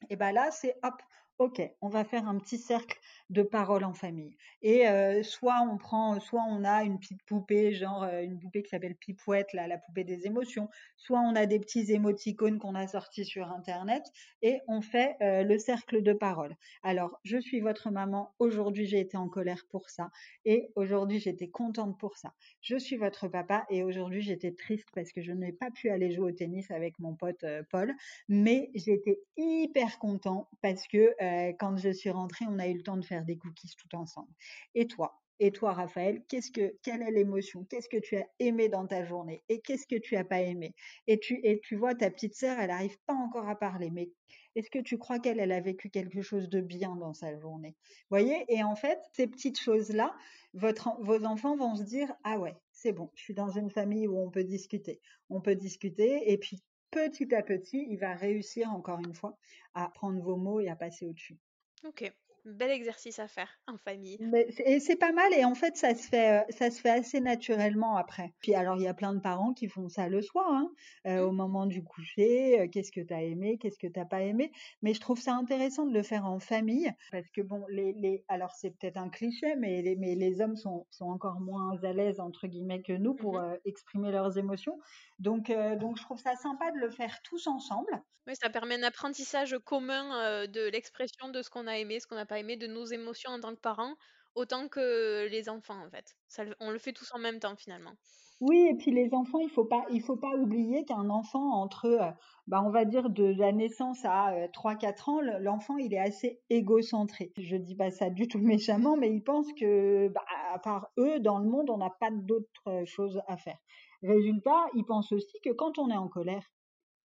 Et 0.08 0.16
ben 0.16 0.32
là, 0.32 0.50
c'est 0.50 0.76
hop, 0.82 1.02
ok, 1.40 1.62
on 1.80 1.88
va 1.88 2.04
faire 2.04 2.28
un 2.28 2.38
petit 2.38 2.58
cercle 2.58 3.00
de 3.30 3.42
paroles 3.42 3.84
en 3.84 3.94
famille. 3.94 4.36
Et 4.60 4.86
euh, 4.88 5.22
soit 5.22 5.60
on 5.62 5.78
prend, 5.78 6.20
soit 6.20 6.44
on 6.46 6.64
a 6.64 6.82
une 6.82 6.98
petite 6.98 7.22
poupée, 7.22 7.72
genre 7.72 8.02
euh, 8.02 8.22
une 8.22 8.38
poupée 8.38 8.62
qui 8.62 8.68
s'appelle 8.68 8.94
Pipouette, 8.94 9.54
là, 9.54 9.66
la 9.66 9.78
poupée 9.78 10.04
des 10.04 10.26
émotions. 10.26 10.68
Soit 10.96 11.20
on 11.20 11.34
a 11.34 11.46
des 11.46 11.58
petits 11.58 11.92
émoticônes 11.92 12.58
qu'on 12.58 12.74
a 12.74 12.86
sortis 12.86 13.24
sur 13.24 13.50
Internet 13.52 14.04
et 14.42 14.60
on 14.68 14.82
fait 14.82 15.16
euh, 15.22 15.42
le 15.42 15.58
cercle 15.58 16.02
de 16.02 16.12
paroles. 16.12 16.56
Alors, 16.82 17.18
je 17.24 17.38
suis 17.38 17.60
votre 17.60 17.90
maman. 17.90 18.34
Aujourd'hui, 18.38 18.84
j'ai 18.84 19.00
été 19.00 19.16
en 19.16 19.28
colère 19.28 19.64
pour 19.70 19.88
ça. 19.88 20.10
Et 20.44 20.68
aujourd'hui, 20.74 21.20
j'étais 21.20 21.48
contente 21.48 21.98
pour 21.98 22.18
ça. 22.18 22.34
Je 22.60 22.76
suis 22.76 22.96
votre 22.96 23.28
papa 23.28 23.64
et 23.70 23.82
aujourd'hui, 23.82 24.20
j'étais 24.20 24.52
triste 24.52 24.88
parce 24.94 25.10
que 25.10 25.22
je 25.22 25.32
n'ai 25.32 25.52
pas 25.52 25.70
pu 25.70 25.88
aller 25.88 26.10
jouer 26.10 26.32
au 26.32 26.34
tennis 26.34 26.70
avec 26.70 26.98
mon 26.98 27.14
pote 27.14 27.46
Paul. 27.70 27.94
Mais 28.28 28.70
j'étais 28.74 29.20
hyper 29.38 29.98
content 29.98 30.48
parce 30.60 30.86
que 30.86 31.14
quand 31.58 31.76
je 31.76 31.90
suis 31.90 32.10
rentrée, 32.10 32.44
on 32.48 32.58
a 32.58 32.68
eu 32.68 32.74
le 32.74 32.82
temps 32.82 32.96
de 32.96 33.04
faire 33.04 33.24
des 33.24 33.36
cookies 33.36 33.74
tout 33.76 33.96
ensemble. 33.96 34.32
Et 34.74 34.86
toi? 34.86 35.20
Et 35.42 35.52
toi, 35.52 35.72
Raphaël, 35.72 36.22
qu'est-ce 36.28 36.50
que, 36.50 36.76
quelle 36.82 37.00
est 37.00 37.10
l'émotion? 37.10 37.64
Qu'est-ce 37.64 37.88
que 37.88 37.96
tu 37.96 38.14
as 38.18 38.26
aimé 38.38 38.68
dans 38.68 38.86
ta 38.86 39.06
journée? 39.06 39.42
Et 39.48 39.60
qu'est-ce 39.60 39.86
que 39.86 39.96
tu 39.96 40.14
as 40.16 40.24
pas 40.24 40.42
aimé? 40.42 40.74
Et 41.06 41.18
tu, 41.18 41.76
vois, 41.76 41.94
ta 41.94 42.10
petite 42.10 42.34
sœur, 42.34 42.58
elle 42.60 42.68
n'arrive 42.68 42.98
pas 43.06 43.14
encore 43.14 43.48
à 43.48 43.58
parler, 43.58 43.90
mais 43.90 44.10
est-ce 44.54 44.68
que 44.68 44.78
tu 44.78 44.98
crois 44.98 45.18
qu'elle, 45.18 45.40
elle 45.40 45.52
a 45.52 45.60
vécu 45.60 45.88
quelque 45.88 46.20
chose 46.20 46.50
de 46.50 46.60
bien 46.60 46.94
dans 46.94 47.14
sa 47.14 47.38
journée? 47.38 47.74
Voyez? 48.10 48.44
Et 48.48 48.62
en 48.62 48.76
fait, 48.76 48.98
ces 49.14 49.26
petites 49.26 49.58
choses-là, 49.58 50.14
vos 50.52 51.24
enfants 51.24 51.56
vont 51.56 51.74
se 51.74 51.84
dire 51.84 52.12
ah 52.22 52.38
ouais, 52.38 52.54
c'est 52.70 52.92
bon, 52.92 53.10
je 53.14 53.22
suis 53.22 53.34
dans 53.34 53.50
une 53.50 53.70
famille 53.70 54.08
où 54.08 54.18
on 54.18 54.30
peut 54.30 54.44
discuter, 54.44 55.00
on 55.30 55.40
peut 55.40 55.54
discuter, 55.54 56.30
et 56.30 56.36
puis 56.36 56.62
petit 56.90 57.34
à 57.34 57.42
petit, 57.42 57.86
il 57.88 57.98
va 57.98 58.14
réussir 58.14 58.70
encore 58.72 59.00
une 59.00 59.14
fois 59.14 59.38
à 59.74 59.88
prendre 59.88 60.20
vos 60.20 60.36
mots 60.36 60.60
et 60.60 60.68
à 60.68 60.76
passer 60.76 61.06
au-dessus. 61.06 61.38
Ok, 61.84 62.12
bel 62.44 62.70
exercice 62.70 63.18
à 63.18 63.28
faire 63.28 63.48
en 63.66 63.76
famille. 63.76 64.18
et 64.64 64.80
c'est 64.80 64.96
pas 64.96 65.12
mal 65.12 65.32
et 65.34 65.44
en 65.44 65.54
fait 65.54 65.76
ça 65.76 65.94
se 65.94 66.08
fait 66.08 66.40
euh, 66.40 66.44
ça 66.50 66.70
se 66.70 66.80
fait 66.80 66.90
assez 66.90 67.20
naturellement 67.20 67.96
après. 67.96 68.32
Puis 68.40 68.54
alors 68.54 68.76
il 68.76 68.82
y 68.82 68.88
a 68.88 68.94
plein 68.94 69.14
de 69.14 69.20
parents 69.20 69.52
qui 69.52 69.68
font 69.68 69.88
ça 69.88 70.08
le 70.08 70.22
soir, 70.22 70.46
hein, 70.50 70.70
euh, 71.06 71.20
au 71.20 71.32
mmh. 71.32 71.36
moment 71.36 71.66
du 71.66 71.82
coucher. 71.82 72.60
Euh, 72.60 72.68
qu'est-ce 72.68 72.92
que 72.92 73.00
tu 73.00 73.14
as 73.14 73.22
aimé, 73.22 73.58
qu'est-ce 73.58 73.78
que 73.78 73.86
t'as 73.86 74.04
pas 74.04 74.22
aimé. 74.22 74.52
Mais 74.82 74.94
je 74.94 75.00
trouve 75.00 75.20
ça 75.20 75.34
intéressant 75.34 75.86
de 75.86 75.92
le 75.92 76.02
faire 76.02 76.26
en 76.26 76.38
famille 76.38 76.92
parce 77.10 77.28
que 77.30 77.40
bon 77.40 77.64
les, 77.68 77.92
les 77.92 78.24
alors 78.28 78.52
c'est 78.52 78.70
peut-être 78.70 78.96
un 78.96 79.08
cliché 79.08 79.56
mais 79.56 79.82
les, 79.82 79.96
mais 79.96 80.14
les 80.14 80.40
hommes 80.40 80.56
sont, 80.56 80.86
sont 80.90 81.06
encore 81.06 81.40
moins 81.40 81.76
à 81.82 81.92
l'aise 81.92 82.20
entre 82.20 82.46
guillemets 82.46 82.82
que 82.82 82.92
nous 82.92 83.14
pour 83.14 83.40
mmh 83.40 83.58
exprimer 83.64 84.10
leurs 84.10 84.38
émotions. 84.38 84.78
Donc 85.18 85.52
donc 85.78 85.96
je 85.96 86.02
trouve 86.02 86.18
ça 86.18 86.34
sympa 86.36 86.70
de 86.70 86.78
le 86.78 86.90
faire 86.90 87.20
tous 87.22 87.46
ensemble. 87.46 87.90
Oui, 88.26 88.34
ça 88.40 88.50
permet 88.50 88.76
un 88.76 88.82
apprentissage 88.82 89.56
commun 89.64 90.46
de 90.46 90.68
l'expression 90.68 91.28
de 91.28 91.42
ce 91.42 91.50
qu'on 91.50 91.66
a 91.66 91.78
aimé, 91.78 92.00
ce 92.00 92.06
qu'on 92.06 92.16
a 92.16 92.26
pas 92.30 92.38
aimé, 92.38 92.56
de 92.56 92.68
nos 92.68 92.84
émotions 92.84 93.32
en 93.32 93.40
tant 93.40 93.54
que 93.54 93.60
parents, 93.60 93.96
autant 94.36 94.68
que 94.68 95.26
les 95.28 95.48
enfants 95.48 95.84
en 95.84 95.90
fait. 95.90 96.16
On 96.60 96.70
le 96.70 96.78
fait 96.78 96.92
tous 96.92 97.10
en 97.12 97.18
même 97.18 97.40
temps 97.40 97.56
finalement. 97.56 97.92
Oui, 98.40 98.68
et 98.70 98.74
puis 98.74 98.90
les 98.90 99.12
enfants, 99.12 99.40
il 99.40 99.50
faut 99.50 99.66
pas, 99.66 99.84
faut 100.06 100.16
pas 100.16 100.34
oublier 100.36 100.86
qu'un 100.86 101.10
enfant 101.10 101.60
entre, 101.60 101.84
euh, 101.84 102.10
bah, 102.46 102.62
on 102.64 102.70
va 102.70 102.86
dire 102.86 103.10
de 103.10 103.24
la 103.24 103.52
naissance 103.52 104.02
à 104.04 104.48
3-4 104.54 104.86
euh, 104.86 105.12
ans, 105.12 105.20
l'enfant 105.40 105.76
il 105.76 105.92
est 105.92 105.98
assez 105.98 106.40
égocentré. 106.48 107.32
Je 107.36 107.56
dis 107.56 107.74
pas 107.74 107.90
ça 107.90 108.08
du 108.08 108.28
tout 108.28 108.38
méchamment, 108.40 108.96
mais 108.96 109.12
il 109.12 109.22
pense 109.22 109.46
que, 109.58 110.08
bah, 110.08 110.24
à 110.54 110.58
part 110.58 110.88
eux, 110.98 111.20
dans 111.20 111.38
le 111.38 111.50
monde, 111.50 111.68
on 111.68 111.76
n'a 111.76 111.90
pas 111.90 112.10
d'autres 112.10 112.84
choses 112.86 113.20
à 113.26 113.36
faire. 113.36 113.58
Résultat, 114.02 114.64
il 114.74 114.84
pense 114.86 115.12
aussi 115.12 115.38
que 115.44 115.50
quand 115.50 115.78
on 115.78 115.90
est 115.90 115.96
en 115.96 116.08
colère 116.08 116.46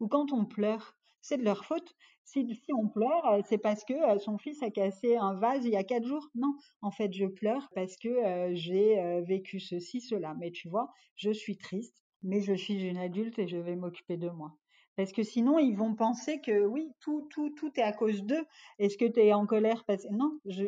ou 0.01 0.09
quand 0.09 0.33
on 0.33 0.47
pleure, 0.47 0.97
c'est 1.21 1.37
de 1.37 1.45
leur 1.45 1.65
faute. 1.65 1.95
Si, 2.33 2.47
on 2.73 2.87
pleure, 2.87 3.27
euh, 3.27 3.41
c'est 3.45 3.59
parce 3.59 3.85
que 3.85 3.93
euh, 3.93 4.21
son 4.21 4.39
fils 4.39 4.63
a 4.63 4.71
cassé 4.71 5.17
un 5.17 5.35
vase 5.35 5.65
il 5.65 5.73
y 5.73 5.77
a 5.77 5.83
quatre 5.83 6.07
jours. 6.07 6.29
Non, 6.37 6.55
en 6.81 6.93
fait, 6.93 7.13
je 7.13 7.27
pleure 7.27 7.69
parce 7.75 7.97
que 7.97 8.09
euh, 8.09 8.51
j'ai 8.55 9.21
vécu 9.27 9.59
ceci, 9.59 10.01
cela. 10.01 10.35
Mais 10.39 10.53
tu 10.53 10.69
vois, 10.69 10.93
je 11.17 11.33
suis 11.33 11.59
triste, 11.59 11.97
mais 12.23 12.41
je 12.41 12.55
suis 12.55 12.85
une 12.85 12.99
adulte 12.99 13.41
et 13.41 13.49
je 13.49 13.57
vais 13.57 13.75
m'occuper 13.75 14.17
de 14.17 14.29
moi. 14.29 14.57
Parce 14.95 15.13
que 15.13 15.25
sinon, 15.25 15.59
ils 15.59 15.75
vont 15.77 15.97
penser 15.97 16.41
que 16.41 16.65
oui, 16.67 16.93
tout, 17.01 17.27
tout, 17.31 17.51
tout 17.51 17.73
est 17.77 17.83
à 17.83 17.93
cause 17.93 18.23
d'eux. 18.23 18.45
Est-ce 18.79 18.97
que 18.97 19.07
tu 19.07 19.19
es 19.21 19.33
en 19.33 19.47
colère 19.47 19.85
parce 19.85 20.07
Non, 20.13 20.39
je, 20.45 20.67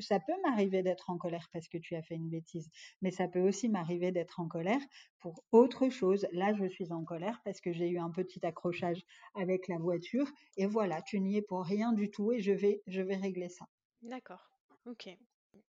ça 0.00 0.20
peut 0.20 0.34
m'arriver 0.44 0.82
d'être 0.82 1.10
en 1.10 1.18
colère 1.18 1.48
parce 1.52 1.68
que 1.68 1.78
tu 1.78 1.94
as 1.94 2.02
fait 2.02 2.14
une 2.14 2.28
bêtise, 2.28 2.68
mais 3.02 3.10
ça 3.10 3.28
peut 3.28 3.40
aussi 3.40 3.68
m'arriver 3.68 4.12
d'être 4.12 4.40
en 4.40 4.48
colère 4.48 4.80
pour 5.18 5.44
autre 5.52 5.88
chose. 5.88 6.26
Là, 6.32 6.52
je 6.54 6.68
suis 6.68 6.92
en 6.92 7.04
colère 7.04 7.40
parce 7.44 7.60
que 7.60 7.72
j'ai 7.72 7.88
eu 7.88 7.98
un 7.98 8.10
petit 8.10 8.44
accrochage 8.44 9.02
avec 9.34 9.68
la 9.68 9.78
voiture 9.78 10.28
et 10.56 10.66
voilà, 10.66 11.02
tu 11.02 11.20
n'y 11.20 11.36
es 11.36 11.42
pour 11.42 11.64
rien 11.64 11.92
du 11.92 12.10
tout 12.10 12.32
et 12.32 12.40
je 12.40 12.52
vais, 12.52 12.82
je 12.86 13.02
vais 13.02 13.16
régler 13.16 13.48
ça. 13.48 13.66
D'accord. 14.02 14.50
Ok. 14.86 15.08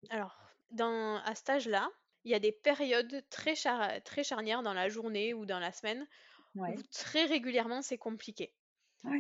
Alors, 0.10 0.38
dans, 0.72 1.18
à 1.24 1.36
cet 1.36 1.50
âge-là, 1.50 1.90
il 2.24 2.32
y 2.32 2.36
a 2.36 2.40
des 2.40 2.52
périodes 2.52 3.24
très, 3.30 3.54
très 4.02 4.24
charnières 4.24 4.64
dans 4.64 4.74
la 4.74 4.90
journée 4.90 5.34
ou 5.34 5.46
dans 5.46 5.60
la 5.60 5.72
semaine 5.72 6.06
où 6.56 6.82
très 6.92 7.26
régulièrement 7.26 7.82
c'est 7.82 7.98
compliqué. 7.98 8.54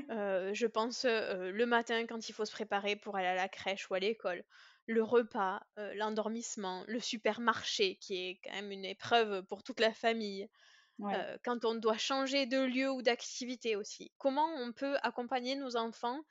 Euh, 0.09 0.53
je 0.53 0.67
pense 0.67 1.05
euh, 1.05 1.51
le 1.51 1.65
matin 1.65 2.05
quand 2.05 2.27
il 2.27 2.33
faut 2.33 2.43
se 2.43 2.51
préparer 2.51 2.97
pour 2.97 3.15
aller 3.15 3.27
à 3.27 3.35
la 3.35 3.47
crèche 3.47 3.89
ou 3.89 3.93
à 3.93 3.99
l'école, 3.99 4.43
le 4.89 5.03
repas, 5.03 5.61
euh, 5.79 5.93
l'endormissement, 5.95 6.83
le 6.87 6.99
supermarché 6.99 7.97
qui 7.97 8.17
est 8.29 8.41
quand 8.43 8.51
même 8.53 8.71
une 8.71 8.85
épreuve 8.85 9.43
pour 9.45 9.63
toute 9.63 9.79
la 9.79 9.93
famille, 9.93 10.49
quand 11.43 11.65
on 11.65 11.75
doit 11.75 11.97
changer 11.97 12.45
de 12.45 12.59
lieu 12.59 12.89
ou 12.91 13.01
d'activité 13.01 13.75
aussi. 13.75 14.11
Comment 14.17 14.47
on 14.57 14.73
peut 14.73 14.97
accompagner 15.01 15.55
nos 15.55 15.75
enfants 15.77 16.21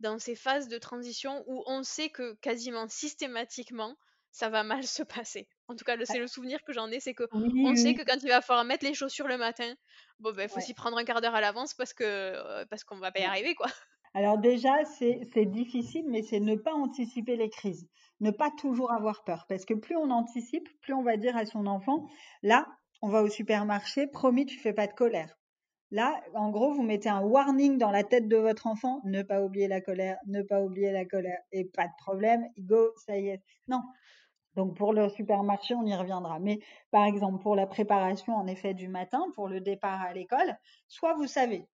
dans 0.00 0.18
ces 0.18 0.36
phases 0.36 0.68
de 0.68 0.78
transition 0.78 1.42
où 1.46 1.62
on 1.66 1.82
sait 1.82 2.10
que 2.10 2.34
quasiment 2.34 2.88
systématiquement 2.88 3.96
ça 4.30 4.50
va 4.50 4.62
mal 4.64 4.86
se 4.86 5.02
passer? 5.02 5.48
En 5.68 5.76
tout 5.76 5.84
cas, 5.84 5.96
c'est 6.04 6.18
le 6.18 6.26
souvenir 6.26 6.62
que 6.64 6.72
j'en 6.72 6.90
ai, 6.90 7.00
c'est 7.00 7.14
que 7.14 7.28
on 7.62 7.74
sait 7.76 7.94
que 7.94 8.02
quand 8.02 8.18
il 8.22 8.28
va 8.28 8.42
falloir 8.42 8.64
mettre 8.64 8.84
les 8.84 8.94
chaussures 8.94 9.28
le 9.28 9.38
matin, 9.38 9.74
bon 10.18 10.32
ben 10.32 10.48
faut 10.48 10.60
s'y 10.60 10.74
prendre 10.74 10.98
un 10.98 11.04
quart 11.04 11.20
d'heure 11.20 11.34
à 11.34 11.40
l'avance 11.40 11.74
parce 11.74 11.94
que 11.94 12.04
euh, 12.04 12.64
parce 12.66 12.84
qu'on 12.84 12.98
va 12.98 13.12
pas 13.12 13.20
y 13.20 13.24
arriver 13.24 13.54
quoi. 13.54 13.68
Alors 14.16 14.38
déjà, 14.38 14.72
c'est 14.86 15.44
difficile, 15.44 16.06
mais 16.08 16.22
c'est 16.22 16.40
ne 16.40 16.54
pas 16.54 16.72
anticiper 16.72 17.36
les 17.36 17.50
crises, 17.50 17.86
ne 18.20 18.30
pas 18.30 18.50
toujours 18.50 18.90
avoir 18.90 19.24
peur, 19.24 19.44
parce 19.46 19.66
que 19.66 19.74
plus 19.74 19.94
on 19.94 20.10
anticipe, 20.10 20.66
plus 20.80 20.94
on 20.94 21.02
va 21.02 21.18
dire 21.18 21.36
à 21.36 21.44
son 21.44 21.66
enfant, 21.66 22.06
là, 22.42 22.66
on 23.02 23.10
va 23.10 23.22
au 23.22 23.28
supermarché, 23.28 24.06
promis, 24.06 24.46
tu 24.46 24.58
fais 24.58 24.72
pas 24.72 24.86
de 24.86 24.94
colère. 24.94 25.36
Là, 25.90 26.18
en 26.32 26.48
gros, 26.48 26.72
vous 26.72 26.82
mettez 26.82 27.10
un 27.10 27.20
warning 27.20 27.76
dans 27.76 27.90
la 27.90 28.04
tête 28.04 28.26
de 28.26 28.38
votre 28.38 28.66
enfant, 28.66 29.02
ne 29.04 29.20
pas 29.22 29.42
oublier 29.42 29.68
la 29.68 29.82
colère, 29.82 30.16
ne 30.26 30.40
pas 30.40 30.62
oublier 30.62 30.92
la 30.92 31.04
colère, 31.04 31.42
et 31.52 31.66
pas 31.66 31.84
de 31.84 31.92
problème, 31.98 32.46
go, 32.58 32.92
ça 33.04 33.18
y 33.18 33.28
est. 33.28 33.42
Non. 33.68 33.82
Donc 34.54 34.78
pour 34.78 34.94
le 34.94 35.10
supermarché, 35.10 35.74
on 35.74 35.84
y 35.84 35.94
reviendra. 35.94 36.38
Mais 36.38 36.60
par 36.90 37.04
exemple, 37.04 37.42
pour 37.42 37.54
la 37.54 37.66
préparation 37.66 38.34
en 38.34 38.46
effet 38.46 38.72
du 38.72 38.88
matin, 38.88 39.26
pour 39.34 39.46
le 39.46 39.60
départ 39.60 40.00
à 40.00 40.14
l'école, 40.14 40.56
soit 40.88 41.12
vous 41.12 41.26
savez 41.26 41.66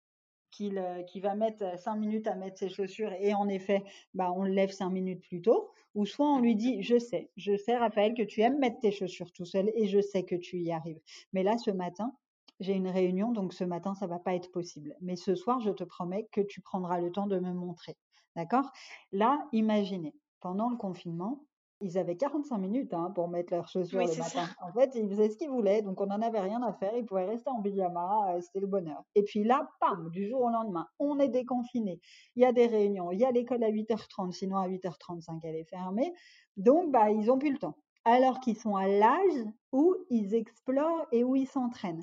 qu'il 0.52 0.78
euh, 0.78 1.02
va 1.16 1.34
mettre 1.34 1.78
cinq 1.78 1.96
minutes 1.96 2.28
à 2.28 2.36
mettre 2.36 2.58
ses 2.58 2.68
chaussures 2.68 3.12
et 3.18 3.34
en 3.34 3.48
effet, 3.48 3.82
bah, 4.14 4.32
on 4.32 4.44
le 4.44 4.52
lève 4.52 4.70
cinq 4.70 4.90
minutes 4.90 5.22
plus 5.22 5.42
tôt, 5.42 5.70
ou 5.94 6.06
soit 6.06 6.26
on 6.26 6.38
lui 6.38 6.54
dit, 6.54 6.82
je 6.82 6.98
sais, 6.98 7.30
je 7.36 7.56
sais 7.56 7.76
Raphaël 7.76 8.14
que 8.14 8.22
tu 8.22 8.40
aimes 8.42 8.58
mettre 8.58 8.78
tes 8.78 8.92
chaussures 8.92 9.32
tout 9.32 9.44
seul 9.44 9.72
et 9.74 9.88
je 9.88 10.00
sais 10.00 10.22
que 10.22 10.36
tu 10.36 10.58
y 10.58 10.70
arrives. 10.70 11.00
Mais 11.32 11.42
là, 11.42 11.58
ce 11.58 11.70
matin, 11.70 12.14
j'ai 12.60 12.74
une 12.74 12.88
réunion, 12.88 13.32
donc 13.32 13.52
ce 13.52 13.64
matin, 13.64 13.94
ça 13.94 14.06
va 14.06 14.18
pas 14.18 14.34
être 14.34 14.52
possible. 14.52 14.94
Mais 15.00 15.16
ce 15.16 15.34
soir, 15.34 15.60
je 15.60 15.70
te 15.70 15.84
promets 15.84 16.28
que 16.30 16.40
tu 16.40 16.60
prendras 16.60 17.00
le 17.00 17.10
temps 17.10 17.26
de 17.26 17.38
me 17.38 17.52
montrer. 17.52 17.96
D'accord? 18.36 18.70
Là, 19.10 19.46
imaginez, 19.52 20.14
pendant 20.40 20.70
le 20.70 20.76
confinement, 20.76 21.44
ils 21.82 21.98
avaient 21.98 22.16
45 22.16 22.58
minutes 22.58 22.94
hein, 22.94 23.12
pour 23.14 23.28
mettre 23.28 23.52
leurs 23.52 23.68
chaussures 23.68 24.00
le 24.00 24.06
matin. 24.06 24.48
En 24.60 24.72
fait, 24.72 24.92
ils 24.94 25.08
faisaient 25.08 25.28
ce 25.28 25.36
qu'ils 25.36 25.50
voulaient, 25.50 25.82
donc 25.82 26.00
on 26.00 26.06
n'en 26.06 26.20
avait 26.22 26.40
rien 26.40 26.62
à 26.62 26.72
faire. 26.72 26.92
Ils 26.96 27.04
pouvaient 27.04 27.26
rester 27.26 27.50
en 27.50 27.60
pyjama, 27.60 28.34
euh, 28.34 28.40
c'était 28.40 28.60
le 28.60 28.66
bonheur. 28.66 29.02
Et 29.14 29.22
puis 29.22 29.44
là, 29.44 29.68
pam, 29.80 30.10
du 30.10 30.28
jour 30.28 30.42
au 30.42 30.50
lendemain, 30.50 30.86
on 30.98 31.18
est 31.18 31.28
déconfiné. 31.28 32.00
Il 32.36 32.42
y 32.42 32.46
a 32.46 32.52
des 32.52 32.66
réunions, 32.66 33.10
il 33.12 33.20
y 33.20 33.24
a 33.24 33.30
l'école 33.30 33.64
à 33.64 33.70
8h30, 33.70 34.32
sinon 34.32 34.56
à 34.56 34.68
8h35, 34.68 35.40
elle 35.42 35.56
est 35.56 35.68
fermée. 35.68 36.12
Donc, 36.56 36.90
bah, 36.90 37.10
ils 37.10 37.30
ont 37.30 37.38
plus 37.38 37.52
le 37.52 37.58
temps. 37.58 37.76
Alors 38.04 38.40
qu'ils 38.40 38.56
sont 38.56 38.76
à 38.76 38.88
l'âge 38.88 39.44
où 39.72 39.94
ils 40.10 40.34
explorent 40.34 41.06
et 41.12 41.24
où 41.24 41.36
ils 41.36 41.46
s'entraînent 41.46 42.02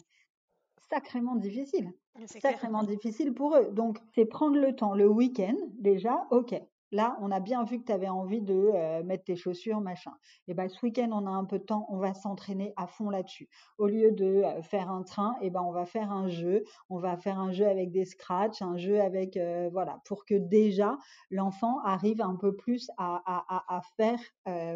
sacrément 0.90 1.36
difficile. 1.36 1.94
Sacrément 2.26 2.84
difficile 2.84 3.34
pour 3.34 3.56
eux. 3.56 3.70
Donc, 3.72 4.00
c'est 4.14 4.26
prendre 4.26 4.58
le 4.58 4.76
temps 4.76 4.94
le 4.94 5.08
week-end, 5.08 5.56
déjà, 5.78 6.28
ok. 6.32 6.60
Là, 6.92 7.18
on 7.22 7.30
a 7.32 7.40
bien 7.40 7.64
vu 7.64 7.80
que 7.80 7.86
tu 7.86 7.92
avais 7.92 8.10
envie 8.10 8.42
de 8.42 8.72
euh, 8.74 9.04
mettre 9.04 9.26
tes 9.26 9.36
chaussures, 9.36 9.80
machin. 9.80 10.14
Et 10.48 10.56
ben, 10.56 10.68
ce 10.68 10.84
week-end, 10.84 11.10
on 11.12 11.28
a 11.28 11.30
un 11.30 11.46
peu 11.46 11.60
de 11.60 11.64
temps, 11.64 11.86
on 11.90 11.98
va 11.98 12.14
s'entraîner 12.16 12.74
à 12.78 12.88
fond 12.88 13.10
là-dessus. 13.12 13.48
Au 13.78 13.88
lieu 13.88 14.12
de 14.12 14.26
euh, 14.44 14.62
faire 14.64 14.90
un 14.90 15.04
train, 15.04 15.36
et 15.42 15.52
ben, 15.52 15.62
on 15.62 15.72
va 15.72 15.86
faire 15.86 16.12
un 16.12 16.28
jeu. 16.30 16.64
On 16.90 16.98
va 16.98 17.16
faire 17.18 17.40
un 17.40 17.52
jeu 17.52 17.68
avec 17.68 17.92
des 17.92 18.06
scratchs, 18.06 18.62
un 18.64 18.78
jeu 18.78 19.00
avec, 19.02 19.38
euh, 19.38 19.70
voilà, 19.72 20.02
pour 20.06 20.26
que 20.26 20.34
déjà 20.34 20.98
l'enfant 21.30 21.80
arrive 21.84 22.22
un 22.22 22.36
peu 22.36 22.56
plus 22.56 22.90
à, 22.98 23.22
à, 23.26 23.78
à 23.78 23.82
faire, 23.98 24.20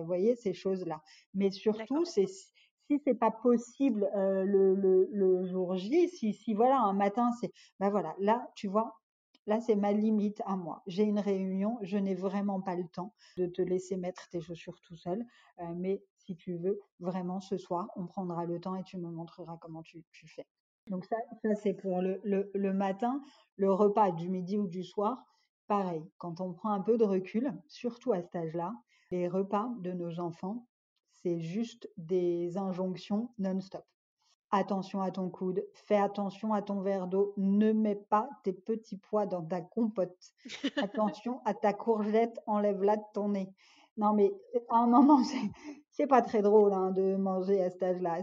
voyez, 0.05 0.36
ces 0.36 0.53
choses-là. 0.53 1.01
Mais 1.34 1.49
surtout, 1.49 2.05
c'est 2.05 2.28
si 2.28 2.99
c'est 3.05 3.16
pas 3.16 3.32
possible 3.32 4.09
le, 4.14 4.76
le, 4.76 5.07
le, 5.11 5.45
jour 5.45 5.76
J, 5.76 6.09
si, 6.09 6.34
si 6.34 6.53
voilà 6.53 6.80
un 6.80 6.93
matin 6.93 7.32
c'est, 7.39 7.51
ben 7.80 7.89
voilà, 7.89 8.14
là 8.20 8.47
tu 8.55 8.68
vois, 8.68 8.93
là 9.47 9.59
c'est 9.59 9.75
ma 9.75 9.91
limite 9.91 10.41
à 10.45 10.55
moi. 10.55 10.83
J'ai 10.87 11.03
une 11.03 11.19
réunion, 11.19 11.77
je 11.81 11.97
n'ai 11.97 12.15
vraiment 12.15 12.61
pas 12.61 12.75
le 12.75 12.87
temps 12.87 13.13
de 13.37 13.45
te 13.45 13.61
laisser 13.61 13.97
mettre 13.97 14.29
tes 14.29 14.41
chaussures 14.41 14.79
tout 14.81 14.95
seul, 14.95 15.25
mais 15.75 16.03
si 16.17 16.35
tu 16.35 16.55
veux 16.57 16.79
vraiment 16.99 17.39
ce 17.39 17.57
soir, 17.57 17.87
on 17.95 18.05
prendra 18.05 18.45
le 18.45 18.59
temps 18.59 18.75
et 18.75 18.83
tu 18.83 18.97
me 18.97 19.09
montreras 19.09 19.57
comment 19.61 19.83
tu, 19.83 20.03
fais. 20.27 20.45
Donc 20.87 21.05
ça, 21.05 21.17
ça 21.43 21.55
c'est 21.55 21.73
pour 21.73 22.01
le 22.01 22.73
matin, 22.73 23.21
le 23.57 23.71
repas 23.71 24.11
du 24.11 24.29
midi 24.29 24.57
ou 24.57 24.67
du 24.67 24.83
soir. 24.83 25.23
Pareil, 25.67 26.03
quand 26.17 26.41
on 26.41 26.53
prend 26.53 26.71
un 26.71 26.81
peu 26.81 26.97
de 26.97 27.03
recul, 27.05 27.53
surtout 27.67 28.11
à 28.11 28.21
cet 28.21 28.35
âge-là, 28.35 28.73
les 29.11 29.27
repas 29.27 29.69
de 29.79 29.91
nos 29.91 30.19
enfants, 30.19 30.67
c'est 31.11 31.39
juste 31.39 31.89
des 31.97 32.57
injonctions 32.57 33.29
non-stop. 33.37 33.85
Attention 34.56 35.01
à 35.01 35.10
ton 35.10 35.32
coude, 35.32 35.66
fais 35.74 35.97
attention 35.97 36.54
à 36.54 36.62
ton 36.62 36.82
verre 36.82 37.08
d'eau, 37.08 37.34
ne 37.38 37.72
mets 37.72 37.95
pas 37.95 38.30
tes 38.43 38.54
petits 38.54 38.97
pois 38.97 39.26
dans 39.26 39.41
ta 39.41 39.62
compote. 39.62 40.16
Attention 40.78 41.41
à 41.43 41.56
ta 41.56 41.74
courgette, 41.74 42.39
enlève-la 42.45 42.97
de 42.97 43.04
ton 43.16 43.30
nez. 43.30 43.51
Non 43.97 44.14
mais 44.14 44.32
à 44.70 44.78
un 44.78 44.86
moment, 44.86 45.22
c'est 45.89 46.06
pas 46.06 46.22
très 46.22 46.43
drôle 46.43 46.72
hein, 46.72 46.91
de 46.91 47.16
manger 47.16 47.64
à 47.64 47.72
cet 47.72 47.82
âge-là. 47.82 48.22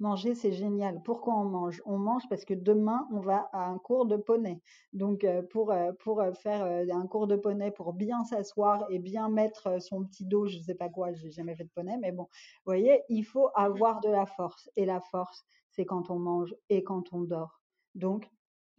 Manger, 0.00 0.34
c'est 0.34 0.52
génial. 0.52 1.02
Pourquoi 1.02 1.34
on 1.36 1.44
mange? 1.44 1.82
On 1.84 1.98
mange 1.98 2.26
parce 2.30 2.46
que 2.46 2.54
demain, 2.54 3.06
on 3.12 3.20
va 3.20 3.50
à 3.52 3.66
un 3.66 3.76
cours 3.76 4.06
de 4.06 4.16
poney. 4.16 4.62
Donc, 4.94 5.24
euh, 5.24 5.42
pour, 5.42 5.72
euh, 5.72 5.92
pour 6.00 6.22
euh, 6.22 6.32
faire 6.32 6.64
un 6.64 7.06
cours 7.06 7.26
de 7.26 7.36
poney, 7.36 7.70
pour 7.70 7.92
bien 7.92 8.24
s'asseoir 8.24 8.86
et 8.88 8.98
bien 8.98 9.28
mettre 9.28 9.80
son 9.82 10.02
petit 10.04 10.24
dos, 10.24 10.46
je 10.46 10.56
ne 10.56 10.62
sais 10.62 10.74
pas 10.74 10.88
quoi, 10.88 11.12
je 11.12 11.24
n'ai 11.24 11.30
jamais 11.30 11.54
fait 11.54 11.64
de 11.64 11.70
poney, 11.74 11.98
mais 12.00 12.12
bon, 12.12 12.22
vous 12.22 12.64
voyez, 12.64 13.02
il 13.10 13.24
faut 13.24 13.50
avoir 13.54 14.00
de 14.00 14.08
la 14.08 14.24
force. 14.24 14.70
Et 14.76 14.86
la 14.86 15.00
force, 15.02 15.44
c'est 15.80 15.86
quand 15.86 16.10
on 16.10 16.18
mange 16.18 16.54
et 16.68 16.84
quand 16.84 17.14
on 17.14 17.22
dort. 17.22 17.62
Donc, 17.94 18.28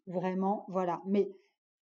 vraiment, 0.05 0.67
voilà. 0.69 1.01
Mais 1.07 1.31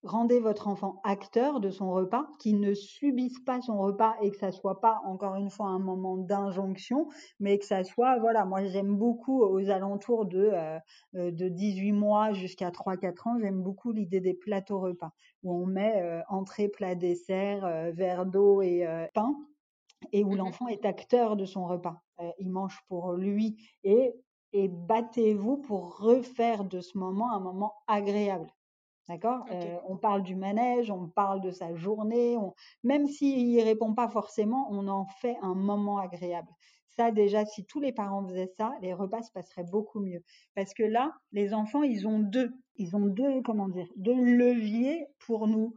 rendez 0.05 0.39
votre 0.39 0.69
enfant 0.69 1.01
acteur 1.03 1.59
de 1.59 1.71
son 1.71 1.91
repas, 1.91 2.29
qu'il 2.39 2.61
ne 2.61 2.73
subisse 2.73 3.41
pas 3.41 3.61
son 3.61 3.81
repas 3.81 4.15
et 4.23 4.31
que 4.31 4.37
ça 4.37 4.53
soit 4.53 4.81
pas 4.81 5.01
encore 5.05 5.35
une 5.35 5.51
fois 5.51 5.67
un 5.67 5.81
moment 5.81 6.17
d'injonction, 6.19 7.09
mais 7.41 7.59
que 7.59 7.65
ça 7.65 7.83
soit, 7.83 8.21
voilà, 8.21 8.45
moi 8.45 8.65
j'aime 8.67 8.97
beaucoup 8.97 9.43
aux 9.43 9.71
alentours 9.71 10.25
de, 10.25 10.51
euh, 10.53 10.79
euh, 11.17 11.33
de 11.33 11.49
18 11.49 11.91
mois 11.91 12.33
jusqu'à 12.33 12.71
3-4 12.71 13.27
ans, 13.27 13.39
j'aime 13.41 13.61
beaucoup 13.61 13.91
l'idée 13.91 14.21
des 14.21 14.35
plateaux 14.35 14.79
repas, 14.79 15.11
où 15.43 15.53
on 15.53 15.67
met 15.67 16.01
euh, 16.01 16.21
entrée, 16.29 16.69
plat, 16.69 16.95
dessert, 16.95 17.93
verre 17.93 18.25
d'eau 18.25 18.63
et 18.63 18.87
pain, 19.15 19.35
et 20.13 20.23
où 20.23 20.31
mmh 20.31 20.37
l'enfant 20.37 20.69
est 20.69 20.85
acteur 20.85 21.35
de 21.35 21.45
son 21.45 21.67
repas. 21.67 22.05
il 22.39 22.53
mange 22.53 22.79
pour 22.87 23.15
lui 23.15 23.57
et, 23.83 24.15
et 24.53 24.69
battez-vous 24.69 25.59
pour 25.59 25.99
refaire 25.99 26.65
de 26.65 26.81
ce 26.81 26.97
moment 26.97 27.33
un 27.33 27.41
moment 27.41 27.75
agréable. 27.87 28.53
D'accord? 29.09 29.47
On 29.87 29.97
parle 29.97 30.23
du 30.23 30.37
manège, 30.37 30.91
on 30.91 31.09
parle 31.09 31.41
de 31.41 31.51
sa 31.51 31.75
journée, 31.75 32.37
même 32.85 33.07
s'il 33.07 33.57
ne 33.57 33.65
répond 33.65 33.95
pas 33.95 34.09
forcément, 34.09 34.69
on 34.71 34.87
en 34.87 35.07
fait 35.07 35.37
un 35.41 35.55
moment 35.55 35.99
agréable. 35.99 36.49
Ça, 36.91 37.11
déjà, 37.11 37.47
si 37.47 37.65
tous 37.65 37.81
les 37.81 37.93
parents 37.93 38.27
faisaient 38.27 38.53
ça, 38.59 38.75
les 38.83 38.93
repas 38.93 39.23
se 39.23 39.31
passeraient 39.31 39.65
beaucoup 39.65 40.01
mieux. 40.01 40.23
Parce 40.55 40.75
que 40.75 40.83
là, 40.83 41.15
les 41.33 41.55
enfants, 41.55 41.85
ils 41.85 42.07
ont 42.07 42.19
deux, 42.19 42.53
ils 42.75 42.97
ont 42.97 43.07
deux, 43.07 43.41
comment 43.43 43.69
dire, 43.69 43.87
deux 43.97 44.21
leviers 44.21 45.07
pour 45.21 45.47
nous, 45.47 45.75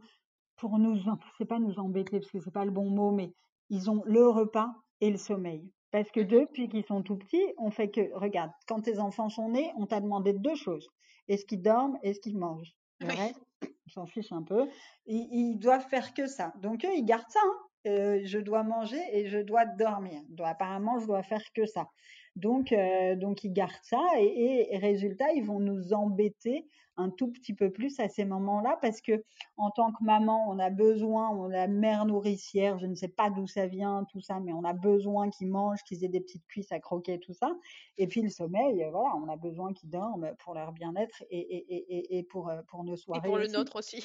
pour 0.56 0.78
nous, 0.78 0.98
c'est 1.38 1.44
pas 1.44 1.58
nous 1.58 1.78
embêter 1.78 2.20
parce 2.20 2.30
que 2.30 2.40
c'est 2.40 2.52
pas 2.52 2.64
le 2.64 2.70
bon 2.70 2.90
mot, 2.90 3.12
mais 3.12 3.32
ils 3.70 3.90
ont 3.90 4.02
le 4.04 4.28
repas 4.28 4.74
et 5.00 5.10
le 5.10 5.16
sommeil. 5.16 5.70
Parce 5.92 6.10
que 6.10 6.20
depuis 6.20 6.68
qu'ils 6.68 6.84
sont 6.84 7.02
tout 7.02 7.16
petits, 7.16 7.46
on 7.58 7.70
fait 7.70 7.90
que, 7.90 8.12
regarde, 8.14 8.50
quand 8.66 8.80
tes 8.80 8.98
enfants 8.98 9.28
sont 9.28 9.50
nés, 9.50 9.70
on 9.76 9.86
t'a 9.86 10.00
demandé 10.00 10.32
deux 10.32 10.56
choses. 10.56 10.88
Est-ce 11.28 11.44
qu'ils 11.44 11.62
dorment, 11.62 11.98
est-ce 12.02 12.18
qu'ils 12.18 12.38
mangent? 12.38 12.74
On 13.02 13.90
s'en 13.90 14.06
fiche 14.06 14.32
un 14.32 14.42
peu. 14.42 14.68
Ils, 15.06 15.58
doivent 15.58 15.86
faire 15.88 16.14
que 16.14 16.26
ça. 16.26 16.52
Donc 16.62 16.84
eux, 16.84 16.94
ils 16.96 17.04
gardent 17.04 17.28
ça. 17.28 17.40
Hein. 17.44 17.58
Euh, 17.88 18.20
je 18.24 18.38
dois 18.38 18.62
manger 18.62 19.00
et 19.12 19.28
je 19.28 19.38
dois 19.38 19.66
dormir. 19.66 20.22
apparemment, 20.42 20.98
je 20.98 21.06
dois 21.06 21.22
faire 21.22 21.42
que 21.54 21.66
ça. 21.66 21.88
Donc, 22.36 22.72
euh, 22.72 23.14
donc 23.14 23.44
ils 23.44 23.52
gardent 23.52 23.72
ça 23.82 24.00
et, 24.18 24.68
et, 24.70 24.78
résultat, 24.78 25.32
ils 25.34 25.44
vont 25.44 25.60
nous 25.60 25.92
embêter 25.92 26.66
un 26.96 27.10
tout 27.10 27.30
petit 27.30 27.54
peu 27.54 27.70
plus 27.70 27.98
à 28.00 28.08
ces 28.08 28.24
moments-là 28.24 28.78
parce 28.80 29.00
que 29.00 29.24
en 29.56 29.70
tant 29.70 29.92
que 29.92 30.02
maman, 30.02 30.46
on 30.48 30.58
a 30.58 30.70
besoin, 30.70 31.30
on 31.30 31.46
a 31.46 31.52
la 31.52 31.68
mère 31.68 32.04
nourricière, 32.06 32.78
je 32.78 32.86
ne 32.86 32.94
sais 32.94 33.08
pas 33.08 33.30
d'où 33.30 33.46
ça 33.46 33.66
vient, 33.66 34.06
tout 34.10 34.20
ça, 34.20 34.40
mais 34.40 34.52
on 34.52 34.64
a 34.64 34.72
besoin 34.72 35.30
qu'ils 35.30 35.48
mangent, 35.48 35.82
qu'ils 35.84 36.04
aient 36.04 36.08
des 36.08 36.20
petites 36.20 36.46
cuisses 36.46 36.72
à 36.72 36.80
croquer, 36.80 37.18
tout 37.18 37.34
ça. 37.34 37.54
Et 37.98 38.06
puis 38.06 38.22
le 38.22 38.28
sommeil, 38.28 38.86
voilà, 38.90 39.14
on 39.16 39.28
a 39.28 39.36
besoin 39.36 39.72
qu'ils 39.72 39.90
dorment 39.90 40.34
pour 40.38 40.54
leur 40.54 40.72
bien-être 40.72 41.22
et, 41.30 41.38
et, 41.38 42.18
et, 42.18 42.22
pour, 42.22 42.50
pour 42.68 42.84
nos 42.84 42.96
soirées. 42.96 43.26
Et 43.26 43.28
pour 43.28 43.38
le 43.38 43.48
nôtre 43.48 43.76
aussi. 43.76 44.04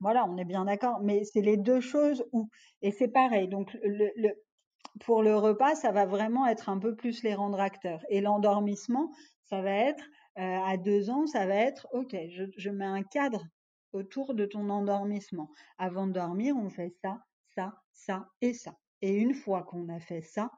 voilà, 0.00 0.24
on 0.28 0.36
est 0.36 0.44
bien 0.44 0.64
d'accord. 0.64 1.00
Mais 1.02 1.24
c'est 1.24 1.42
les 1.42 1.56
deux 1.56 1.80
choses 1.80 2.24
où, 2.32 2.48
et 2.82 2.90
c'est 2.90 3.08
pareil. 3.08 3.48
Donc 3.48 3.76
le, 3.82 4.10
le 4.16 4.30
pour 5.04 5.22
le 5.22 5.36
repas, 5.36 5.74
ça 5.74 5.92
va 5.92 6.06
vraiment 6.06 6.46
être 6.46 6.68
un 6.68 6.78
peu 6.78 6.94
plus 6.94 7.22
les 7.22 7.34
rendre 7.34 7.60
acteurs. 7.60 8.04
Et 8.08 8.20
l'endormissement, 8.20 9.12
ça 9.44 9.62
va 9.62 9.72
être, 9.72 10.04
euh, 10.38 10.58
à 10.64 10.76
deux 10.76 11.10
ans, 11.10 11.26
ça 11.26 11.46
va 11.46 11.54
être, 11.54 11.86
OK, 11.92 12.16
je, 12.30 12.44
je, 12.56 12.70
mets 12.70 12.84
un 12.84 13.02
cadre 13.02 13.44
autour 13.92 14.34
de 14.34 14.46
ton 14.46 14.68
endormissement. 14.70 15.50
Avant 15.78 16.06
de 16.06 16.12
dormir, 16.12 16.56
on 16.56 16.68
fait 16.68 16.94
ça, 17.02 17.18
ça, 17.54 17.74
ça 17.92 18.28
et 18.40 18.52
ça. 18.52 18.76
Et 19.02 19.14
une 19.14 19.34
fois 19.34 19.62
qu'on 19.62 19.88
a 19.88 20.00
fait 20.00 20.22
ça, 20.22 20.50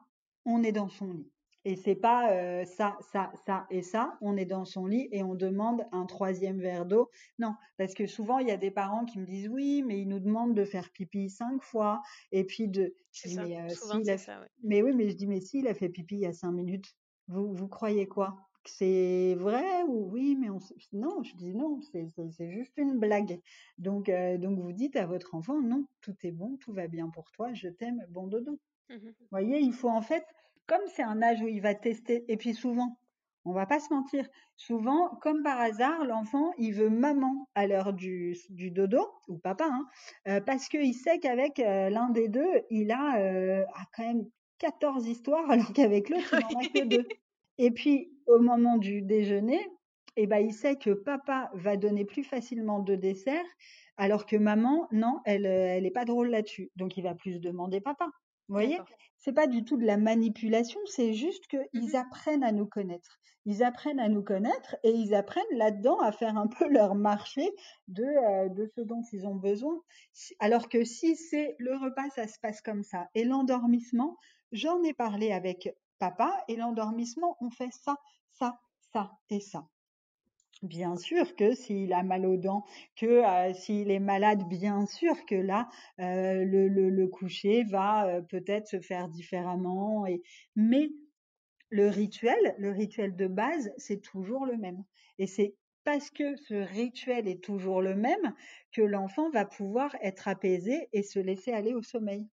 on 0.45 0.63
est 0.63 0.71
dans 0.71 0.89
son 0.89 1.13
lit. 1.13 1.31
Et 1.69 1.75
c'est 1.75 1.93
pas 1.93 2.31
euh, 2.31 2.65
ça, 2.65 2.97
ça, 3.11 3.31
ça 3.45 3.67
et 3.69 3.83
ça. 3.83 4.17
On 4.21 4.35
est 4.37 4.47
dans 4.47 4.65
son 4.65 4.87
lit 4.87 5.07
et 5.11 5.21
on 5.21 5.35
demande 5.35 5.85
un 5.91 6.07
troisième 6.07 6.59
verre 6.59 6.87
d'eau. 6.87 7.11
Non, 7.37 7.53
parce 7.77 7.93
que 7.93 8.07
souvent 8.07 8.39
il 8.39 8.47
y 8.47 8.51
a 8.51 8.57
des 8.57 8.71
parents 8.71 9.05
qui 9.05 9.19
me 9.19 9.25
disent 9.27 9.47
oui, 9.49 9.83
mais 9.85 10.01
ils 10.01 10.07
nous 10.07 10.19
demandent 10.19 10.55
de 10.55 10.65
faire 10.65 10.89
pipi 10.91 11.29
cinq 11.29 11.61
fois 11.61 12.01
et 12.31 12.43
puis 12.43 12.69
de. 12.69 12.95
Ça. 13.11 13.45
Mais, 13.45 13.61
euh, 13.61 13.69
si 13.69 14.09
a... 14.09 14.17
ça, 14.17 14.41
ouais. 14.41 14.47
mais 14.63 14.81
oui, 14.81 14.93
mais 14.95 15.11
je 15.11 15.15
dis 15.15 15.27
mais 15.27 15.41
s'il 15.41 15.67
a 15.67 15.75
fait 15.75 15.89
pipi 15.89 16.15
il 16.15 16.21
y 16.21 16.25
a 16.25 16.33
cinq 16.33 16.53
minutes, 16.53 16.95
vous 17.27 17.53
vous 17.53 17.67
croyez 17.67 18.07
quoi? 18.07 18.35
C'est 18.65 19.35
vrai 19.35 19.83
ou 19.87 20.09
oui, 20.11 20.35
mais 20.39 20.49
on... 20.49 20.57
non, 20.91 21.21
je 21.21 21.35
dis 21.35 21.53
non, 21.53 21.81
c'est 21.83 22.49
juste 22.49 22.73
une 22.77 22.97
blague. 22.97 23.39
Donc, 23.77 24.09
euh, 24.09 24.39
donc 24.39 24.57
vous 24.57 24.73
dites 24.73 24.95
à 24.95 25.05
votre 25.05 25.35
enfant 25.35 25.61
non, 25.61 25.85
tout 26.01 26.15
est 26.23 26.31
bon, 26.31 26.57
tout 26.57 26.73
va 26.73 26.87
bien 26.87 27.09
pour 27.09 27.29
toi, 27.29 27.53
je 27.53 27.67
t'aime, 27.69 28.03
bon 28.09 28.25
dodo. 28.25 28.59
Vous 28.89 28.95
Mmh 28.95 29.11
voyez, 29.29 29.59
il 29.59 29.73
faut 29.73 29.89
en 29.89 30.01
fait 30.01 30.25
comme 30.69 30.87
c'est 30.95 31.03
un 31.03 31.21
âge 31.23 31.41
où 31.41 31.47
il 31.47 31.61
va 31.61 31.73
tester, 31.73 32.23
et 32.27 32.37
puis 32.37 32.53
souvent, 32.53 32.99
on 33.43 33.53
va 33.53 33.65
pas 33.65 33.79
se 33.79 33.91
mentir, 33.91 34.27
souvent, 34.55 35.09
comme 35.21 35.41
par 35.41 35.59
hasard, 35.59 36.05
l'enfant, 36.05 36.51
il 36.59 36.73
veut 36.73 36.91
maman 36.91 37.49
à 37.55 37.65
l'heure 37.65 37.93
du, 37.93 38.37
du, 38.49 38.69
dodo, 38.69 39.03
ou 39.27 39.39
papa, 39.39 39.65
hein, 39.65 39.85
euh, 40.27 40.41
parce 40.41 40.69
qu'il 40.69 40.93
sait 40.93 41.17
qu'avec 41.17 41.59
euh, 41.59 41.89
l'un 41.89 42.09
des 42.09 42.27
deux, 42.27 42.61
il 42.69 42.91
a, 42.91 43.19
euh, 43.19 43.63
a, 43.73 43.85
quand 43.95 44.03
même 44.03 44.25
14 44.59 45.07
histoires, 45.07 45.49
alors 45.49 45.73
qu'avec 45.73 46.09
l'autre, 46.09 46.35
il 46.35 46.53
n'en 46.53 46.61
a 46.61 46.67
que 46.67 46.85
deux. 46.85 47.07
Et 47.57 47.71
puis, 47.71 48.11
au 48.27 48.39
moment 48.39 48.77
du 48.77 49.01
déjeuner, 49.01 49.59
eh 50.15 50.27
ben, 50.27 50.37
il 50.37 50.53
sait 50.53 50.75
que 50.75 50.91
papa 50.91 51.49
va 51.55 51.77
donner 51.77 52.05
plus 52.05 52.23
facilement 52.23 52.79
de 52.79 52.93
dessert, 52.95 53.45
alors 53.97 54.27
que 54.27 54.37
maman, 54.37 54.87
non, 54.91 55.19
elle 55.25 55.45
elle 55.45 55.85
est 55.85 55.91
pas 55.91 56.05
drôle 56.05 56.29
là-dessus. 56.29 56.71
Donc, 56.75 56.95
il 56.95 57.01
va 57.01 57.15
plus 57.15 57.39
demander 57.39 57.81
papa. 57.81 58.05
Vous 58.47 58.55
voyez? 58.55 58.79
C'est 59.19 59.33
pas 59.33 59.47
du 59.47 59.65
tout 59.65 59.77
de 59.77 59.85
la 59.85 59.97
manipulation, 59.97 60.79
c'est 60.85 61.13
juste 61.13 61.47
qu'ils 61.47 61.59
Mmh 61.73 61.95
apprennent 61.95 62.43
à 62.43 62.53
nous 62.53 62.65
connaître. 62.65 63.19
Ils 63.45 63.63
apprennent 63.63 63.99
à 63.99 64.07
nous 64.09 64.23
connaître 64.23 64.77
et 64.83 64.91
ils 64.91 65.13
apprennent 65.13 65.43
là-dedans 65.57 65.99
à 65.99 66.11
faire 66.11 66.37
un 66.37 66.47
peu 66.47 66.69
leur 66.69 66.95
marché 66.95 67.49
de, 67.87 68.03
euh, 68.03 68.49
de 68.49 68.65
ce 68.75 68.81
dont 68.81 69.01
ils 69.11 69.27
ont 69.27 69.35
besoin. 69.35 69.77
Alors 70.39 70.69
que 70.69 70.83
si 70.85 71.15
c'est 71.15 71.55
le 71.59 71.75
repas, 71.75 72.09
ça 72.15 72.27
se 72.27 72.39
passe 72.39 72.61
comme 72.61 72.83
ça. 72.83 73.09
Et 73.13 73.25
l'endormissement, 73.25 74.17
j'en 74.51 74.81
ai 74.83 74.93
parlé 74.93 75.31
avec 75.31 75.75
papa 75.99 76.43
et 76.47 76.55
l'endormissement, 76.55 77.37
on 77.41 77.49
fait 77.49 77.71
ça, 77.71 77.97
ça, 78.31 78.59
ça 78.93 79.11
et 79.29 79.41
ça. 79.41 79.67
Bien 80.61 80.97
sûr 80.97 81.37
que 81.37 81.53
s'il 81.55 81.93
a 81.93 82.03
mal 82.03 82.25
aux 82.25 82.35
dents, 82.35 82.65
que 82.97 83.05
euh, 83.05 83.53
s'il 83.53 83.91
est 83.91 83.99
malade, 83.99 84.43
bien 84.49 84.85
sûr 84.85 85.25
que 85.25 85.35
là, 85.35 85.69
euh, 86.01 86.43
le, 86.43 86.67
le, 86.67 86.89
le, 86.89 87.07
coucher 87.07 87.63
va 87.63 88.07
euh, 88.07 88.21
peut-être 88.21 88.67
se 88.67 88.81
faire 88.81 89.07
différemment. 89.07 90.05
Et... 90.05 90.21
Mais 90.57 90.89
le 91.69 91.87
rituel, 91.87 92.55
le 92.57 92.71
rituel 92.71 93.15
de 93.15 93.27
base, 93.27 93.71
c'est 93.77 94.01
toujours 94.01 94.45
le 94.45 94.57
même. 94.57 94.83
Et 95.17 95.27
c'est 95.27 95.55
parce 95.85 96.09
que 96.09 96.35
ce 96.35 96.55
rituel 96.55 97.29
est 97.29 97.41
toujours 97.41 97.81
le 97.81 97.95
même 97.95 98.33
que 98.73 98.81
l'enfant 98.81 99.29
va 99.29 99.45
pouvoir 99.45 99.95
être 100.01 100.27
apaisé 100.27 100.89
et 100.91 101.03
se 101.03 101.19
laisser 101.19 101.53
aller 101.53 101.73
au 101.73 101.83
sommeil. 101.83 102.27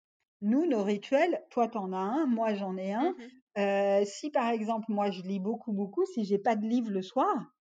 Nous, 0.42 0.66
nos 0.66 0.84
rituels, 0.84 1.44
toi 1.50 1.68
t'en 1.68 1.92
as 1.92 1.98
un, 1.98 2.26
moi 2.26 2.54
j'en 2.54 2.78
ai 2.78 2.94
un. 2.94 3.12
Mmh 3.12 4.06
si 4.06 4.32
par 4.32 4.50
exemple 4.50 4.86
moi 4.90 5.12
je 5.12 5.22
lis 5.22 5.40
beaucoup 5.40 5.74
beaucoup, 5.74 6.06
si 6.06 6.26
j'ai 6.26 6.40
pas 6.40 6.56
de 6.56 6.66
livre 6.66 6.90
le 6.90 7.04
soir, 7.04 7.53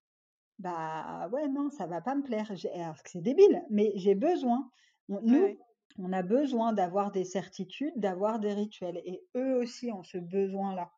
bah 0.62 1.28
ouais, 1.32 1.48
non, 1.48 1.70
ça 1.70 1.86
va 1.86 2.00
pas 2.00 2.14
me 2.14 2.22
plaire. 2.22 2.52
Alors 2.74 3.02
que 3.02 3.10
c'est 3.10 3.22
débile, 3.22 3.62
mais 3.70 3.92
j'ai 3.96 4.14
besoin. 4.14 4.70
On, 5.08 5.20
nous, 5.22 5.42
Ouais. 5.42 5.58
on 5.98 6.12
a 6.12 6.22
besoin 6.22 6.72
d'avoir 6.72 7.10
des 7.12 7.24
certitudes, 7.24 7.94
d'avoir 7.96 8.38
des 8.40 8.54
rituels. 8.54 9.00
Et 9.04 9.22
eux 9.36 9.56
aussi 9.56 9.90
ont 9.92 10.02
ce 10.04 10.18
besoin-là. 10.18 10.92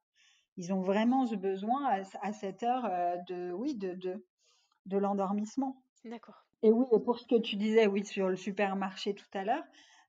Ils 0.57 0.73
ont 0.75 0.81
vraiment 0.83 1.27
ce 1.27 1.37
besoin 1.37 1.85
à, 1.87 2.03
à 2.23 2.33
cette 2.33 2.63
heure 2.63 2.87
euh, 2.87 3.17
de, 3.29 3.53
oui, 3.53 3.77
de, 3.77 3.95
de, 3.95 4.27
de 4.87 4.99
l'endormissement. 4.99 5.85
D'accord. 6.05 6.47
Et 6.63 6.73
oui, 6.73 6.87
et 6.93 7.01
pour 7.01 7.19
ce 7.19 7.27
que 7.27 7.39
tu 7.41 7.57
disais, 7.57 7.87
oui, 7.87 8.05
sur 8.07 8.29
le 8.29 8.37
supermarché 8.37 9.15
tout 9.15 9.27
à 9.35 9.45
l'heure, 9.45 9.65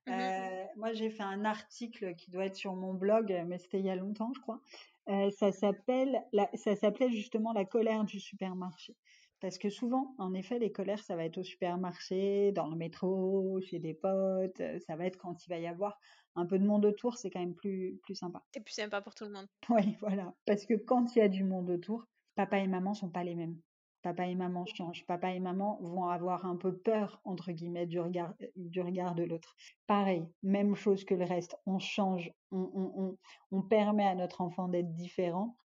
Mmh 0.06 0.20
euh, 0.20 0.64
moi 0.76 0.92
j'ai 0.92 1.10
fait 1.10 1.22
un 1.24 1.44
article 1.44 2.14
qui 2.14 2.30
doit 2.30 2.46
être 2.46 2.54
sur 2.56 2.74
mon 2.76 2.94
blog, 2.94 3.44
mais 3.46 3.58
c'était 3.58 3.80
il 3.80 3.84
y 3.86 3.90
a 3.90 3.96
longtemps, 3.96 4.32
je 4.34 4.40
crois. 4.40 4.60
Euh, 5.08 5.30
ça 5.30 5.52
s'appelle, 5.52 6.24
ça 6.54 6.74
s'appelait 6.76 7.10
justement 7.10 7.52
la 7.52 7.64
colère 7.64 8.04
du 8.04 8.18
supermarché. 8.20 8.96
Parce 9.40 9.58
que 9.58 9.68
souvent, 9.68 10.14
en 10.18 10.32
effet, 10.34 10.58
les 10.58 10.72
colères, 10.72 11.02
ça 11.02 11.16
va 11.16 11.24
être 11.24 11.38
au 11.38 11.42
supermarché, 11.42 12.52
dans 12.52 12.68
le 12.68 12.76
métro, 12.76 13.60
chez 13.60 13.78
des 13.78 13.94
potes, 13.94 14.60
euh, 14.60 14.78
ça 14.86 14.96
va 14.96 15.06
être 15.06 15.18
quand 15.18 15.44
il 15.44 15.50
va 15.50 15.58
y 15.58 15.66
avoir 15.66 15.98
un 16.34 16.46
peu 16.46 16.58
de 16.58 16.66
monde 16.66 16.84
autour, 16.84 17.16
c'est 17.16 17.30
quand 17.30 17.40
même 17.40 17.54
plus, 17.54 17.98
plus 18.02 18.14
sympa. 18.14 18.42
C'est 18.52 18.60
plus 18.62 18.74
sympa 18.74 19.00
pour 19.00 19.14
tout 19.14 19.24
le 19.24 19.32
monde. 19.32 19.46
Oui, 19.70 19.96
voilà. 20.00 20.34
Parce 20.46 20.66
que 20.66 20.74
quand 20.74 21.14
il 21.14 21.18
y 21.18 21.22
a 21.22 21.28
du 21.28 21.44
monde 21.44 21.70
autour, 21.70 22.04
papa 22.34 22.58
et 22.58 22.66
maman 22.66 22.94
sont 22.94 23.10
pas 23.10 23.24
les 23.24 23.34
mêmes. 23.34 23.60
Papa 24.02 24.26
et 24.26 24.36
maman 24.36 24.64
changent. 24.66 25.04
Papa 25.06 25.32
et 25.32 25.40
maman 25.40 25.78
vont 25.82 26.04
avoir 26.04 26.46
un 26.46 26.56
peu 26.56 26.76
peur, 26.76 27.20
entre 27.24 27.50
guillemets, 27.50 27.86
du 27.86 27.98
regard, 27.98 28.34
du 28.54 28.80
regard 28.80 29.14
de 29.16 29.24
l'autre. 29.24 29.56
Pareil, 29.86 30.28
même 30.42 30.76
chose 30.76 31.04
que 31.04 31.14
le 31.14 31.24
reste. 31.24 31.56
On 31.66 31.78
change, 31.78 32.30
on, 32.52 32.70
on, 32.72 32.92
on, 33.02 33.18
on 33.50 33.62
permet 33.62 34.06
à 34.06 34.14
notre 34.14 34.42
enfant 34.42 34.68
d'être 34.68 34.92
différent. 34.94 35.56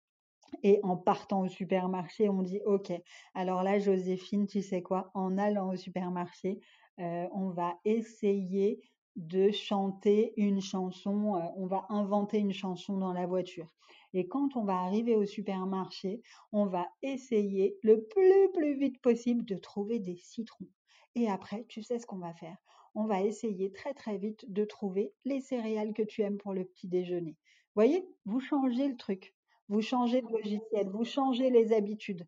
Et 0.63 0.81
en 0.83 0.97
partant 0.97 1.43
au 1.43 1.49
supermarché, 1.49 2.29
on 2.29 2.43
dit, 2.43 2.61
OK, 2.67 2.93
alors 3.35 3.63
là, 3.63 3.79
Joséphine, 3.79 4.47
tu 4.47 4.63
sais 4.63 4.83
quoi, 4.83 5.11
en 5.15 5.39
allant 5.39 5.71
au 5.71 5.77
supermarché, 5.77 6.61
euh, 6.99 7.27
on 7.33 7.51
va 7.51 7.79
essayer 7.85 8.81
de 9.17 9.51
chanter 9.51 10.33
une 10.37 10.61
chanson, 10.61 11.37
euh, 11.37 11.41
on 11.57 11.67
va 11.67 11.87
inventer 11.89 12.39
une 12.39 12.53
chanson 12.53 12.97
dans 12.97 13.13
la 13.13 13.27
voiture. 13.27 13.69
Et 14.13 14.29
quand 14.29 14.57
on 14.57 14.65
va 14.65 14.79
arriver 14.79 15.17
au 15.17 15.25
supermarché, 15.25 16.23
on 16.53 16.67
va 16.67 16.87
essayer 17.03 17.77
le 17.83 18.05
plus 18.07 18.51
plus 18.53 18.79
vite 18.79 19.01
possible 19.01 19.45
de 19.45 19.57
trouver 19.57 19.99
des 19.99 20.17
citrons. 20.17 20.69
Et 21.15 21.29
après, 21.29 21.65
tu 21.69 21.83
sais 21.83 21.99
ce 21.99 22.07
qu'on 22.07 22.19
va 22.19 22.35
faire? 22.35 22.57
On 22.95 23.07
va 23.07 23.23
essayer 23.23 23.71
très 23.73 23.95
très 23.95 24.19
vite 24.19 24.45
de 24.53 24.65
trouver 24.65 25.13
les 25.25 25.41
céréales 25.41 25.93
que 25.93 26.03
tu 26.03 26.23
aimes 26.23 26.39
pour 26.39 26.55
le 26.55 26.65
petit 26.65 26.89
déjeuner. 26.89 27.37
Voyez, 27.75 28.05
vous 28.25 28.41
changez 28.41 28.89
le 28.89 28.97
truc, 28.97 29.35
vous 29.71 29.81
changez 29.81 30.21
de 30.21 30.29
logiciel, 30.29 30.89
vous 30.91 31.05
changez 31.05 31.49
les 31.49 31.73
habitudes. 31.73 32.27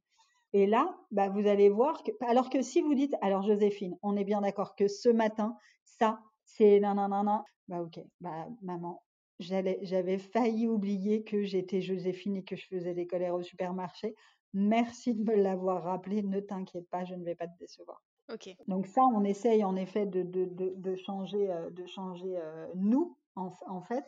Et 0.55 0.67
là, 0.67 0.97
bah, 1.11 1.29
vous 1.29 1.47
allez 1.47 1.69
voir 1.69 2.03
que, 2.03 2.13
alors 2.21 2.49
que 2.51 2.63
si 2.63 2.81
vous 2.81 2.95
dites, 2.95 3.15
alors 3.21 3.43
Joséphine, 3.43 3.97
on 4.03 4.17
est 4.17 4.25
bien 4.25 4.41
d'accord 4.41 4.77
que 4.77 4.87
ce 4.87 5.09
matin, 5.09 5.57
ça, 5.85 6.21
c'est 6.45 6.79
nanana, 6.81 7.45
bah 7.69 7.83
ok, 7.83 8.01
bah 8.21 8.47
maman, 8.63 9.03
j'allais, 9.41 9.79
j'avais 9.83 10.19
failli 10.19 10.69
oublier 10.69 11.25
que 11.25 11.43
j'étais 11.43 11.81
Joséphine 11.81 12.37
et 12.37 12.45
que 12.45 12.55
je 12.55 12.67
faisais 12.67 12.95
des 12.95 13.07
colères 13.07 13.35
au 13.35 13.43
supermarché. 13.43 14.15
Merci 14.53 15.15
de 15.15 15.23
me 15.25 15.35
l'avoir 15.35 15.83
rappelé, 15.83 16.23
ne 16.23 16.41
t'inquiète 16.41 16.89
pas, 16.91 17.05
je 17.05 17.15
ne 17.15 17.25
vais 17.25 17.35
pas 17.35 17.49
te 17.49 17.59
décevoir. 17.59 18.03
Ok. 18.33 18.55
Donc 18.69 18.87
ça, 18.87 19.03
on 19.03 19.25
essaye 19.25 19.65
en 19.65 19.75
effet 19.75 20.07
de, 20.07 20.23
de, 20.23 20.45
de, 20.45 20.75
de 20.77 20.97
changer, 20.97 21.51
euh, 21.51 21.71
de 21.71 21.87
changer 21.87 22.37
euh, 22.37 22.69
nous, 22.75 23.17
en, 23.35 23.49
en 23.67 23.83
fait. 23.83 24.05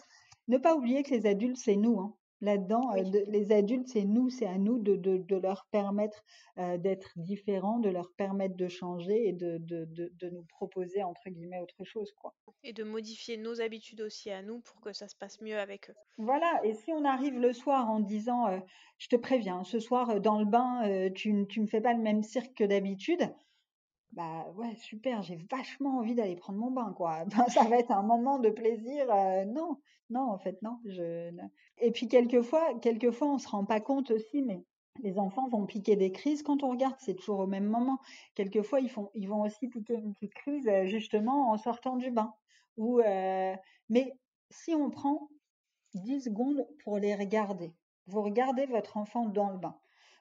Ne 0.46 0.58
pas 0.58 0.76
oublier 0.76 1.02
que 1.02 1.10
les 1.10 1.26
adultes, 1.26 1.56
c'est 1.56 1.76
nous. 1.76 1.98
Hein. 1.98 2.14
Là-dedans, 2.44 2.92
euh, 2.96 3.02
Oui. 3.02 3.10
les 3.28 3.52
adultes, 3.52 3.88
c'est 3.88 4.04
nous, 4.04 4.28
c'est 4.28 4.46
à 4.46 4.58
nous 4.58 4.78
de, 4.78 4.96
de, 4.96 5.16
de 5.16 5.36
leur 5.36 5.66
permettre 5.70 6.22
euh, 6.58 6.76
d'être 6.78 7.12
différents, 7.16 7.78
de 7.80 7.88
leur 7.90 8.12
permettre 8.16 8.56
de 8.56 8.68
changer 8.68 9.28
et 9.28 9.32
de, 9.32 9.58
de, 9.58 9.84
de, 9.86 10.10
de 10.14 10.30
nous 10.30 10.44
proposer, 10.44 11.02
entre 11.02 11.30
guillemets, 11.30 11.60
autre 11.60 11.84
chose, 11.84 12.12
quoi. 12.12 12.34
Et 12.64 12.72
de 12.72 12.82
modifier 12.82 13.36
nos 13.36 13.60
habitudes 13.60 14.00
aussi 14.00 14.30
à 14.30 14.42
nous 14.42 14.60
pour 14.60 14.80
que 14.80 14.92
ça 14.92 15.06
se 15.06 15.14
passe 15.14 15.40
mieux 15.40 15.58
avec 15.58 15.88
eux. 15.90 15.94
Voilà, 16.18 16.60
et 16.64 16.74
si 16.74 16.92
on 16.92 17.04
arrive 17.04 17.38
le 17.38 17.52
soir 17.52 17.90
en 17.90 17.98
disant, 18.00 18.46
euh, 18.48 18.60
je 18.98 19.08
te 19.08 19.16
préviens, 19.16 19.64
ce 19.64 19.80
soir 19.80 20.20
dans 20.20 20.38
le 20.38 20.44
bain, 20.44 21.10
tu, 21.14 21.46
tu 21.48 21.60
ne 21.60 21.66
fais 21.66 21.80
pas 21.80 21.92
le 21.92 22.00
même 22.02 22.22
cirque 22.22 22.54
que 22.54 22.64
d'habitude, 22.64 23.34
bah 24.14 24.46
ouais, 24.56 24.74
super, 24.76 25.22
j'ai 25.22 25.36
vachement 25.50 25.98
envie 25.98 26.14
d'aller 26.14 26.36
prendre 26.36 26.58
mon 26.58 26.70
bain, 26.70 26.92
quoi. 26.96 27.24
Ça 27.48 27.64
va 27.64 27.78
être 27.78 27.90
un 27.90 28.02
moment 28.02 28.38
de 28.38 28.50
plaisir. 28.50 29.10
euh, 29.12 29.44
non, 29.44 29.78
non, 30.10 30.30
en 30.30 30.38
fait, 30.38 30.60
non. 30.62 30.78
Je... 30.84 31.30
Et 31.78 31.90
puis 31.90 32.08
quelquefois, 32.08 32.74
quelquefois, 32.80 33.28
on 33.28 33.38
se 33.38 33.48
rend 33.48 33.64
pas 33.64 33.80
compte 33.80 34.10
aussi, 34.12 34.42
mais 34.42 34.64
les 35.02 35.18
enfants 35.18 35.48
vont 35.48 35.66
piquer 35.66 35.96
des 35.96 36.12
crises 36.12 36.42
quand 36.42 36.62
on 36.62 36.70
regarde, 36.70 36.94
c'est 37.00 37.14
toujours 37.14 37.40
au 37.40 37.46
même 37.46 37.66
moment. 37.66 37.98
Quelquefois, 38.36 38.80
ils 38.80 38.90
font, 38.90 39.10
ils 39.14 39.28
vont 39.28 39.42
aussi 39.42 39.68
piquer 39.68 39.94
une 39.94 40.14
petite 40.14 40.34
crise 40.34 40.68
euh, 40.68 40.86
justement 40.86 41.50
en 41.50 41.58
sortant 41.58 41.96
du 41.96 42.10
bain. 42.10 42.34
Ou, 42.76 43.00
euh, 43.00 43.54
mais 43.88 44.16
si 44.50 44.74
on 44.74 44.90
prend 44.90 45.28
10 45.94 46.22
secondes 46.22 46.66
pour 46.84 46.98
les 46.98 47.14
regarder, 47.16 47.72
vous 48.06 48.22
regardez 48.22 48.66
votre 48.66 48.96
enfant 48.96 49.26
dans 49.26 49.50
le 49.50 49.58
bain. 49.58 49.76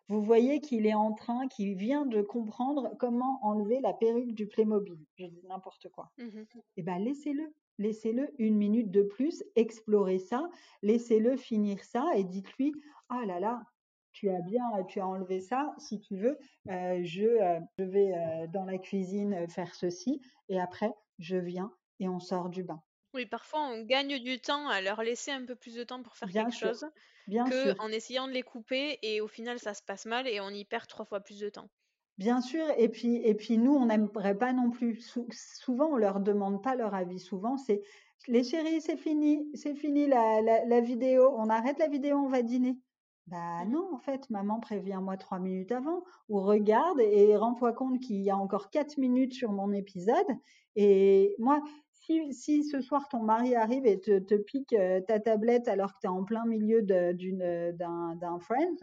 Vous 0.10 0.22
voyez 0.22 0.60
qu'il 0.60 0.86
est 0.86 0.93
en 0.93 1.14
train, 1.14 1.47
qu'il 1.47 1.76
vient 1.76 2.06
de 2.06 2.22
comprendre 2.22 2.95
comment 2.99 3.39
enlever 3.41 3.80
la 3.80 3.93
perruque 3.93 4.34
du 4.34 4.47
Playmobil. 4.47 4.97
Je 5.18 5.26
dis 5.26 5.45
n'importe 5.47 5.89
quoi. 5.89 6.12
Mhm. 6.18 6.45
Eh 6.78 6.84
ben, 6.84 6.99
laissez-le. 6.99 7.54
Laissez-le 7.80 8.30
une 8.38 8.56
minute 8.56 8.91
de 8.91 9.01
plus, 9.01 9.43
explorez 9.56 10.20
ça, 10.20 10.47
laissez-le 10.84 11.36
finir 11.38 11.84
ça 11.84 12.06
et 12.16 12.24
dites-lui, 12.24 12.72
ah 13.10 13.26
là 13.26 13.39
là, 13.39 13.64
tu 14.12 14.30
as 14.30 14.41
bien, 14.41 14.62
tu 14.88 14.99
as 14.99 15.08
enlevé 15.08 15.39
ça, 15.39 15.74
si 15.80 15.99
tu 15.99 16.16
veux, 16.16 16.38
euh, 16.70 16.99
je, 17.04 17.24
euh, 17.24 17.60
je 17.78 17.84
vais 17.84 18.14
euh, 18.14 18.47
dans 18.47 18.64
la 18.64 18.78
cuisine 18.78 19.47
faire 19.49 19.74
ceci 19.74 20.22
et 20.49 20.60
après, 20.60 20.93
je 21.18 21.36
viens 21.36 21.74
et 21.99 22.08
on 22.08 22.20
sort 22.20 22.49
du 22.49 22.64
bain. 22.64 22.82
Oui, 23.14 23.26
parfois 23.26 23.61
on 23.61 23.84
gagne 23.84 24.20
du 24.20 24.41
temps 24.41 24.68
à 24.68 24.82
leur 24.82 25.03
laisser 25.03 25.32
un 25.32 25.45
peu 25.45 25.55
plus 25.55 25.74
de 25.76 25.86
temps 25.86 26.03
pour 26.03 26.18
faire 26.18 26.34
Bien 26.34 26.34
quelque 26.34 26.51
sûr, 26.51 26.74
chose 26.74 26.86
bien 27.28 27.49
que 27.49 27.51
sûr. 27.51 27.76
en 27.80 27.89
essayant 27.89 28.28
de 28.28 28.34
les 28.34 28.43
couper 28.43 28.99
et 29.03 29.22
au 29.22 29.28
final 29.30 29.59
ça 29.59 29.74
se 29.76 29.84
passe 29.84 30.05
mal 30.07 30.28
et 30.28 30.41
on 30.41 30.49
y 30.49 30.66
perd 30.66 30.88
trois 30.88 31.05
fois 31.05 31.22
plus 31.22 31.39
de 31.39 31.49
temps. 31.49 31.70
Bien 32.18 32.41
sûr, 32.41 32.66
et 32.78 32.89
puis, 32.89 33.16
et 33.18 33.34
puis 33.34 33.57
nous, 33.57 33.74
on 33.74 33.88
n'aimerait 33.88 34.38
pas 34.38 34.53
non 34.53 34.70
plus. 34.70 34.95
sou- 35.01 35.28
souvent, 35.32 35.88
on 35.93 35.95
leur 35.97 36.20
demande 36.20 36.61
pas 36.64 36.76
leur 36.76 36.93
avis. 36.93 37.20
Souvent, 37.20 37.57
c'est 37.57 37.82
les 38.28 38.43
chéris, 38.43 38.82
c'est 38.82 38.97
fini, 38.97 39.49
c'est 39.55 39.74
fini 39.76 40.05
la, 40.07 40.41
la, 40.41 40.64
la 40.66 40.80
vidéo. 40.82 41.34
On 41.38 41.49
arrête 41.49 41.80
la 41.80 41.88
vidéo, 41.88 42.18
on 42.18 42.28
va 42.28 42.43
dîner. 42.43 42.80
Bah 43.26 43.66
Mhm. 43.66 43.66
non, 43.66 43.89
en 43.93 43.97
fait, 43.99 44.30
maman, 44.30 44.59
préviens-moi 44.59 45.18
trois 45.18 45.39
minutes 45.39 45.72
avant. 45.72 46.03
Ou 46.30 46.39
regarde 46.41 46.99
et 46.99 47.36
rends-toi 47.36 47.74
compte 47.74 47.99
qu'il 47.99 48.22
y 48.22 48.30
a 48.30 48.38
encore 48.38 48.70
quatre 48.70 48.97
minutes 48.97 49.34
sur 49.34 49.51
mon 49.51 49.72
épisode. 49.72 50.28
Et 50.76 51.36
moi, 51.39 51.61
si, 52.06 52.34
si 52.34 52.64
ce 52.64 52.82
soir 52.82 53.08
ton 53.10 53.24
mari 53.24 53.56
arrive 53.56 53.86
et 53.86 53.99
te, 53.99 54.20
te 54.20 54.36
pique 54.36 54.74
euh, 54.74 55.01
ta 55.01 55.20
tablette 55.20 55.68
alors 55.68 55.93
que 55.93 55.99
tu 56.01 56.08
es 56.08 56.10
en 56.10 56.24
plein 56.24 56.45
milieu 56.45 56.82
d'un, 56.82 58.39
Friends, 58.39 58.80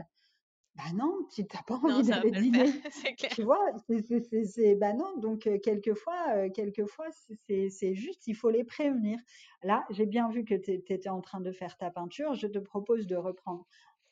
bah 0.76 0.92
non, 0.94 1.26
tu 1.32 1.42
n'as 1.42 1.62
pas 1.66 1.74
envie 1.74 2.08
d'aller 2.08 2.30
dîner. 2.30 2.70
clair. 3.18 3.32
Tu 3.32 3.42
vois, 3.42 3.72
c'est, 4.44 4.74
bah 4.76 4.92
non, 4.94 5.18
donc 5.18 5.46
euh, 5.46 5.58
quelquefois, 5.58 6.36
euh, 6.36 6.48
quelquefois, 6.50 7.08
c'est, 7.46 7.94
juste, 7.94 8.26
il 8.26 8.34
faut 8.34 8.50
les 8.50 8.64
prévenir. 8.64 9.18
Là, 9.62 9.84
j'ai 9.90 10.06
bien 10.06 10.30
vu 10.30 10.44
que 10.44 10.54
tu 10.54 10.72
étais 10.72 11.08
en 11.08 11.20
train 11.20 11.40
de 11.40 11.52
faire 11.52 11.76
ta 11.76 11.90
peinture, 11.90 12.34
je 12.34 12.46
te 12.46 12.58
propose 12.58 13.06
de 13.06 13.16
reprendre, 13.16 13.66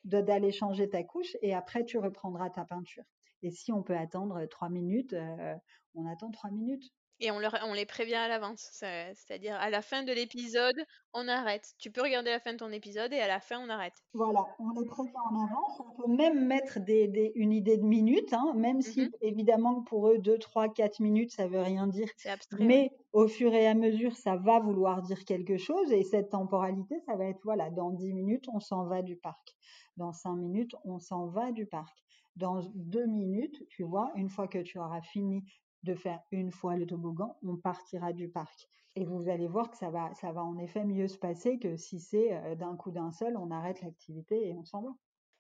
de, 0.05 0.21
d'aller 0.21 0.53
changer 0.53 0.89
ta 0.89 1.03
couche 1.05 1.37
et 1.43 1.55
après 1.55 1.85
tu 1.85 1.99
reprendras 1.99 2.51
ta 2.51 2.65
peinture. 2.65 3.05
Et 3.43 3.51
si 3.51 3.73
on 3.73 3.83
peut 3.83 3.97
attendre 3.97 4.45
trois 4.47 4.69
minutes, 4.69 5.13
euh, 5.13 5.55
on 5.95 6.07
attend 6.07 6.31
trois 6.31 6.51
minutes. 6.51 6.93
Et 7.21 7.31
on, 7.33 7.39
leur, 7.41 7.57
on 7.67 7.75
les 7.75 7.85
prévient 7.87 8.15
à 8.15 8.29
l'avance. 8.29 8.69
c'est- 8.73 9.13
C'est-à-dire 9.15 9.57
à 9.57 9.71
la 9.71 9.83
fin 9.83 10.03
de 10.05 10.13
l'épisode, 10.13 10.77
on 11.15 11.27
arrête. 11.27 11.75
Tu 11.79 11.91
peux 11.91 12.01
regarder 12.03 12.31
la 12.31 12.39
fin 12.39 12.53
de 12.53 12.59
ton 12.59 12.71
épisode 12.71 13.13
et 13.13 13.19
à 13.21 13.27
la 13.27 13.41
fin, 13.41 13.59
on 13.59 13.69
arrête. 13.69 13.95
Voilà, 14.15 14.45
on 14.61 14.71
les 14.81 14.87
prévient 14.87 15.11
en 15.31 15.35
avance. 15.45 15.81
On 15.81 16.01
peut 16.03 16.09
même 16.13 16.47
mettre 16.47 16.79
des, 16.81 17.09
des- 17.09 17.33
une 17.35 17.53
idée 17.53 17.77
de 17.77 17.83
minutes, 17.85 18.33
hein, 18.33 18.53
même 18.55 18.83
si 18.83 19.01
Mhm. 19.03 19.11
évidemment 19.23 19.83
pour 19.83 20.09
eux, 20.11 20.19
2, 20.19 20.39
3, 20.39 20.69
4 20.73 21.01
minutes, 21.01 21.33
ça 21.33 21.49
veut 21.49 21.61
rien 21.61 21.87
dire. 21.89 22.09
C'est 22.17 22.31
abstrait. 22.31 22.61
ouais. 22.61 22.67
Mais 22.67 22.91
au 23.13 23.27
fur 23.27 23.53
et 23.53 23.67
à 23.67 23.75
mesure, 23.75 24.15
ça 24.17 24.37
va 24.37 24.61
vouloir 24.61 25.03
dire 25.03 25.25
quelque 25.25 25.57
chose. 25.57 25.91
Et 25.93 26.05
cette 26.05 26.31
temporalité, 26.31 27.01
ça 27.07 27.17
va 27.17 27.25
être, 27.25 27.41
voilà, 27.43 27.71
dans 27.71 27.91
10 27.91 28.13
minutes, 28.13 28.47
on 28.53 28.61
s'en 28.61 28.85
va 28.85 29.03
du 29.03 29.17
parc. 29.17 29.57
Dans 29.97 30.13
5 30.13 30.37
minutes, 30.37 30.77
on 30.85 31.01
s'en 31.01 31.27
va 31.27 31.51
du 31.51 31.67
parc. 31.67 31.97
Dans 32.37 32.61
2 32.75 33.07
minutes, 33.07 33.67
tu 33.69 33.83
vois, 33.83 34.13
une 34.15 34.29
fois 34.29 34.47
que 34.47 34.59
tu 34.59 34.79
auras 34.79 35.01
fini 35.03 35.43
de 35.83 35.95
faire 35.95 36.21
une 36.31 36.51
fois 36.53 36.77
le 36.77 36.87
toboggan, 36.87 37.39
on 37.43 37.57
partira 37.57 38.13
du 38.13 38.29
parc. 38.29 38.69
Et 38.97 39.05
vous 39.05 39.29
allez 39.29 39.47
voir 39.49 39.71
que 39.71 39.77
ça 39.77 39.91
va, 39.91 40.13
ça 40.15 40.33
va 40.33 40.43
en 40.45 40.59
effet 40.59 40.85
mieux 40.85 41.09
se 41.09 41.19
passer 41.19 41.59
que 41.59 41.77
si 41.77 42.01
c'est 42.01 42.35
euh, 42.35 42.55
d'un 42.57 42.77
coup 42.77 42.91
d'un 42.91 43.13
seul, 43.13 43.37
on 43.37 43.51
arrête 43.51 43.81
l'activité 43.83 44.49
et 44.49 44.55
on 44.55 44.65
s'en 44.65 44.83
va. 44.83 44.91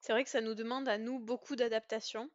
C'est 0.01 0.13
vrai 0.13 0.25
que 0.25 0.31
ça 0.31 0.41
nous 0.41 0.55
demande 0.57 0.89
à 0.89 0.99
nous 0.99 1.21
beaucoup 1.21 1.55
d'adaptation, 1.55 2.31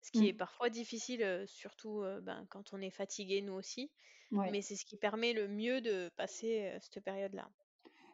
ce 0.00 0.10
qui 0.10 0.28
est 0.28 0.32
Mm. 0.32 0.36
parfois 0.36 0.70
difficile, 0.70 1.22
euh, 1.22 1.46
surtout 1.46 2.00
euh, 2.02 2.20
ben, 2.22 2.46
quand 2.48 2.72
on 2.72 2.80
est 2.80 2.90
fatigué, 2.90 3.42
nous 3.42 3.52
aussi. 3.54 3.92
Ouais. 4.30 4.52
Mais 4.52 4.62
c'est 4.62 4.76
ce 4.76 4.86
qui 4.86 4.96
permet 4.98 5.32
le 5.34 5.48
mieux 5.48 5.80
de 5.82 6.10
passer 6.16 6.70
euh, 6.74 6.78
cette 6.80 7.04
période-là. 7.04 7.50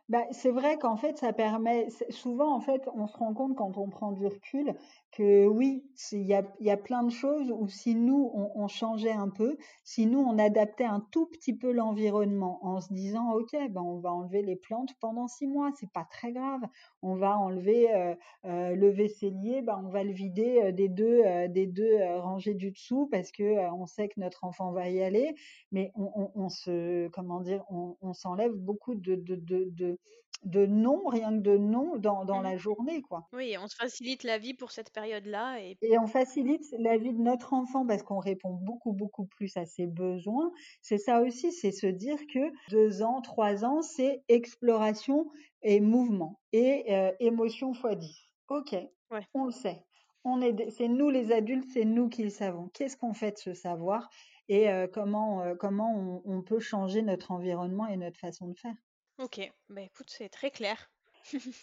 Bah, 0.08 0.24
c'est 0.30 0.50
vrai 0.50 0.78
qu'en 0.78 0.96
fait, 0.96 1.18
ça 1.18 1.32
permet. 1.32 1.88
Souvent, 2.10 2.54
en 2.54 2.60
fait, 2.60 2.88
on 2.94 3.06
se 3.06 3.16
rend 3.16 3.34
compte 3.34 3.56
quand 3.56 3.76
on 3.78 3.88
prend 3.88 4.12
du 4.12 4.26
recul 4.26 4.74
que 5.12 5.46
oui, 5.46 5.84
il 6.12 6.22
y 6.22 6.34
a, 6.34 6.42
y 6.60 6.70
a 6.70 6.76
plein 6.76 7.02
de 7.02 7.10
choses 7.10 7.50
où 7.50 7.68
si 7.68 7.94
nous, 7.94 8.30
on, 8.54 8.66
changeait 8.66 9.12
un 9.12 9.28
peu, 9.28 9.58
si 9.84 10.06
nous, 10.06 10.18
on 10.18 10.38
adaptait 10.38 10.84
un 10.84 11.06
tout 11.10 11.26
petit 11.26 11.54
peu 11.54 11.70
l'environnement 11.70 12.64
en 12.64 12.80
se 12.80 12.92
disant, 12.92 13.30
OK, 13.32 13.52
ben, 13.52 13.82
on 13.82 13.98
va 13.98 14.10
enlever 14.10 14.42
les 14.42 14.56
plantes 14.56 14.90
pendant 15.00 15.28
six 15.28 15.46
mois, 15.46 15.70
c'est 15.78 15.90
pas 15.92 16.06
très 16.10 16.32
grave. 16.32 16.62
On 17.02 17.14
va 17.14 17.38
enlever 17.38 17.94
euh, 17.94 18.14
euh, 18.46 18.74
le 18.74 18.88
vaisselier, 18.90 19.60
ben, 19.60 19.82
on 19.84 19.90
va 19.90 20.02
le 20.02 20.12
vider 20.12 20.62
euh, 20.62 20.72
des 20.72 20.88
deux, 20.88 21.22
des 21.48 21.66
deux 21.66 21.98
rangées 22.18 22.54
du 22.54 22.70
dessous 22.70 23.08
parce 23.10 23.30
que 23.30 23.70
on 23.74 23.86
sait 23.86 24.08
que 24.08 24.18
notre 24.18 24.44
enfant 24.44 24.72
va 24.72 24.88
y 24.88 25.02
aller 25.02 25.34
mais 25.72 25.92
on, 25.94 26.48
se, 26.48 27.08
comment 27.08 27.40
dire, 27.40 27.64
on, 27.70 28.12
s'enlève 28.12 28.52
beaucoup 28.52 28.94
de, 28.94 29.14
de, 29.16 29.98
de 30.44 30.66
non, 30.66 31.04
rien 31.06 31.32
que 31.32 31.42
de 31.42 31.56
non 31.56 31.96
dans, 31.98 32.24
dans 32.24 32.40
Mhm. 32.40 32.42
la 32.42 32.56
journée, 32.56 33.02
quoi. 33.02 33.30
Oui, 33.32 33.56
on 33.58 33.68
se 33.68 33.76
facilite 33.76 34.24
la 34.24 34.38
vie 34.38 34.54
pour 34.54 34.72
cette 34.72 34.92
période-là. 34.92 35.60
Et 35.62 35.78
Et 35.82 35.98
on 35.98 36.06
facilite 36.06 36.64
la 36.78 36.96
vie 36.96 37.12
de 37.12 37.20
notre 37.20 37.52
enfant 37.54 37.84
parce 37.86 38.02
qu'on 38.02 38.18
répond 38.20 38.54
beaucoup, 38.54 38.92
beaucoup 38.92 39.26
plus 39.26 39.56
à 39.56 39.64
ses 39.66 39.86
besoins. 39.86 40.52
C'est 40.80 40.96
ça 40.98 41.20
aussi, 41.20 41.50
c'est 41.52 41.72
se 41.72 41.86
dire 41.88 42.18
que 42.32 42.38
deux 42.70 43.02
ans, 43.02 43.20
trois 43.20 43.64
ans, 43.64 43.82
c'est 43.82 44.22
exploration 44.28 45.28
et 45.62 45.80
mouvement 45.80 46.40
et 46.52 46.84
euh, 46.94 47.12
émotion 47.20 47.74
fois 47.74 47.96
10. 47.96 48.30
Ok, 48.48 48.76
Ouais. 49.10 49.28
on 49.34 49.44
le 49.46 49.50
sait. 49.52 49.84
On 50.24 50.40
est, 50.40 50.70
c'est 50.70 50.88
nous 50.88 51.10
les 51.10 51.32
adultes, 51.32 51.68
c'est 51.72 51.84
nous 51.84 52.08
qui 52.08 52.22
le 52.22 52.30
savons. 52.30 52.68
Qu'est-ce 52.72 52.96
qu'on 52.96 53.12
fait 53.12 53.32
de 53.32 53.38
ce 53.38 53.54
savoir 53.54 54.08
et 54.48 54.70
euh, 54.70 54.86
comment, 54.86 55.42
euh, 55.42 55.54
comment 55.56 55.92
on, 55.96 56.22
on 56.24 56.42
peut 56.42 56.60
changer 56.60 57.02
notre 57.02 57.32
environnement 57.32 57.86
et 57.88 57.96
notre 57.96 58.20
façon 58.20 58.48
de 58.48 58.58
faire? 58.58 58.76
Ok, 59.22 59.40
bah 59.70 59.80
écoute, 59.82 60.10
c'est 60.10 60.28
très 60.28 60.50
clair. 60.50 60.90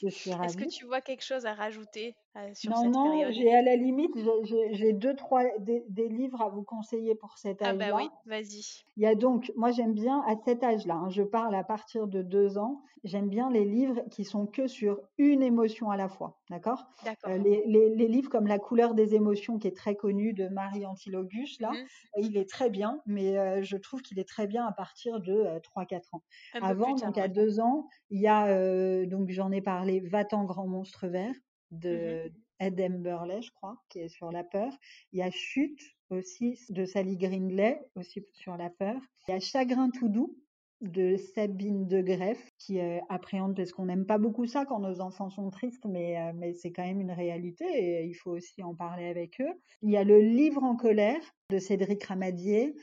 Je 0.02 0.10
suis 0.10 0.32
Est-ce 0.42 0.58
que 0.58 0.66
ravie. 0.66 0.70
tu 0.70 0.86
vois 0.86 1.02
quelque 1.02 1.24
chose 1.24 1.46
à 1.46 1.54
rajouter? 1.54 2.16
Euh, 2.40 2.54
sur 2.56 2.76
Non, 2.76 2.78
cette 2.78 2.92
non, 2.92 3.02
période? 3.02 3.32
j'ai 3.32 3.54
à 3.56 3.62
la 3.62 3.76
limite, 3.76 4.12
j'ai 4.72 4.94
deux, 4.94 5.16
trois, 5.16 5.44
des, 5.60 5.86
des 5.90 6.10
livres 6.10 6.42
à 6.42 6.50
vous 6.50 6.64
conseiller 6.64 7.16
pour 7.16 7.38
cet 7.38 7.62
Ah 7.62 7.74
bah 7.74 7.94
âge-là. 7.94 7.96
oui, 7.96 8.10
vas-y. 8.26 8.84
Il 8.98 9.04
y 9.04 9.08
a 9.08 9.16
donc, 9.16 9.52
moi 9.56 9.72
j'aime 9.72 9.94
bien 9.94 10.22
à 10.28 10.36
cet 10.46 10.64
âge-là, 10.64 10.96
hein, 10.96 11.10
je 11.10 11.24
parle 11.24 11.56
à 11.56 11.64
partir 11.64 12.08
de 12.08 12.22
deux 12.22 12.58
ans, 12.58 12.82
j'aime 13.06 13.30
bien 13.30 13.50
les 13.50 13.66
livres 13.66 14.02
qui 14.12 14.26
sont 14.26 14.46
que 14.48 14.68
sur 14.68 15.00
une 15.18 15.42
émotion 15.44 15.90
à 15.92 15.98
la 15.98 16.10
fois, 16.10 16.40
d'accord? 16.50 16.86
D'accord. 17.02 17.30
Euh, 17.30 17.38
les, 17.38 17.64
les- 17.68 17.96
les 17.96 18.08
livres 18.08 18.30
comme 18.30 18.48
La 18.48 18.60
couleur 18.60 18.94
des 18.96 19.16
émotions, 19.16 19.58
qui 19.60 19.68
est 19.68 19.78
très 19.78 19.96
connu 19.96 20.34
de 20.34 20.48
Marie 20.50 20.86
Antilogus, 20.86 21.60
là, 21.62 21.78
Mhm. 21.78 21.88
il 22.18 22.38
est 22.38 22.50
très 22.50 22.70
bien, 22.70 23.02
mais 23.06 23.38
euh, 23.38 23.62
je 23.64 23.78
trouve 23.78 24.02
qu'il 24.02 24.20
est 24.20 24.28
très 24.28 24.48
bien 24.48 24.66
à 24.66 24.74
partir 24.74 25.22
de 25.22 25.34
euh, 25.34 25.60
3-4 25.62 26.14
ans. 26.14 26.24
Un 26.54 26.62
Avant, 26.62 26.98
tard, 26.98 26.98
donc 26.98 27.18
à 27.18 27.28
ouais. 27.28 27.30
deux 27.30 27.60
ans, 27.62 27.88
il 28.10 28.22
y 28.22 28.28
a, 28.28 28.48
euh, 28.48 29.06
donc 29.06 29.30
j'en 29.30 29.52
ai 29.52 29.62
parlé, 29.62 30.02
Va-t'en 30.02 30.44
grand 30.46 30.68
monstre 30.68 31.08
vert 31.08 31.34
Mhm. 31.72 31.80
de 31.80 32.32
Ed 32.60 33.02
Burley, 33.02 33.42
je 33.42 33.52
crois, 33.52 33.78
qui 33.90 34.00
est 34.00 34.10
sur 34.10 34.32
la 34.32 34.44
peur. 34.44 34.72
Il 35.14 35.20
y 35.20 35.22
a 35.22 35.32
Chute 35.32 35.82
aussi 36.10 36.60
de 36.70 36.86
Sally 36.86 37.18
Grindlay, 37.18 37.80
aussi 37.96 38.26
sur 38.34 38.58
la 38.58 38.70
peur. 38.70 39.00
Il 39.28 39.32
y 39.32 39.34
a 39.34 39.40
Chagrin 39.40 39.90
tout 39.90 40.10
doux 40.10 40.36
de 40.82 41.18
Sabine 41.18 41.88
de 41.88 42.02
Greff, 42.02 42.52
qui 42.58 42.80
euh, 42.80 43.00
appréhende, 43.10 43.56
parce 43.56 43.72
qu'on 43.72 43.86
n'aime 43.86 44.06
pas 44.06 44.18
beaucoup 44.18 44.46
ça 44.46 44.66
quand 44.66 44.80
nos 44.80 45.02
enfants 45.02 45.30
sont 45.30 45.50
tristes, 45.50 45.86
mais, 45.86 46.18
euh, 46.18 46.32
mais 46.34 46.54
c'est 46.54 46.72
quand 46.72 46.86
même 46.86 47.02
une 47.02 47.12
réalité 47.12 47.66
et 47.66 48.06
il 48.06 48.14
faut 48.14 48.32
aussi 48.32 48.64
en 48.64 48.74
parler 48.74 49.06
avec 49.06 49.42
eux. 49.42 49.54
Il 49.82 49.92
y 49.92 49.98
a 49.98 50.04
Le 50.06 50.20
livre 50.22 50.64
en 50.64 50.76
colère 50.76 51.22
de 51.50 51.60
Cédric 51.60 52.04
Ramadier, 52.06 52.76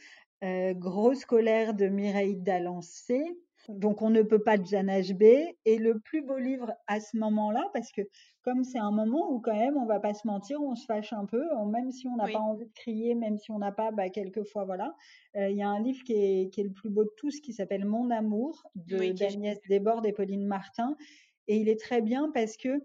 euh, 0.45 0.74
Grosse 0.74 1.24
colère 1.24 1.72
de 1.72 1.87
Mireille 1.87 2.37
Dalancé, 2.37 3.22
donc 3.69 4.03
on 4.03 4.11
ne 4.11 4.23
peut 4.23 4.43
pas 4.43 4.59
de 4.59 4.64
Jeanne 4.67 4.89
HB 4.91 5.23
et 5.64 5.79
le 5.79 5.99
plus 5.99 6.23
beau 6.23 6.39
livre 6.39 6.73
à 6.87 7.01
ce 7.01 7.17
moment-là 7.17 7.64
parce 7.73 7.91
que 7.93 8.03
comme 8.43 8.62
c'est 8.64 8.79
un 8.79 8.91
moment 8.91 9.31
où 9.33 9.41
quand 9.41 9.55
même 9.57 9.77
on 9.77 9.87
va 9.87 10.01
pas 10.01 10.14
se 10.14 10.27
mentir 10.27 10.61
on 10.62 10.75
se 10.75 10.85
fâche 10.87 11.12
un 11.12 11.27
peu 11.27 11.43
même 11.67 11.91
si 11.91 12.07
on 12.07 12.17
n'a 12.17 12.25
Oui. 12.27 12.33
pas 12.33 12.39
envie 12.41 12.67
de 12.67 12.73
crier 12.73 13.14
même 13.14 13.39
si 13.39 13.51
on 13.51 13.59
n'a 13.59 13.73
pas 13.73 13.91
bah, 13.91 14.09
quelquefois 14.11 14.64
voilà 14.64 14.95
Euh, 15.37 15.51
il 15.51 15.57
y 15.57 15.62
a 15.62 15.69
un 15.69 15.81
livre 15.83 16.03
qui 16.05 16.12
est, 16.14 16.51
qui 16.53 16.61
est 16.61 16.64
le 16.64 16.73
plus 16.73 16.91
beau 16.91 17.05
de 17.05 17.12
tous 17.17 17.41
qui 17.41 17.53
s'appelle 17.53 17.85
Mon 17.85 18.11
amour 18.11 18.62
de 18.75 18.99
Oui, 18.99 19.14
d'Agnès 19.14 19.59
Desbordes 19.69 20.07
et 20.07 20.12
Pauline 20.12 20.47
Martin. 20.47 20.97
Et 21.49 21.57
il 21.59 21.69
est 21.69 21.79
très 21.81 22.01
bien 22.03 22.31
parce 22.33 22.57
que 22.57 22.83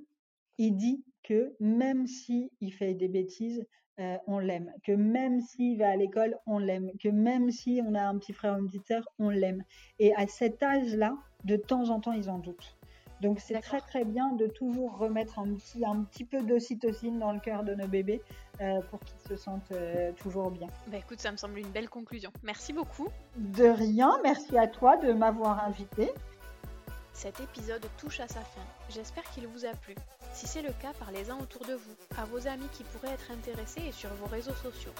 il 0.58 0.76
dit 0.76 1.04
que 1.24 1.56
même 1.60 2.08
si 2.08 2.52
il 2.60 2.72
fait 2.74 2.94
des 2.94 3.08
bêtises 3.08 3.64
euh, 4.00 4.18
on 4.28 4.39
l'aime. 4.39 4.72
Que 4.84 4.94
même 4.94 5.42
s'il 5.42 5.78
va 5.78 5.89
à 5.89 5.96
l'école, 5.96 6.38
on 6.46 6.60
l'aime. 6.60 6.92
Que 7.00 7.10
même 7.10 7.52
si 7.52 7.82
on 7.86 7.94
a 7.94 8.02
un 8.02 8.18
petit 8.18 8.34
frère 8.34 8.56
ou 8.56 8.60
une 8.60 8.68
petite 8.68 8.88
sœur, 8.88 9.08
on 9.20 9.30
l'aime. 9.30 9.64
Et 10.00 10.14
à 10.16 10.28
cet 10.28 10.64
âge-là, 10.64 11.16
de 11.44 11.56
temps 11.56 11.89
en 11.89 12.00
temps, 12.00 12.14
ils 12.14 12.30
en 12.30 12.39
doutent. 12.39 12.78
Donc 13.22 13.39
c'est 13.39 13.60
très 13.62 13.80
très 13.82 14.04
bien 14.04 14.32
de 14.32 14.48
toujours 14.48 14.98
remettre 14.98 15.38
un 15.38 15.54
petit, 15.54 15.86
un 15.86 16.04
petit 16.04 16.26
peu 16.26 16.42
d'ocytocine 16.42 17.20
dans 17.20 17.32
le 17.32 17.39
cœur 17.39 17.64
de 17.64 17.76
nos 17.76 17.88
bébés 17.88 18.20
euh, 18.62 18.82
pour 18.89 19.00
qu'ils 19.00 19.20
se 19.30 19.36
sentent 19.36 19.72
euh, 19.74 20.12
toujours 20.14 20.50
bien. 20.50 20.68
Bah 20.88 20.98
écoute, 20.98 21.20
ça 21.20 21.32
me 21.32 21.38
semble 21.38 21.60
une 21.60 21.70
belle 21.70 21.88
conclusion. 21.88 22.32
Merci 22.42 22.74
beaucoup. 22.74 23.08
De 23.38 23.66
rien, 23.66 24.12
merci 24.24 24.58
à 24.58 24.68
toi 24.68 24.98
de 24.98 25.14
m'avoir 25.14 25.64
invité. 25.64 26.10
Cet 27.14 27.39
épisode 27.39 27.86
touche 27.98 28.20
à 28.22 28.28
sa 28.28 28.42
fin. 28.42 28.62
J'espère 28.89 29.24
qu'il 29.32 29.46
vous 29.46 29.66
a 29.66 29.74
plu. 29.74 29.94
Si 30.34 30.48
c'est 30.48 30.62
le 30.62 30.74
cas, 30.74 30.94
parlez-en 30.98 31.40
autour 31.40 31.66
de 31.66 31.74
vous, 31.74 31.96
à 32.18 32.26
vos 32.26 32.48
amis 32.48 32.68
qui 32.72 32.84
pourraient 32.84 33.14
être 33.14 33.32
intéressés 33.32 33.82
et 33.82 33.92
sur 33.92 34.10
vos 34.16 34.28
réseaux 34.28 34.56
sociaux. 34.56 34.94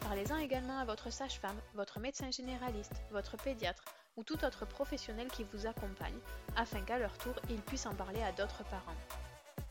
Parlez-en 0.00 0.38
également 0.38 0.78
à 0.78 0.84
votre 0.84 1.12
sage-femme, 1.12 1.56
votre 1.74 2.00
médecin 2.00 2.30
généraliste, 2.30 2.94
votre 3.10 3.36
pédiatre 3.36 3.84
ou 4.16 4.24
tout 4.24 4.44
autre 4.44 4.66
professionnel 4.66 5.28
qui 5.28 5.44
vous 5.52 5.66
accompagne, 5.66 6.18
afin 6.56 6.80
qu'à 6.80 6.98
leur 6.98 7.16
tour, 7.18 7.34
ils 7.50 7.60
puissent 7.60 7.86
en 7.86 7.94
parler 7.94 8.22
à 8.22 8.32
d'autres 8.32 8.64
parents. 8.64 8.96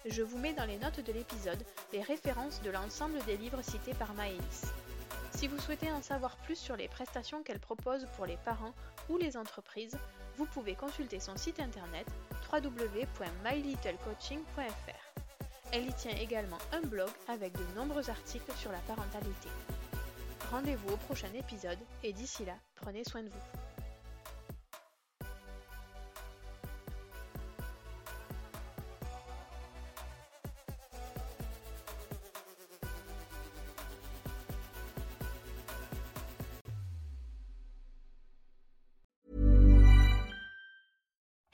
Je 0.05 0.22
vous 0.22 0.38
mets 0.38 0.53
dans 0.53 0.65
les 0.65 0.78
notes 0.78 1.01
de 1.01 1.11
l'épisode 1.11 1.61
les 1.91 2.01
références 2.01 2.61
de 2.61 2.70
l'ensemble 2.70 3.18
des 3.26 3.36
livres 3.36 3.61
cités 3.61 3.95
par 3.95 4.13
Maëlys. 4.13 4.72
Si 5.32 5.47
vous 5.47 5.59
souhaitez 5.59 5.91
en 5.91 6.01
savoir 6.01 6.38
plus 6.38 6.55
sur 6.55 6.78
les 6.78 6.88
prestations 6.88 7.43
qu'elle 7.43 7.59
propose 7.59 8.07
pour 8.15 8.26
les 8.26 8.38
parents 8.38 8.74
ou 9.09 9.18
les 9.18 9.36
entreprises, 9.36 9.97
vous 10.38 10.45
pouvez 10.45 10.75
consulter 10.75 11.19
son 11.19 11.35
site 11.35 11.59
internet 11.59 12.07
www.mylittlecoaching.fr. 12.51 15.07
Elle 15.73 15.88
y 15.88 15.93
tient 15.93 16.15
également 16.15 16.59
un 16.71 16.81
blog 16.81 17.09
avec 17.27 17.53
de 17.53 17.63
nombreux 17.75 18.07
articles 18.09 18.53
sur 18.57 18.71
la 18.71 18.79
parentalité. 18.79 19.49
Rendez-vous 20.51 20.93
au 20.93 20.97
prochain 20.97 21.31
épisode 21.33 21.79
et 22.03 22.13
d'ici 22.13 22.45
là, 22.45 22.53
prenez 22.75 23.03
soin 23.03 23.23
de 23.23 23.29
vous. 23.29 23.66